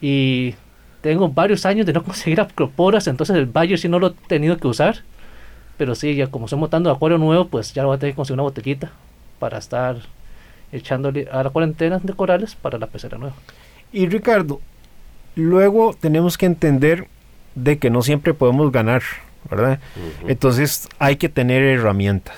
Y 0.00 0.54
tengo 1.00 1.28
varios 1.28 1.66
años 1.66 1.86
de 1.86 1.92
no 1.92 2.02
conseguir 2.04 2.40
acroporas, 2.40 3.06
entonces 3.06 3.36
el 3.36 3.46
Bayer 3.46 3.78
sí 3.78 3.88
no 3.88 3.98
lo 3.98 4.08
he 4.08 4.14
tenido 4.28 4.56
que 4.56 4.66
usar. 4.68 4.98
Pero 5.76 5.94
sí, 5.94 6.14
ya 6.14 6.26
como 6.26 6.44
estoy 6.44 6.58
montando 6.58 6.90
acuario 6.90 7.16
nuevo, 7.16 7.48
pues 7.48 7.72
ya 7.72 7.86
voy 7.86 7.96
a 7.96 7.98
tener 7.98 8.12
que 8.12 8.16
conseguir 8.16 8.34
una 8.34 8.42
botellita 8.42 8.90
para 9.38 9.56
estar 9.56 9.96
echándole 10.72 11.26
a 11.32 11.42
la 11.42 11.50
cuarentena 11.50 11.98
de 12.02 12.12
corales 12.12 12.54
para 12.54 12.78
la 12.78 12.86
pecera 12.86 13.16
nueva. 13.16 13.34
Y 13.92 14.06
Ricardo, 14.06 14.60
luego 15.34 15.96
tenemos 15.98 16.36
que 16.36 16.46
entender 16.46 17.06
de 17.54 17.78
que 17.78 17.90
no 17.90 18.02
siempre 18.02 18.34
podemos 18.34 18.70
ganar, 18.70 19.02
¿verdad? 19.50 19.80
Entonces 20.28 20.88
hay 20.98 21.16
que 21.16 21.28
tener 21.28 21.62
herramientas. 21.62 22.36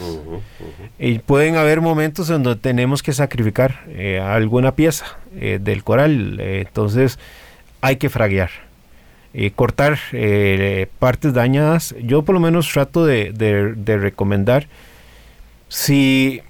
Y 0.98 1.18
pueden 1.18 1.56
haber 1.56 1.80
momentos 1.80 2.30
en 2.30 2.42
donde 2.42 2.60
tenemos 2.60 3.02
que 3.02 3.12
sacrificar 3.12 3.80
eh, 3.88 4.20
alguna 4.20 4.76
pieza 4.76 5.18
eh, 5.34 5.58
del 5.60 5.82
coral. 5.82 6.38
eh, 6.40 6.64
entonces 6.66 7.18
hay 7.82 7.96
que 7.96 8.08
fraguear. 8.08 8.50
eh, 9.34 9.50
cortar 9.50 9.98
eh, 10.12 10.88
partes 10.98 11.34
dañadas. 11.34 11.94
Yo 12.02 12.22
por 12.22 12.34
lo 12.34 12.40
menos 12.40 12.70
trato 12.72 13.04
de, 13.04 13.74
recomendar 13.86 14.68
si 15.68 16.42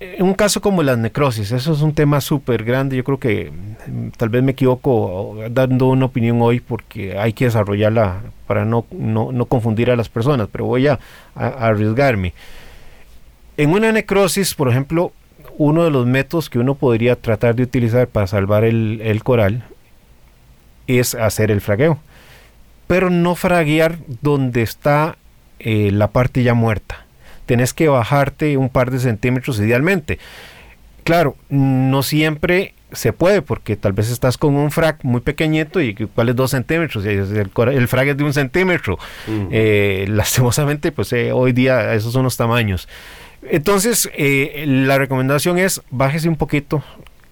en 0.00 0.24
un 0.24 0.32
caso 0.32 0.62
como 0.62 0.82
las 0.82 0.96
necrosis, 0.96 1.52
eso 1.52 1.74
es 1.74 1.82
un 1.82 1.94
tema 1.94 2.20
súper 2.22 2.64
grande. 2.64 2.96
Yo 2.96 3.04
creo 3.04 3.18
que 3.18 3.50
mm, 3.50 4.08
tal 4.16 4.30
vez 4.30 4.42
me 4.42 4.52
equivoco 4.52 5.36
dando 5.50 5.88
una 5.88 6.06
opinión 6.06 6.40
hoy 6.42 6.60
porque 6.60 7.18
hay 7.18 7.34
que 7.34 7.44
desarrollarla 7.46 8.22
para 8.46 8.64
no, 8.64 8.86
no, 8.90 9.32
no 9.32 9.44
confundir 9.46 9.90
a 9.90 9.96
las 9.96 10.08
personas, 10.08 10.48
pero 10.50 10.64
voy 10.64 10.86
a, 10.86 10.98
arriesgarme. 11.34 12.32
En 13.58 13.70
una 13.70 13.92
necrosis, 13.92 14.54
por 14.54 14.70
ejemplo, 14.70 15.12
uno 15.58 15.84
de 15.84 15.90
los 15.90 16.06
métodos 16.06 16.48
que 16.48 16.58
uno 16.58 16.74
podría 16.74 17.16
tratar 17.16 17.54
de 17.54 17.64
utilizar 17.64 18.08
para 18.08 18.26
salvar 18.26 18.64
el 18.64 19.20
coral 19.22 19.62
es 20.98 21.14
hacer 21.14 21.50
el 21.50 21.60
fragueo. 21.60 21.98
Pero 22.86 23.10
no 23.10 23.34
fraguear 23.34 23.98
donde 24.20 24.62
está 24.62 25.16
eh, 25.58 25.90
la 25.92 26.08
parte 26.08 26.42
ya 26.42 26.54
muerta. 26.54 27.06
Tenés 27.46 27.72
que 27.72 27.88
bajarte 27.88 28.56
un 28.56 28.68
par 28.68 28.90
de 28.90 28.98
centímetros 28.98 29.60
idealmente. 29.60 30.18
Claro, 31.04 31.36
no 31.48 32.02
siempre 32.02 32.74
se 32.92 33.12
puede 33.12 33.42
porque 33.42 33.76
tal 33.76 33.92
vez 33.92 34.10
estás 34.10 34.36
con 34.36 34.54
un 34.54 34.70
frag 34.70 34.98
muy 35.02 35.20
pequeñito 35.20 35.80
y 35.80 35.94
cuál 35.94 36.30
es 36.30 36.36
dos 36.36 36.50
centímetros 36.50 37.04
el, 37.04 37.50
el 37.72 37.88
frag 37.88 38.08
es 38.08 38.16
de 38.16 38.24
un 38.24 38.32
centímetro. 38.32 38.98
Eh, 39.50 40.06
lastimosamente, 40.08 40.92
pues 40.92 41.12
eh, 41.12 41.32
hoy 41.32 41.52
día 41.52 41.94
esos 41.94 42.12
son 42.12 42.24
los 42.24 42.36
tamaños. 42.36 42.88
Entonces, 43.42 44.10
eh, 44.16 44.64
la 44.66 44.98
recomendación 44.98 45.58
es 45.58 45.82
bájese 45.90 46.28
un 46.28 46.36
poquito 46.36 46.82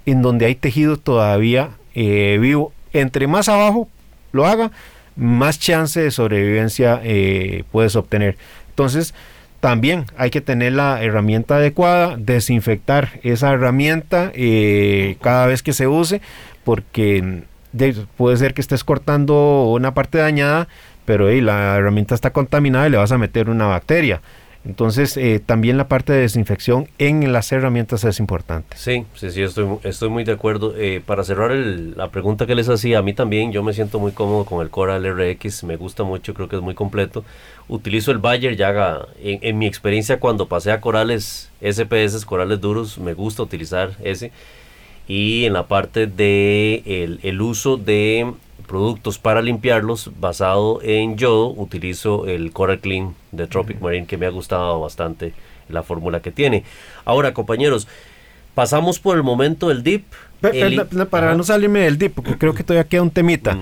en 0.07 0.23
donde 0.23 0.47
hay 0.47 0.55
tejido 0.55 0.97
todavía 0.97 1.71
vivo. 1.95 2.73
Entre 2.93 3.27
más 3.27 3.49
abajo 3.49 3.89
lo 4.33 4.47
haga, 4.47 4.71
más 5.17 5.59
chance 5.59 6.01
de 6.01 6.11
sobrevivencia 6.11 7.01
eh, 7.03 7.65
puedes 7.73 7.97
obtener. 7.97 8.37
Entonces, 8.71 9.15
también 9.61 10.05
hay 10.17 10.31
que 10.31 10.41
tener 10.41 10.75
la 10.75 11.03
herramienta 11.03 11.57
adecuada, 11.57 12.17
desinfectar 12.17 13.19
esa 13.25 13.53
herramienta 13.53 14.31
eh, 14.35 15.17
cada 15.21 15.47
vez 15.47 15.63
que 15.65 15.73
se 15.73 15.89
use, 15.89 16.21
porque 16.65 17.43
de- 17.73 18.07
puede 18.17 18.37
ser 18.37 18.55
que 18.55 18.61
estés 18.61 18.85
cortando 18.85 19.65
una 19.73 19.95
parte 19.95 20.19
dañada, 20.19 20.69
pero 21.05 21.29
la 21.29 21.77
herramienta 21.77 22.15
está 22.15 22.31
contaminada 22.31 22.87
y 22.87 22.91
le 22.91 22.99
vas 22.99 23.11
a 23.11 23.19
meter 23.19 23.51
una 23.51 23.67
bacteria. 23.67 24.21
Entonces, 24.69 25.17
eh, 25.17 25.41
también 25.45 25.79
la 25.79 25.89
parte 25.89 26.13
de 26.13 26.21
desinfección 26.21 26.89
en 26.99 27.33
las 27.33 27.51
herramientas 27.53 28.05
es 28.05 28.21
importante. 28.21 28.77
Sí, 28.77 29.07
sí, 29.15 29.31
sí, 29.31 29.41
estoy, 29.41 29.67
estoy 29.83 30.11
muy 30.11 30.25
de 30.25 30.33
acuerdo. 30.33 30.75
Eh, 30.77 31.01
para 31.05 31.25
cerrar 31.25 31.53
el- 31.53 31.97
la 31.97 32.11
pregunta 32.11 32.47
que 32.47 32.55
les 32.55 32.69
hacía, 32.69 32.99
a 32.99 33.03
mí 33.03 33.15
también 33.15 33.51
yo 33.51 33.63
me 33.63 33.73
siento 33.73 33.99
muy 33.99 34.13
cómodo 34.13 34.45
con 34.45 34.61
el 34.61 34.69
Coral 34.69 35.07
RX, 35.07 35.65
me 35.65 35.77
gusta 35.77 36.05
mucho, 36.05 36.35
creo 36.35 36.49
que 36.51 36.57
es 36.57 36.63
muy 36.63 36.75
completo. 36.75 37.25
Utilizo 37.67 38.13
el 38.13 38.19
Bayer 38.19 38.57
ya 38.57 38.69
haga- 38.69 39.09
en, 39.23 39.39
en 39.41 39.57
mi 39.59 39.67
experiencia 39.67 40.21
cuando 40.21 40.47
pasé 40.49 40.71
a 40.71 40.83
corales 40.83 41.51
SPS, 41.63 42.25
corales 42.27 42.61
duros, 42.61 42.99
me 42.99 43.15
gusta 43.15 43.43
utilizar 43.43 43.97
ese. 44.05 44.33
Y 45.07 45.47
en 45.47 45.55
la 45.55 45.67
parte 45.67 46.07
de 46.07 46.83
el, 46.85 47.21
el 47.23 47.41
uso 47.41 47.79
de 47.79 48.35
productos 48.69 49.19
para 49.19 49.43
limpiarlos 49.43 50.13
basado 50.21 50.79
en 50.85 51.17
yodo, 51.17 51.49
utilizo 51.49 52.29
el 52.29 52.53
Coral 52.53 52.79
Clean 52.79 53.15
de 53.33 53.49
Tropic 53.49 53.81
Marine 53.81 54.07
que 54.07 54.17
me 54.17 54.27
ha 54.27 54.31
gustado 54.31 54.79
bastante 54.81 55.33
la 55.69 55.83
fórmula 55.83 56.21
que 56.21 56.31
tiene. 56.31 56.63
Ahora, 57.05 57.35
compañeros, 57.35 57.89
pasamos 58.55 59.01
por 59.01 59.17
el 59.17 59.25
momento 59.25 59.69
del 59.69 59.83
dip. 59.83 60.05
El- 60.53 60.87
para 61.11 61.29
Ajá. 61.29 61.37
no 61.37 61.43
salirme 61.43 61.81
del 61.81 61.99
dip, 61.99 62.15
porque 62.15 62.39
creo 62.39 62.55
que 62.55 62.63
todavía 62.63 62.89
queda 62.89 63.03
un 63.03 63.11
temita. 63.11 63.59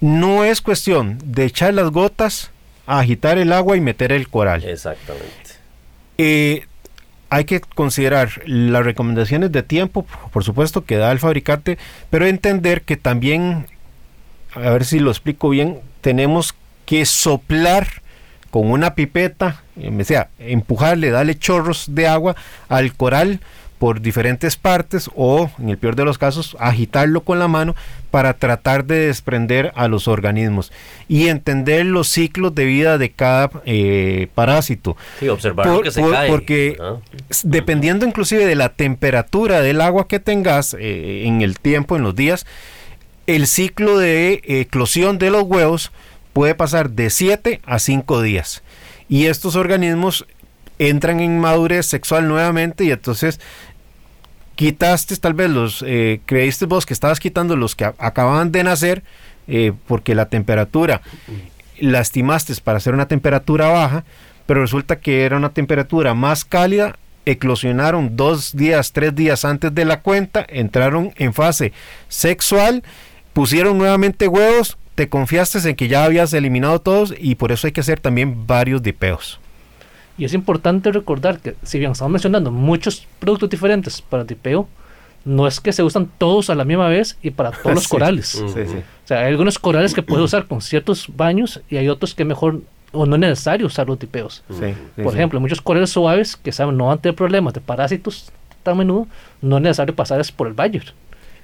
No 0.00 0.44
es 0.44 0.60
cuestión 0.60 1.18
de 1.24 1.44
echar 1.46 1.72
las 1.72 1.90
gotas, 1.90 2.50
agitar 2.86 3.38
el 3.38 3.52
agua 3.52 3.76
y 3.76 3.80
meter 3.80 4.12
el 4.12 4.28
coral. 4.28 4.62
Exactamente. 4.64 5.30
Eh, 6.18 6.66
hay 7.30 7.44
que 7.44 7.60
considerar 7.60 8.28
las 8.44 8.84
recomendaciones 8.84 9.50
de 9.52 9.62
tiempo, 9.62 10.04
por 10.32 10.44
supuesto, 10.44 10.84
que 10.84 10.96
da 10.96 11.10
el 11.12 11.18
fabricante, 11.18 11.78
pero 12.10 12.26
entender 12.26 12.82
que 12.82 12.98
también, 12.98 13.66
a 14.54 14.70
ver 14.70 14.84
si 14.84 14.98
lo 14.98 15.10
explico 15.10 15.48
bien, 15.50 15.80
tenemos 16.00 16.54
que 16.86 17.04
soplar 17.06 17.86
con 18.50 18.70
una 18.70 18.94
pipeta, 18.94 19.62
eh, 19.80 19.90
o 19.98 20.04
sea, 20.04 20.28
empujarle, 20.38 21.10
darle 21.10 21.38
chorros 21.38 21.86
de 21.94 22.06
agua 22.06 22.36
al 22.68 22.94
coral 22.94 23.40
por 23.78 24.00
diferentes 24.00 24.56
partes 24.56 25.10
o, 25.16 25.50
en 25.58 25.68
el 25.70 25.76
peor 25.78 25.96
de 25.96 26.04
los 26.04 26.16
casos, 26.16 26.56
agitarlo 26.60 27.22
con 27.22 27.40
la 27.40 27.48
mano 27.48 27.74
para 28.12 28.34
tratar 28.34 28.84
de 28.84 29.06
desprender 29.06 29.72
a 29.74 29.88
los 29.88 30.06
organismos 30.06 30.70
y 31.08 31.26
entender 31.28 31.86
los 31.86 32.06
ciclos 32.08 32.54
de 32.54 32.64
vida 32.64 32.96
de 32.98 33.10
cada 33.10 33.50
eh, 33.64 34.28
parásito. 34.36 34.96
Sí, 35.18 35.26
observar 35.28 35.66
lo 35.66 35.74
Por- 35.76 35.84
que 35.84 35.90
se 35.90 36.00
por- 36.00 36.12
cae. 36.12 36.28
porque 36.28 36.76
dependiendo 37.42 38.06
inclusive 38.06 38.46
de 38.46 38.54
la 38.54 38.68
temperatura 38.70 39.60
del 39.62 39.80
agua 39.80 40.06
que 40.06 40.20
tengas 40.20 40.74
eh, 40.78 41.24
en 41.26 41.42
el 41.42 41.58
tiempo, 41.58 41.96
en 41.96 42.02
los 42.02 42.14
días, 42.14 42.46
el 43.26 43.46
ciclo 43.46 43.98
de 43.98 44.42
eclosión 44.44 45.18
de 45.18 45.30
los 45.30 45.42
huevos 45.44 45.92
puede 46.32 46.54
pasar 46.54 46.90
de 46.90 47.10
7 47.10 47.60
a 47.64 47.78
5 47.78 48.22
días. 48.22 48.62
Y 49.08 49.26
estos 49.26 49.56
organismos 49.56 50.26
entran 50.78 51.20
en 51.20 51.38
madurez 51.38 51.86
sexual 51.86 52.28
nuevamente 52.28 52.84
y 52.84 52.90
entonces 52.90 53.40
quitaste 54.56 55.16
tal 55.16 55.34
vez 55.34 55.50
los, 55.50 55.84
eh, 55.86 56.20
creíste 56.26 56.66
vos 56.66 56.86
que 56.86 56.94
estabas 56.94 57.20
quitando 57.20 57.56
los 57.56 57.74
que 57.76 57.84
acababan 57.84 58.52
de 58.52 58.64
nacer 58.64 59.02
eh, 59.48 59.72
porque 59.86 60.14
la 60.14 60.26
temperatura 60.26 61.02
la 61.78 62.00
estimaste 62.00 62.54
para 62.62 62.78
hacer 62.78 62.94
una 62.94 63.08
temperatura 63.08 63.68
baja, 63.68 64.04
pero 64.46 64.60
resulta 64.60 65.00
que 65.00 65.24
era 65.24 65.36
una 65.36 65.50
temperatura 65.50 66.14
más 66.14 66.44
cálida, 66.44 66.96
eclosionaron 67.26 68.16
dos 68.16 68.56
días, 68.56 68.92
tres 68.92 69.14
días 69.14 69.44
antes 69.44 69.74
de 69.74 69.84
la 69.84 70.00
cuenta, 70.00 70.46
entraron 70.48 71.12
en 71.16 71.34
fase 71.34 71.72
sexual, 72.08 72.84
pusieron 73.32 73.78
nuevamente 73.78 74.28
huevos, 74.28 74.76
te 74.94 75.08
confiaste 75.08 75.68
en 75.68 75.76
que 75.76 75.88
ya 75.88 76.04
habías 76.04 76.32
eliminado 76.34 76.80
todos 76.80 77.14
y 77.18 77.34
por 77.36 77.52
eso 77.52 77.66
hay 77.66 77.72
que 77.72 77.80
hacer 77.80 78.00
también 78.00 78.46
varios 78.46 78.82
dipeos. 78.82 79.40
Y 80.18 80.24
es 80.26 80.34
importante 80.34 80.92
recordar 80.92 81.38
que, 81.40 81.54
si 81.62 81.78
bien 81.78 81.92
estamos 81.92 82.12
mencionando 82.12 82.50
muchos 82.50 83.06
productos 83.18 83.48
diferentes 83.50 84.02
para 84.02 84.22
el 84.22 84.26
tipeo, 84.28 84.68
no 85.24 85.46
es 85.46 85.60
que 85.60 85.72
se 85.72 85.82
usan 85.82 86.10
todos 86.18 86.50
a 86.50 86.54
la 86.54 86.64
misma 86.64 86.88
vez 86.88 87.16
y 87.22 87.30
para 87.30 87.50
todos 87.52 87.74
los 87.76 87.84
Sí. 87.88 87.88
corales. 87.90 88.34
Ujú. 88.34 88.48
Sí, 88.52 88.60
sí. 88.66 88.76
O 88.76 89.06
sea, 89.08 89.20
hay 89.20 89.28
algunos 89.28 89.58
corales 89.58 89.94
que 89.94 90.02
puedes 90.02 90.24
usar 90.24 90.46
con 90.46 90.60
ciertos 90.60 91.06
baños 91.16 91.60
y 91.70 91.76
hay 91.78 91.88
otros 91.88 92.14
que 92.14 92.24
mejor 92.24 92.60
o 92.94 93.06
no 93.06 93.14
es 93.16 93.20
necesario 93.20 93.66
usar 93.66 93.86
los 93.88 93.98
tipeos. 93.98 94.42
Por 94.48 94.58
sí. 95.12 95.16
ejemplo, 95.16 95.40
muchos 95.40 95.62
corales 95.62 95.88
suaves 95.90 96.36
que 96.36 96.52
saben 96.52 96.76
no 96.76 96.88
van 96.88 96.98
a 96.98 97.00
tener 97.00 97.16
problemas 97.16 97.54
de 97.54 97.60
parásitos 97.62 98.30
tan 98.62 98.74
a 98.74 98.78
menudo, 98.78 99.06
no 99.40 99.56
es 99.56 99.62
necesario 99.62 99.94
pasarles 99.96 100.30
por 100.30 100.46
el 100.46 100.52
Bayer. 100.52 100.92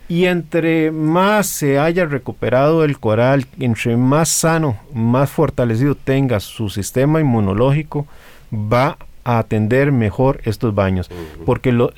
Y 0.08 0.24
entre 0.24 0.90
más 0.90 1.46
se 1.46 1.78
haya 1.78 2.06
recuperado 2.06 2.82
el 2.84 2.98
coral, 2.98 3.46
entre 3.60 3.96
más 3.96 4.30
sano, 4.30 4.78
más 4.94 5.30
fortalecido 5.30 5.94
tenga 5.94 6.40
su 6.40 6.70
sistema 6.70 7.20
inmunológico, 7.20 8.06
va 8.52 8.96
a 9.24 9.38
atender 9.38 9.92
mejor 9.92 10.40
estos 10.44 10.74
baños. 10.74 11.10
Porque 11.44 11.72
lo- 11.72 11.92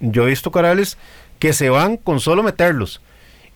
yo 0.00 0.24
he 0.24 0.30
visto 0.30 0.50
corales 0.50 0.98
que 1.38 1.54
se 1.54 1.70
van 1.70 1.96
con 1.96 2.20
solo 2.20 2.42
meterlos. 2.42 3.00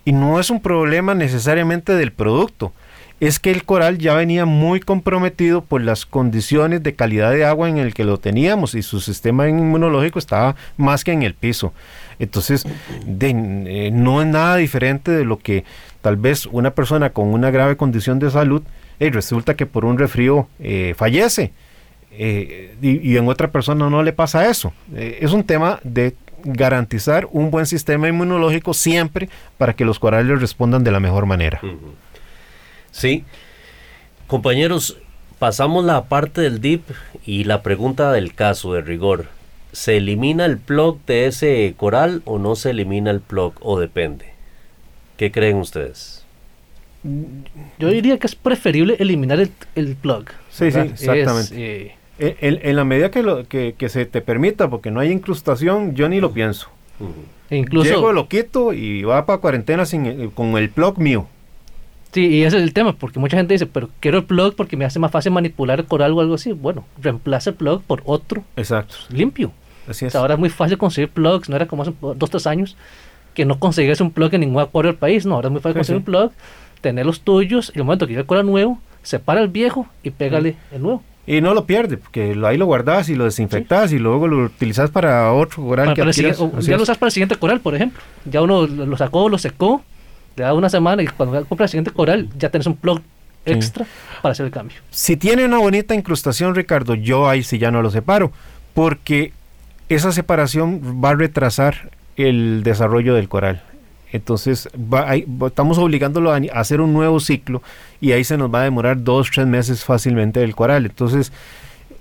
Y 0.07 0.13
no 0.13 0.41
es 0.41 0.49
un 0.49 0.63
problema 0.63 1.15
necesariamente 1.15 1.95
del 1.95 2.13
producto. 2.13 2.73
Es 3.21 3.41
que 3.41 3.51
el 3.51 3.65
coral 3.65 3.99
ya 3.99 4.15
venía 4.15 4.45
muy 4.45 4.81
comprometido 4.81 5.63
por 5.63 5.83
las 5.83 6.07
condiciones 6.07 6.83
de 6.83 6.95
calidad 6.95 7.33
de 7.33 7.45
agua 7.45 7.69
en 7.69 7.79
el 7.79 7.95
que 7.95 8.05
lo 8.05 8.19
teníamos 8.19 8.75
y 8.75 8.83
su 8.83 9.01
sistema 9.01 9.49
inmunológico 9.49 10.19
estaba 10.19 10.55
más 10.77 11.03
que 11.03 11.13
en 11.13 11.23
el 11.23 11.35
piso. 11.35 11.73
Entonces, 12.19 12.65
eh, 13.21 13.91
no 13.93 14.23
es 14.23 14.29
nada 14.29 14.57
diferente 14.57 15.11
de 15.11 15.25
lo 15.25 15.39
que 15.39 15.65
tal 16.01 16.17
vez 16.17 16.47
una 16.47 16.71
persona 16.71 17.11
con 17.11 17.29
una 17.29 17.51
grave 17.51 17.77
condición 17.77 18.19
de 18.19 18.31
salud 18.31 18.63
y 19.01 19.11
resulta 19.11 19.55
que 19.55 19.67
por 19.67 19.85
un 19.85 19.99
resfrío 19.99 20.49
eh, 20.61 20.95
fallece 20.97 21.53
eh, 22.11 22.75
y, 22.83 23.17
en 23.17 23.29
otra 23.29 23.51
persona 23.51 23.89
no 23.89 24.03
le 24.03 24.13
pasa 24.13 24.49
eso. 24.49 24.73
Eh, 24.95 25.19
es 25.21 25.33
un 25.33 25.45
tema 25.45 25.79
de 25.85 26.15
garantizar 26.45 27.29
un 27.31 27.51
buen 27.51 27.67
sistema 27.67 28.09
inmunológico 28.09 28.75
siempre 28.75 29.29
para 29.57 29.75
que 29.75 29.85
los 29.85 29.99
corales 29.99 30.41
respondan 30.41 30.83
de 30.83 30.91
la 30.91 31.01
mejor 31.01 31.27
manera. 31.27 31.61
Sí. 32.91 33.25
Compañeros, 34.27 34.99
pasamos 35.39 35.85
la 35.85 36.05
parte 36.05 36.41
del 36.41 36.61
DIP 36.61 36.83
y 37.25 37.45
la 37.45 37.63
pregunta 37.63 38.13
del 38.13 38.35
caso 38.35 38.75
de 38.75 38.83
rigor. 38.83 39.27
¿Se 39.73 39.99
elimina 39.99 40.45
el 40.47 40.59
plug 40.59 40.99
de 41.07 41.27
ese 41.27 41.75
coral 41.77 42.23
o 42.25 42.39
no 42.39 42.57
se 42.57 42.71
elimina 42.71 43.11
el 43.11 43.21
plug 43.21 43.55
o 43.61 43.79
depende? 43.79 44.27
¿Qué 45.17 45.31
creen 45.31 45.57
ustedes? 45.57 46.25
Yo 47.79 47.89
diría 47.89 48.19
que 48.19 48.27
es 48.27 48.35
preferible 48.35 48.97
eliminar 48.99 49.39
el, 49.75 49.97
plug. 49.97 50.27
Sí, 50.51 50.71
sí, 50.71 50.79
exactamente. 50.79 51.95
Eh, 52.19 52.37
en, 52.41 52.75
la 52.75 52.85
medida 52.85 53.11
que, 53.11 53.23
lo, 53.23 53.47
que, 53.47 53.75
se 53.89 54.05
te 54.07 54.21
permita, 54.21 54.69
porque 54.69 54.91
no 54.91 55.01
hay 55.01 55.13
incrustación, 55.13 55.95
yo 55.95 56.09
ni 56.09 56.21
lo 56.21 56.33
pienso. 56.33 56.69
E 57.51 57.57
incluso, 57.57 57.89
Llego, 57.89 58.13
lo 58.13 58.29
quito 58.29 58.73
y 58.73 59.05
va 59.05 59.25
para 59.25 59.39
cuarentena 59.39 59.87
sin, 59.87 60.31
con 60.31 60.57
el 60.59 60.71
plug 60.71 60.99
mío. 60.99 61.29
Sí, 62.13 62.27
y 62.27 62.43
ese 62.43 62.57
es 62.57 62.63
el 62.63 62.73
tema, 62.73 62.95
porque 62.95 63.19
mucha 63.19 63.37
gente 63.37 63.55
dice, 63.55 63.67
pero 63.67 63.91
quiero 64.01 64.19
el 64.19 64.25
plug 64.25 64.55
porque 64.55 64.77
me 64.77 64.85
hace 64.85 64.99
más 64.99 65.11
fácil 65.11 65.33
manipular 65.33 65.81
el 65.81 65.87
coral 65.87 66.13
o 66.13 66.21
algo 66.21 66.35
así. 66.35 66.53
Bueno, 66.53 66.85
reemplaza 67.01 67.51
el 67.51 67.57
plug 67.57 67.83
por 67.83 68.03
otro 68.05 68.45
Exacto. 68.57 68.95
limpio. 69.11 69.53
Así 69.87 70.05
es. 70.07 70.15
ahora 70.15 70.35
es 70.35 70.41
muy 70.41 70.51
fácil 70.51 70.77
conseguir 70.77 71.09
plugs, 71.11 71.49
no 71.49 71.57
era 71.57 71.67
como 71.67 71.83
hace 71.83 71.95
dos, 72.01 72.31
tres 72.31 72.47
años 72.47 72.77
que 73.33 73.45
no 73.45 73.59
conseguías 73.59 74.01
un 74.01 74.11
plug 74.11 74.35
en 74.35 74.41
ningún 74.41 74.61
acuario 74.61 74.91
del 74.91 74.99
país, 74.99 75.25
no, 75.25 75.37
ahora 75.37 75.49
es 75.49 75.53
muy 75.53 75.61
fácil 75.61 75.77
conseguir 75.77 75.99
un 75.99 76.05
plug, 76.05 76.33
tener 76.81 77.07
los 77.07 77.21
tuyos, 77.21 77.73
y 77.75 77.79
el 77.79 77.85
momento 77.85 78.07
que 78.07 78.11
llega 78.13 78.23
el 78.23 78.27
coral 78.27 78.45
nuevo, 78.45 78.81
separa 79.03 79.41
el 79.41 79.49
viejo 79.49 79.87
y 80.03 80.11
pégale 80.11 80.57
el 80.73 80.83
nuevo. 80.83 81.03
Y 81.27 81.41
no 81.41 81.55
lo 81.55 81.67
pierde, 81.67 81.99
porque 81.99 82.35
ahí 82.45 82.57
lo 82.57 82.67
guardas 82.67 83.11
y 83.11 83.15
lo 83.15 83.25
desinfectas 83.25 83.93
y 83.93 83.99
luego 83.99 84.27
lo 84.27 84.45
utilizas 84.45 84.91
para 84.91 85.33
otro 85.33 85.63
coral 85.63 85.95
que 85.95 86.01
Ya 86.63 86.77
lo 86.77 86.83
usas 86.83 86.97
para 86.99 87.09
el 87.09 87.13
siguiente 87.13 87.37
coral, 87.37 87.61
por 87.61 87.75
ejemplo. 87.75 88.03
Ya 88.25 88.41
uno 88.41 88.67
lo 88.67 88.97
sacó, 88.97 89.29
lo 89.29 89.37
secó, 89.37 89.83
le 90.39 90.45
da 90.45 90.55
una 90.55 90.71
semana 90.71 91.03
y 91.03 91.07
cuando 91.07 91.45
compra 91.45 91.65
el 91.65 91.71
siguiente 91.71 91.91
coral 91.91 92.29
ya 92.39 92.49
tienes 92.49 92.67
un 92.67 92.77
plug 92.77 93.03
extra 93.45 93.87
para 94.23 94.33
hacer 94.33 94.47
el 94.47 94.53
cambio. 94.53 94.79
Si 94.91 95.17
tiene 95.17 95.45
una 95.45 95.59
bonita 95.59 95.95
incrustación, 95.95 96.55
Ricardo, 96.55 96.95
yo 96.95 97.29
ahí 97.29 97.43
sí 97.43 97.59
ya 97.59 97.71
no 97.71 97.83
lo 97.83 97.91
separo, 97.91 98.33
porque 98.75 99.33
esa 99.89 100.13
separación 100.13 101.03
va 101.03 101.11
a 101.11 101.15
retrasar 101.15 101.91
el 102.17 102.63
desarrollo 102.63 103.15
del 103.15 103.29
coral. 103.29 103.63
Entonces 104.13 104.69
estamos 105.47 105.79
obligándolo 105.79 106.33
a, 106.33 106.41
hacer 106.55 106.81
un 106.81 106.93
nuevo 106.95 107.21
ciclo 107.21 107.63
y 108.01 108.13
ahí 108.13 108.25
se 108.25 108.39
nos 108.39 108.53
va 108.53 108.61
a 108.61 108.65
demorar 108.65 109.03
dos, 109.03 109.31
tres 109.31 109.47
meses 109.47 109.85
fácilmente 109.85 110.43
el 110.43 110.55
coral. 110.55 110.87
Entonces, 110.87 111.33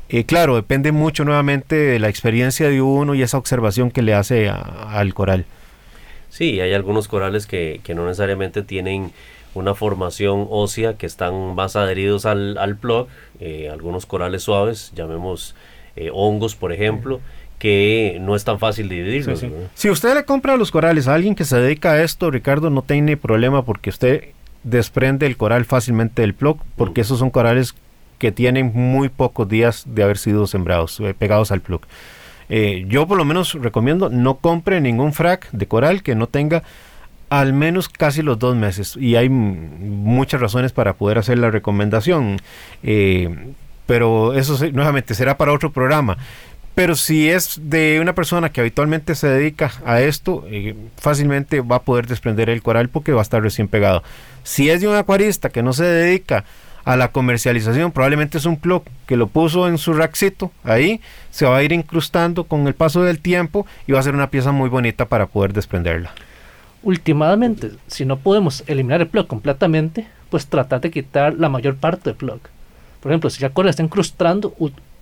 eh, 0.09 0.23
claro, 0.23 0.55
depende 0.55 0.93
mucho 0.93 1.25
nuevamente 1.25 1.75
de 1.75 1.99
la 1.99 2.07
experiencia 2.07 2.69
de 2.69 2.81
uno 2.81 3.13
y 3.13 3.21
esa 3.21 3.37
observación 3.37 3.91
que 3.91 4.01
le 4.01 4.13
hace 4.13 4.49
al 4.49 5.13
coral. 5.13 5.45
Sí, 6.37 6.61
hay 6.61 6.71
algunos 6.75 7.07
corales 7.07 7.47
que, 7.47 7.81
no 7.95 8.05
necesariamente 8.05 8.61
tienen 8.61 9.11
una 9.55 9.73
formación 9.73 10.45
ósea 10.51 10.93
que 10.93 11.07
están 11.07 11.55
más 11.55 11.75
adheridos 11.75 12.27
al, 12.27 12.59
al 12.59 12.75
plug, 12.75 13.07
eh, 13.39 13.69
algunos 13.71 14.05
corales 14.05 14.43
suaves, 14.43 14.91
llamemos 14.95 15.55
eh, 15.95 16.11
hongos 16.13 16.55
por 16.55 16.71
ejemplo, 16.71 17.21
que 17.57 18.19
no 18.21 18.35
es 18.35 18.43
tan 18.43 18.59
fácil 18.59 18.87
dividirlo. 18.87 19.33
Si 19.73 19.89
usted 19.89 20.13
le 20.13 20.25
compra 20.25 20.57
los 20.57 20.69
corales 20.69 21.07
a 21.07 21.15
alguien 21.15 21.33
que 21.33 21.43
se 21.43 21.57
dedica 21.57 21.93
a 21.93 22.03
esto, 22.03 22.29
Ricardo, 22.29 22.69
no 22.69 22.83
tiene 22.83 23.17
problema 23.17 23.65
porque 23.65 23.89
usted 23.89 24.25
desprende 24.63 25.25
el 25.25 25.37
coral 25.37 25.65
fácilmente 25.65 26.21
del 26.21 26.35
plug, 26.35 26.59
porque 26.75 27.01
mm. 27.01 27.05
esos 27.05 27.17
son 27.17 27.31
corales 27.31 27.73
que 28.19 28.31
tienen 28.31 28.73
muy 28.75 29.09
pocos 29.09 29.49
días 29.49 29.85
de 29.87 30.03
haber 30.03 30.19
sido 30.19 30.45
sembrados, 30.45 30.99
eh, 30.99 31.15
pegados 31.17 31.51
al 31.51 31.61
plug. 31.61 31.81
Eh, 32.49 32.85
yo 32.87 33.07
por 33.07 33.17
lo 33.17 33.25
menos 33.25 33.53
recomiendo 33.53 34.09
no 34.09 34.35
compre 34.35 34.79
ningún 34.81 35.13
frac 35.13 35.49
de 35.51 35.67
coral 35.67 36.01
que 36.01 36.15
no 36.15 36.27
tenga 36.27 36.63
al 37.29 37.53
menos 37.53 37.89
casi 37.89 38.21
los 38.21 38.39
dos 38.39 38.55
meses. 38.55 38.97
Y 38.99 39.15
hay 39.15 39.29
muchas 39.29 40.39
razones 40.41 40.71
para 40.71 40.93
poder 40.93 41.17
hacer 41.17 41.37
la 41.37 41.51
recomendación. 41.51 42.39
Eh, 42.83 43.53
pero 43.85 44.33
eso 44.33 44.57
nuevamente 44.71 45.15
será 45.15 45.37
para 45.37 45.53
otro 45.53 45.71
programa. 45.71 46.17
Pero 46.75 46.95
si 46.95 47.27
es 47.27 47.59
de 47.63 47.97
una 47.99 48.13
persona 48.13 48.51
que 48.51 48.61
habitualmente 48.61 49.15
se 49.15 49.27
dedica 49.27 49.71
a 49.83 49.99
esto, 50.01 50.45
eh, 50.47 50.75
fácilmente 50.97 51.61
va 51.61 51.77
a 51.77 51.81
poder 51.81 52.05
desprender 52.05 52.51
el 52.51 52.61
coral 52.61 52.89
porque 52.89 53.13
va 53.13 53.21
a 53.21 53.23
estar 53.23 53.41
recién 53.41 53.67
pegado. 53.67 54.03
Si 54.43 54.69
es 54.69 54.81
de 54.81 54.87
un 54.87 54.95
acuarista 54.95 55.49
que 55.49 55.63
no 55.63 55.73
se 55.73 55.85
dedica 55.85 56.45
la 56.95 57.11
comercialización, 57.11 57.91
probablemente 57.91 58.37
es 58.37 58.45
un 58.45 58.57
plug 58.57 58.83
que 59.05 59.17
lo 59.17 59.27
puso 59.27 59.67
en 59.67 59.77
su 59.77 59.93
rackcito, 59.93 60.51
ahí 60.63 61.01
se 61.31 61.45
va 61.45 61.57
a 61.57 61.63
ir 61.63 61.73
incrustando 61.73 62.45
con 62.45 62.67
el 62.67 62.75
paso 62.75 63.03
del 63.03 63.19
tiempo 63.19 63.67
y 63.87 63.91
va 63.91 63.99
a 63.99 64.03
ser 64.03 64.15
una 64.15 64.29
pieza 64.29 64.51
muy 64.51 64.69
bonita 64.69 65.05
para 65.05 65.25
poder 65.25 65.51
desprenderla. 65.51 66.11
Últimamente, 66.83 67.71
si 67.87 68.05
no 68.05 68.17
podemos 68.17 68.63
eliminar 68.67 69.01
el 69.01 69.07
plug 69.07 69.27
completamente, 69.27 70.07
pues 70.29 70.47
tratar 70.47 70.79
de 70.81 70.91
quitar 70.91 71.33
la 71.33 71.49
mayor 71.49 71.75
parte 71.75 72.11
del 72.11 72.15
plug. 72.15 72.39
Por 73.01 73.11
ejemplo, 73.11 73.29
si 73.29 73.41
ya 73.41 73.49
coral 73.49 73.69
está 73.69 73.83
incrustando, 73.83 74.53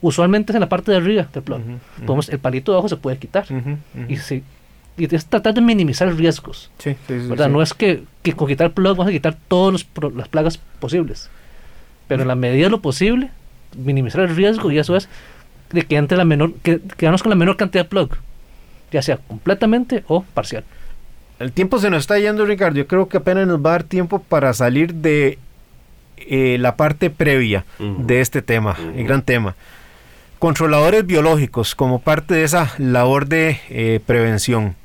usualmente 0.01 0.51
es 0.51 0.55
en 0.55 0.61
la 0.61 0.69
parte 0.69 0.91
de 0.91 0.97
arriba 0.97 1.27
del 1.33 1.43
plug. 1.43 1.61
el 2.29 2.39
palito 2.39 2.71
de 2.71 2.77
abajo 2.77 2.89
se 2.89 2.97
puede 2.97 3.17
quitar. 3.17 3.45
Y, 4.07 4.17
si, 4.17 4.43
y 4.97 5.15
es 5.15 5.25
tratar 5.25 5.53
de 5.53 5.61
minimizar 5.61 6.13
riesgos. 6.13 6.71
No 7.49 7.61
es 7.61 7.73
que, 7.73 8.03
con 8.35 8.47
quitar 8.47 8.67
el 8.67 8.73
plug 8.73 8.97
vamos 8.97 9.07
a 9.09 9.11
quitar 9.11 9.37
todas 9.47 9.85
las 10.15 10.27
plagas 10.27 10.59
posibles. 10.79 11.29
Pero 12.07 12.21
en 12.21 12.27
la 12.27 12.35
medida 12.35 12.65
de 12.65 12.69
lo 12.69 12.81
posible, 12.81 13.31
minimizar 13.75 14.21
el 14.21 14.35
riesgo 14.35 14.71
y 14.71 14.79
eso 14.79 14.95
es 14.95 15.09
de 15.71 15.83
que 15.83 15.97
entre 15.97 16.17
la 16.17 16.25
menor, 16.25 16.53
que 16.63 16.79
quedarnos 16.97 17.23
con 17.23 17.31
la 17.31 17.35
menor 17.35 17.57
cantidad 17.57 17.83
de 17.83 17.89
plug, 17.89 18.11
ya 18.91 19.01
sea 19.01 19.17
completamente 19.17 20.03
o 20.07 20.23
parcial. 20.23 20.63
El 21.39 21.51
tiempo 21.51 21.79
se 21.79 21.89
nos 21.89 21.99
está 22.03 22.17
yendo, 22.17 22.45
Ricardo. 22.45 22.77
Yo 22.77 22.87
creo 22.87 23.09
que 23.09 23.17
apenas 23.17 23.47
nos 23.47 23.57
va 23.57 23.71
a 23.71 23.73
dar 23.73 23.83
tiempo 23.83 24.19
para 24.19 24.53
salir 24.53 24.93
de 24.93 25.37
eh, 26.17 26.57
la 26.59 26.77
parte 26.77 27.09
previa 27.09 27.65
de 27.79 28.21
este 28.21 28.41
tema, 28.41 28.77
el 28.95 29.05
gran 29.05 29.21
tema 29.21 29.55
controladores 30.39 31.05
biológicos 31.05 31.73
como 31.75 31.99
parte 31.99 32.35
de 32.35 32.43
esa 32.43 32.71
labor 32.77 33.27
de 33.27 33.59
eh, 33.69 33.99
prevención. 34.05 34.75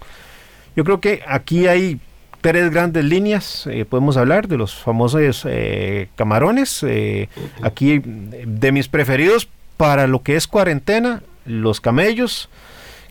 Yo 0.76 0.84
creo 0.84 1.00
que 1.00 1.22
aquí 1.26 1.66
hay 1.66 2.00
tres 2.40 2.70
grandes 2.70 3.04
líneas. 3.04 3.66
Eh, 3.70 3.84
podemos 3.84 4.16
hablar 4.16 4.48
de 4.48 4.56
los 4.56 4.74
famosos 4.74 5.44
eh, 5.48 6.08
camarones. 6.16 6.84
aquí 7.62 8.02
de 8.04 8.72
mis 8.72 8.88
preferidos 8.88 9.48
para 9.76 10.06
lo 10.06 10.22
que 10.22 10.36
es 10.36 10.46
cuarentena, 10.46 11.22
los 11.46 11.80
camellos, 11.80 12.48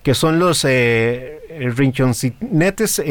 que 0.03 0.13
son 0.13 0.39
los 0.39 0.65
rinchoncinetes. 0.65 3.01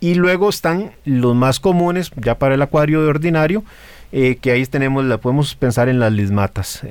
y 0.00 0.14
luego 0.14 0.50
están 0.50 0.92
los 1.04 1.34
más 1.34 1.60
comunes, 1.60 2.10
ya 2.16 2.38
para 2.38 2.54
el 2.54 2.62
acuario 2.62 3.02
de 3.02 3.08
ordinario, 3.08 3.64
que 4.10 4.50
ahí 4.50 4.64
tenemos, 4.66 5.04
la 5.04 5.18
podemos 5.18 5.54
pensar 5.54 5.88
en 5.88 6.00
las 6.00 6.12
lismatas 6.12 6.82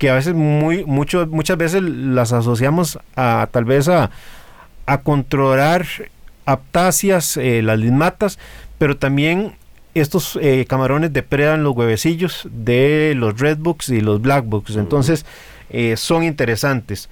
que 0.00 0.08
a 0.08 0.14
veces 0.14 0.32
muy 0.32 0.82
mucho, 0.86 1.26
muchas 1.26 1.58
veces 1.58 1.82
las 1.82 2.32
asociamos 2.32 2.98
a 3.16 3.46
tal 3.52 3.66
vez 3.66 3.86
a, 3.86 4.10
controlar 5.04 5.86
aptasias, 6.44 7.36
eh, 7.36 7.62
las 7.62 7.78
lismatas, 7.78 8.38
pero 8.78 8.96
también 8.96 9.54
estos 9.94 10.38
eh, 10.40 10.64
camarones 10.68 11.12
depredan 11.12 11.64
los 11.64 11.76
huevecillos 11.76 12.48
de 12.50 13.14
los 13.16 13.38
redbooks 13.38 13.88
y 13.88 14.00
los 14.00 14.20
blackbooks, 14.20 14.76
entonces 14.76 15.26
eh, 15.70 15.96
son 15.96 16.22
interesantes. 16.24 17.08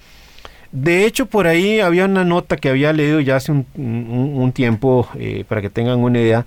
De 0.71 1.07
hecho, 1.07 1.27
por 1.27 1.47
ahí 1.47 1.81
había 1.81 2.05
una 2.05 2.25
nota 2.25 2.57
que 2.57 2.69
había 2.69 2.93
leído 2.93 3.21
ya 3.21 3.37
hace 3.37 3.53
un, 3.53 4.53
tiempo, 4.55 5.09
para 5.49 5.63
que 5.63 5.71
tengan 5.71 5.99
una 5.99 6.21
idea. 6.21 6.45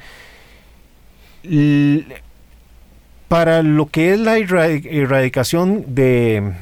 Para 3.27 3.63
lo 3.63 3.87
que 3.87 4.13
es 4.13 4.19
la 4.19 4.37
erradicación 4.37 5.85
de, 5.87 6.53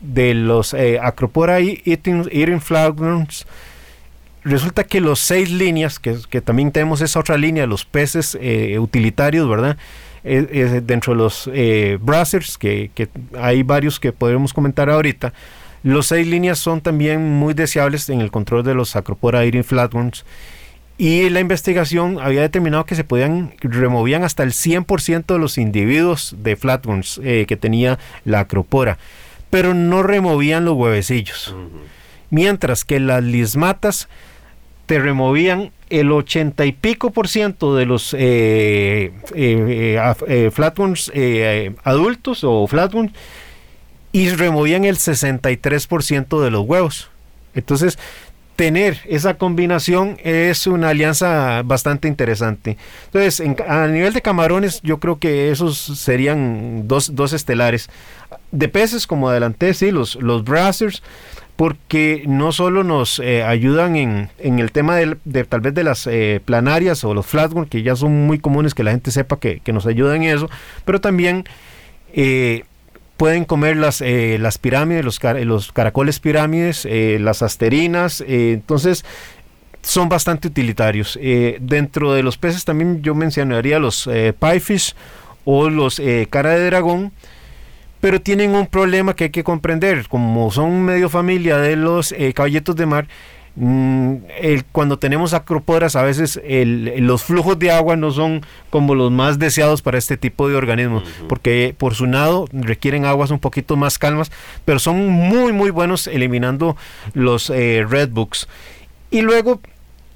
de 0.00 0.34
los 0.34 0.74
Acropora 0.74 1.60
eating, 1.60 2.28
eating 2.32 2.60
resulta 4.44 4.84
que 4.84 5.00
los 5.00 5.20
seis 5.20 5.50
líneas, 5.50 5.98
que, 5.98 6.40
también 6.40 6.72
tenemos 6.72 7.00
esa 7.00 7.20
otra 7.20 7.36
línea, 7.36 7.66
los 7.66 7.84
peces 7.84 8.36
eh, 8.40 8.78
utilitarios, 8.78 9.48
¿verdad? 9.48 9.76
dentro 10.22 11.14
de 11.14 11.18
los 11.18 11.50
eh, 11.52 11.98
browsers, 12.00 12.56
que, 12.56 12.90
hay 13.36 13.62
varios 13.62 13.98
que 13.98 14.12
podremos 14.12 14.52
comentar 14.52 14.88
ahorita, 14.88 15.32
los 15.82 16.06
seis 16.06 16.26
líneas 16.26 16.60
son 16.60 16.80
también 16.80 17.28
muy 17.28 17.54
deseables 17.54 18.08
en 18.08 18.20
el 18.20 18.30
control 18.30 18.62
de 18.62 18.74
los 18.74 18.94
Acropora 18.94 19.44
eating 19.44 19.64
flatworms 19.64 20.24
y 20.96 21.28
la 21.30 21.40
investigación 21.40 22.18
había 22.20 22.42
determinado 22.42 22.86
que 22.86 22.94
se 22.94 23.02
podían, 23.02 23.54
removían 23.60 24.22
hasta 24.22 24.44
el 24.44 24.52
100% 24.52 25.26
de 25.26 25.38
los 25.38 25.58
individuos 25.58 26.36
de 26.38 26.54
flatworms 26.54 27.20
eh, 27.24 27.46
que 27.48 27.56
tenía 27.56 27.98
la 28.24 28.40
acropora, 28.40 28.98
pero 29.50 29.74
no 29.74 30.04
removían 30.04 30.64
los 30.64 30.76
huevecillos. 30.76 31.56
Mientras 32.30 32.84
que 32.84 33.00
las 33.00 33.24
lismatas 33.24 34.08
te 34.86 34.98
removían 34.98 35.70
el 35.90 36.10
80 36.10 36.64
y 36.64 36.72
pico 36.72 37.10
por 37.10 37.28
ciento 37.28 37.76
de 37.76 37.86
los 37.86 38.14
eh, 38.14 39.12
eh, 39.34 40.14
eh, 40.28 40.50
flatworms 40.52 41.12
adultos 41.84 42.44
o 42.44 42.66
flatworms 42.66 43.12
y 44.12 44.30
removían 44.30 44.84
el 44.84 44.96
63% 44.96 46.42
de 46.42 46.50
los 46.50 46.66
huevos. 46.66 47.10
Entonces, 47.54 47.98
tener 48.56 49.00
esa 49.06 49.34
combinación 49.34 50.18
es 50.22 50.66
una 50.66 50.90
alianza 50.90 51.62
bastante 51.62 52.08
interesante. 52.08 52.76
Entonces, 53.06 53.42
a 53.66 53.86
nivel 53.88 54.12
de 54.12 54.22
camarones, 54.22 54.80
yo 54.82 54.98
creo 54.98 55.18
que 55.18 55.50
esos 55.50 55.78
serían 55.78 56.86
dos, 56.88 57.14
dos 57.14 57.32
estelares. 57.32 57.88
De 58.50 58.68
peces, 58.68 59.06
como 59.06 59.28
adelanté, 59.28 59.74
sí, 59.74 59.90
los, 59.90 60.16
los 60.16 60.44
brassers, 60.44 61.02
porque 61.62 62.24
no 62.26 62.50
solo 62.50 62.82
nos 62.82 63.20
eh, 63.20 63.44
ayudan 63.44 63.94
en, 63.94 64.58
el 64.58 64.72
tema 64.72 64.96
de, 64.96 65.44
tal 65.44 65.60
vez 65.60 65.72
de 65.72 65.84
las 65.84 66.08
eh, 66.08 66.40
planarias 66.44 67.04
o 67.04 67.14
los 67.14 67.24
flatworms, 67.24 67.70
que 67.70 67.84
ya 67.84 67.94
son 67.94 68.26
muy 68.26 68.40
comunes 68.40 68.74
que 68.74 68.82
la 68.82 68.90
gente 68.90 69.12
sepa 69.12 69.38
que, 69.38 69.62
nos 69.72 69.86
ayudan 69.86 70.24
en 70.24 70.36
eso, 70.36 70.50
pero 70.84 71.00
también... 71.00 71.44
Eh, 72.14 72.64
pueden 73.16 73.44
comer 73.44 73.76
las, 73.76 74.00
las 74.00 74.58
pirámides, 74.58 75.04
los, 75.04 75.20
los, 75.44 75.70
caracoles 75.70 76.18
pirámides, 76.18 76.88
las 77.20 77.42
asterinas, 77.42 78.20
entonces 78.26 79.04
son 79.82 80.08
bastante 80.08 80.48
utilitarios. 80.48 81.16
dentro 81.60 82.14
de 82.14 82.24
los 82.24 82.36
peces 82.38 82.64
también 82.64 83.00
yo 83.02 83.14
mencionaría 83.14 83.78
los 83.78 84.10
piefish 84.40 84.96
o 85.44 85.70
los 85.70 86.02
cara 86.30 86.50
de 86.50 86.66
dragón, 86.66 87.12
pero 88.02 88.20
tienen 88.20 88.54
un 88.54 88.66
problema 88.66 89.16
que 89.16 89.24
hay 89.24 89.30
que 89.30 89.44
comprender, 89.44 90.06
como 90.08 90.50
son 90.50 90.82
medio 90.82 91.08
familia 91.08 91.56
de 91.56 91.76
los 91.76 92.14
caballetos 92.34 92.76
de 92.76 92.84
mar, 92.84 93.06
Mm, 93.54 94.14
cuando 94.72 94.98
tenemos 94.98 95.34
acroporas 95.34 95.94
a 95.94 96.02
veces 96.02 96.40
los 96.42 97.22
flujos 97.22 97.58
de 97.58 97.70
agua 97.70 97.96
no 97.96 98.10
son 98.10 98.40
como 98.70 98.94
los 98.94 99.10
más 99.10 99.38
deseados 99.38 99.82
para 99.82 99.98
este 99.98 100.16
tipo 100.16 100.48
de 100.48 100.56
organismos 100.56 101.02
porque 101.28 101.74
por 101.76 101.94
su 101.94 102.06
nado 102.06 102.46
requieren 102.50 103.04
aguas 103.04 103.30
un 103.30 103.40
poquito 103.40 103.76
más 103.76 103.98
calmas 103.98 104.32
pero 104.64 104.78
son 104.78 105.06
muy 105.06 105.52
muy 105.52 105.68
buenos 105.68 106.06
eliminando 106.06 106.78
los 107.12 107.50
eh, 107.50 107.84
redbooks 107.86 108.48
y 109.10 109.20
luego 109.20 109.60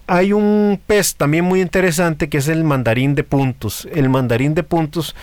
hay 0.06 0.32
un 0.32 0.80
pez 0.86 1.16
también 1.16 1.44
muy 1.44 1.60
interesante 1.60 2.30
que 2.30 2.38
es 2.38 2.48
el 2.48 2.62
mandarín 2.62 3.16
de 3.16 3.24
puntos. 3.24 3.88
El 3.92 4.08
mandarín 4.08 4.54
de 4.54 4.62
puntos 4.62 5.16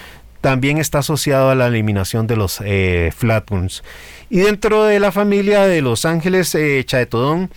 también 0.44 0.78
está 0.78 1.00
asociado 1.00 1.50
a 1.50 1.56
la 1.56 1.68
eliminación 1.68 2.28
de 2.28 2.36
los 2.36 2.60
eh, 2.62 3.14
flatworms 3.16 3.82
y 4.30 4.42
dentro 4.42 4.84
de 4.84 5.00
la 5.00 5.14
familia 5.14 5.62
de 5.62 5.82
los 5.82 6.04
ángeles 6.04 6.54
eh, 6.54 6.84
chaetodón 6.86 7.50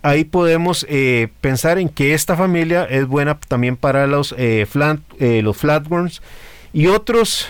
ahí 0.00 0.24
podemos 0.24 0.86
eh, 0.88 1.28
pensar 1.42 1.78
en 1.78 1.90
que 1.90 2.14
esta 2.14 2.34
familia 2.34 2.84
es 2.84 3.06
buena 3.06 3.38
también 3.38 3.76
para 3.76 4.06
los, 4.06 4.34
eh, 4.38 4.66
eh, 5.18 5.42
los 5.42 5.56
flatworms 5.58 6.22
y 6.72 6.86
otros 6.86 7.46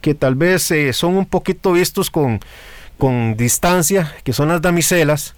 que 0.00 0.14
tal 0.14 0.34
vez 0.34 0.72
son 0.92 1.16
un 1.16 1.26
poquito 1.26 1.72
vistos 1.72 2.10
con, 2.10 2.40
con 2.98 3.36
distancia, 3.36 4.12
que 4.24 4.32
son 4.32 4.48
las 4.48 4.60
damiselas. 4.60 5.36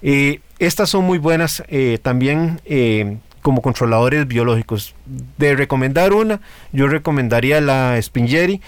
estas 0.00 0.88
son 0.88 1.04
muy 1.04 1.18
buenas 1.18 1.64
también 2.02 2.60
como 3.46 3.62
controladores 3.62 4.26
biológicos. 4.26 4.96
De 5.38 5.54
recomendar 5.54 6.12
una, 6.12 6.40
yo 6.72 6.88
recomendaría 6.88 7.60
la 7.60 7.96
Spingeri 8.02 8.60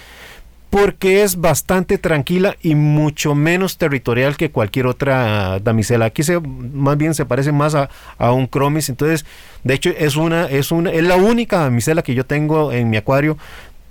porque 0.70 1.24
es 1.24 1.40
bastante 1.40 1.98
tranquila 1.98 2.54
y 2.62 2.76
mucho 2.76 3.34
menos 3.34 3.76
territorial 3.76 4.36
que 4.36 4.52
cualquier 4.52 4.86
otra 4.86 5.58
damisela. 5.58 6.04
Aquí 6.04 6.22
se, 6.22 6.38
más 6.38 6.96
bien 6.96 7.14
se 7.14 7.26
parece 7.26 7.50
más 7.50 7.74
a, 7.74 7.88
un 8.30 8.46
cromis, 8.46 8.88
entonces 8.88 9.26
de 9.64 9.74
hecho 9.74 9.90
es 9.98 10.14
una, 10.14 10.44
es 10.44 10.70
una, 10.70 10.92
es 10.92 11.02
la 11.02 11.16
única 11.16 11.58
damisela 11.58 12.02
que 12.02 12.14
yo 12.14 12.24
tengo 12.24 12.70
en 12.70 12.88
mi 12.88 12.98
acuario 12.98 13.36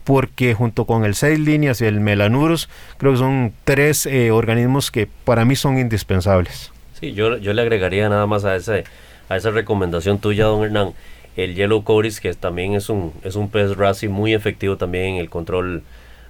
porque 0.06 0.54
junto 0.54 0.86
con 0.86 1.04
el 1.04 1.16
seis 1.16 1.38
líneas 1.38 1.82
y 1.82 1.86
el 1.86 2.00
melanurus 2.00 2.70
creo 2.98 3.12
que 3.12 3.18
son 3.18 3.52
tres 3.66 4.06
eh, 4.06 4.32
organismos 4.32 4.90
que 4.90 5.06
para 5.26 5.44
mí 5.44 5.58
son 5.58 5.80
indispensables. 5.80 6.72
Sí, 6.98 7.12
yo, 7.12 7.36
yo 7.36 7.52
le 7.52 7.62
agregaría 7.62 8.08
nada 8.08 8.26
más 8.26 8.46
a 8.46 8.56
ese, 8.56 8.86
a 9.30 9.36
esa 9.36 9.52
recomendación 9.52 10.20
tuya, 10.20 10.46
don 10.46 10.64
Hernán, 10.64 10.94
el 11.36 11.56
Yellow 11.56 11.84
Coris, 11.84 12.20
que 12.20 12.34
también 12.34 12.74
es 12.74 12.90
un, 12.90 13.14
es 13.24 13.36
un 13.36 13.50
pez 13.50 13.76
raci 13.78 14.08
muy 14.08 14.34
efectivo 14.34 14.78
también 14.78 15.16
en 15.16 15.16
el 15.18 15.30
control 15.30 15.84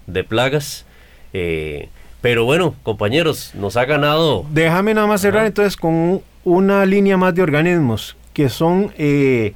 de 0.06 0.24
plagas. 0.24 0.86
Eh, 1.34 1.90
pero 2.22 2.46
bueno, 2.46 2.76
compañeros, 2.84 3.52
nos 3.56 3.78
ha 3.78 3.86
ganado. 3.86 4.46
Déjame 4.52 4.94
nada 4.94 5.08
más 5.08 5.22
cerrar 5.22 5.46
entonces 5.46 5.78
con 5.78 6.22
una 6.44 6.86
línea 6.86 7.16
más 7.18 7.36
de 7.36 7.42
organismos, 7.42 8.18
que 8.34 8.50
son 8.50 8.92
eh, 8.98 9.54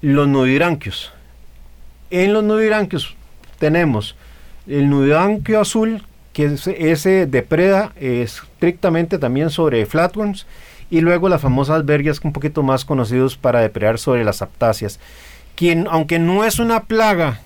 los 0.00 0.26
nudibranquios. 0.26 1.12
En 2.10 2.32
los 2.32 2.42
nudibranquios 2.42 3.14
tenemos 3.58 4.16
el 4.66 4.88
nudibranquio 4.88 5.60
azul, 5.60 6.02
que 6.32 6.56
ese 6.76 7.26
depreda 7.26 7.92
estrictamente 8.00 9.18
también 9.18 9.50
sobre 9.50 9.84
flatworms, 9.86 10.46
y 10.90 11.00
luego 11.00 11.28
las 11.28 11.40
famosas 11.40 11.84
vergas, 11.84 12.20
un 12.22 12.32
poquito 12.32 12.62
más 12.62 12.84
conocidos 12.84 13.36
para 13.36 13.60
depredar 13.60 13.98
sobre 13.98 14.24
las 14.24 14.42
aptáceas. 14.42 14.98
Quien, 15.54 15.86
aunque 15.90 16.18
no 16.18 16.44
es 16.44 16.58
una 16.58 16.84
plaga 16.84 17.40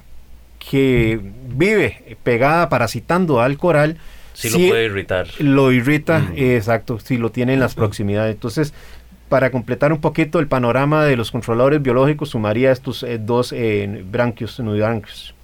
que 0.58 1.20
vive 1.48 2.16
pegada, 2.22 2.68
parasitando 2.68 3.40
al 3.40 3.56
coral, 3.56 3.96
sí, 4.34 4.50
lo 4.50 4.68
puede 4.68 4.84
irritar. 4.84 5.26
Lo 5.38 5.72
irrita, 5.72 6.30
exacto, 6.36 7.00
si 7.00 7.16
lo 7.16 7.30
tiene 7.30 7.54
en 7.54 7.60
las 7.60 7.74
proximidades. 7.74 8.34
Entonces, 8.34 8.72
para 9.28 9.50
completar 9.50 9.92
un 9.92 10.00
poquito 10.00 10.38
el 10.40 10.46
panorama 10.46 11.04
de 11.04 11.16
los 11.16 11.30
controladores 11.30 11.82
biológicos, 11.82 12.28
sumaría 12.28 12.70
estos 12.70 13.02
eh, 13.02 13.18
dos 13.18 13.52
eh, 13.52 14.04
branquios, 14.08 14.60
nudibranquios. 14.60 15.34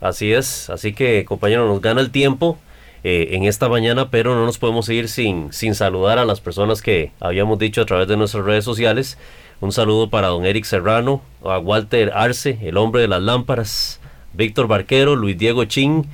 Así 0.00 0.32
es, 0.32 0.68
así 0.68 0.92
que 0.92 1.24
compañero, 1.24 1.66
nos 1.66 1.80
gana 1.80 2.00
el 2.00 2.10
tiempo 2.10 2.58
eh, 3.04 3.28
en 3.32 3.44
esta 3.44 3.68
mañana, 3.68 4.10
pero 4.10 4.34
no 4.34 4.44
nos 4.44 4.58
podemos 4.58 4.88
ir 4.88 5.08
sin, 5.08 5.52
sin 5.52 5.74
saludar 5.74 6.18
a 6.18 6.24
las 6.24 6.40
personas 6.40 6.82
que 6.82 7.12
habíamos 7.20 7.58
dicho 7.58 7.82
a 7.82 7.86
través 7.86 8.08
de 8.08 8.16
nuestras 8.16 8.44
redes 8.44 8.64
sociales. 8.64 9.18
Un 9.60 9.72
saludo 9.72 10.10
para 10.10 10.28
don 10.28 10.44
Eric 10.44 10.64
Serrano, 10.64 11.22
a 11.44 11.58
Walter 11.58 12.12
Arce, 12.14 12.58
el 12.62 12.76
hombre 12.76 13.02
de 13.02 13.08
las 13.08 13.22
lámparas, 13.22 14.00
Víctor 14.32 14.66
Barquero, 14.66 15.16
Luis 15.16 15.36
Diego 15.38 15.64
Chin, 15.64 16.06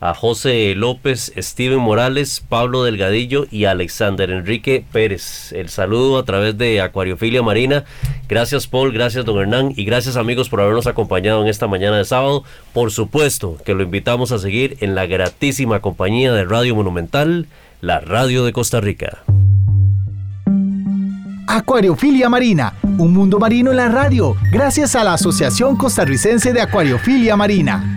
a 0.00 0.14
José 0.14 0.74
López, 0.74 1.32
Steven 1.36 1.78
Morales, 1.78 2.42
Pablo 2.48 2.84
Delgadillo 2.84 3.46
y 3.50 3.66
Alexander 3.66 4.30
Enrique 4.30 4.84
Pérez. 4.90 5.52
El 5.52 5.68
saludo 5.68 6.18
a 6.18 6.24
través 6.24 6.56
de 6.56 6.80
Acuariofilia 6.80 7.42
Marina. 7.42 7.84
Gracias 8.28 8.66
Paul, 8.66 8.92
gracias 8.92 9.24
don 9.26 9.38
Hernán 9.38 9.74
y 9.76 9.84
gracias 9.84 10.16
amigos 10.16 10.48
por 10.48 10.60
habernos 10.60 10.86
acompañado 10.86 11.42
en 11.42 11.48
esta 11.48 11.66
mañana 11.66 11.98
de 11.98 12.04
sábado. 12.06 12.44
Por 12.72 12.90
supuesto 12.90 13.58
que 13.64 13.74
lo 13.74 13.82
invitamos 13.82 14.32
a 14.32 14.38
seguir 14.38 14.78
en 14.80 14.94
la 14.94 15.06
gratísima 15.06 15.80
compañía 15.80 16.32
de 16.32 16.44
Radio 16.44 16.74
Monumental, 16.74 17.46
la 17.82 18.00
radio 18.00 18.44
de 18.44 18.52
Costa 18.52 18.80
Rica. 18.80 19.18
Acuariofilia 21.46 22.28
Marina, 22.28 22.74
un 22.96 23.12
mundo 23.12 23.40
marino 23.40 23.72
en 23.72 23.76
la 23.76 23.88
radio, 23.88 24.36
gracias 24.52 24.94
a 24.94 25.02
la 25.02 25.14
Asociación 25.14 25.76
Costarricense 25.76 26.52
de 26.52 26.60
Acuariofilia 26.60 27.36
Marina. 27.36 27.96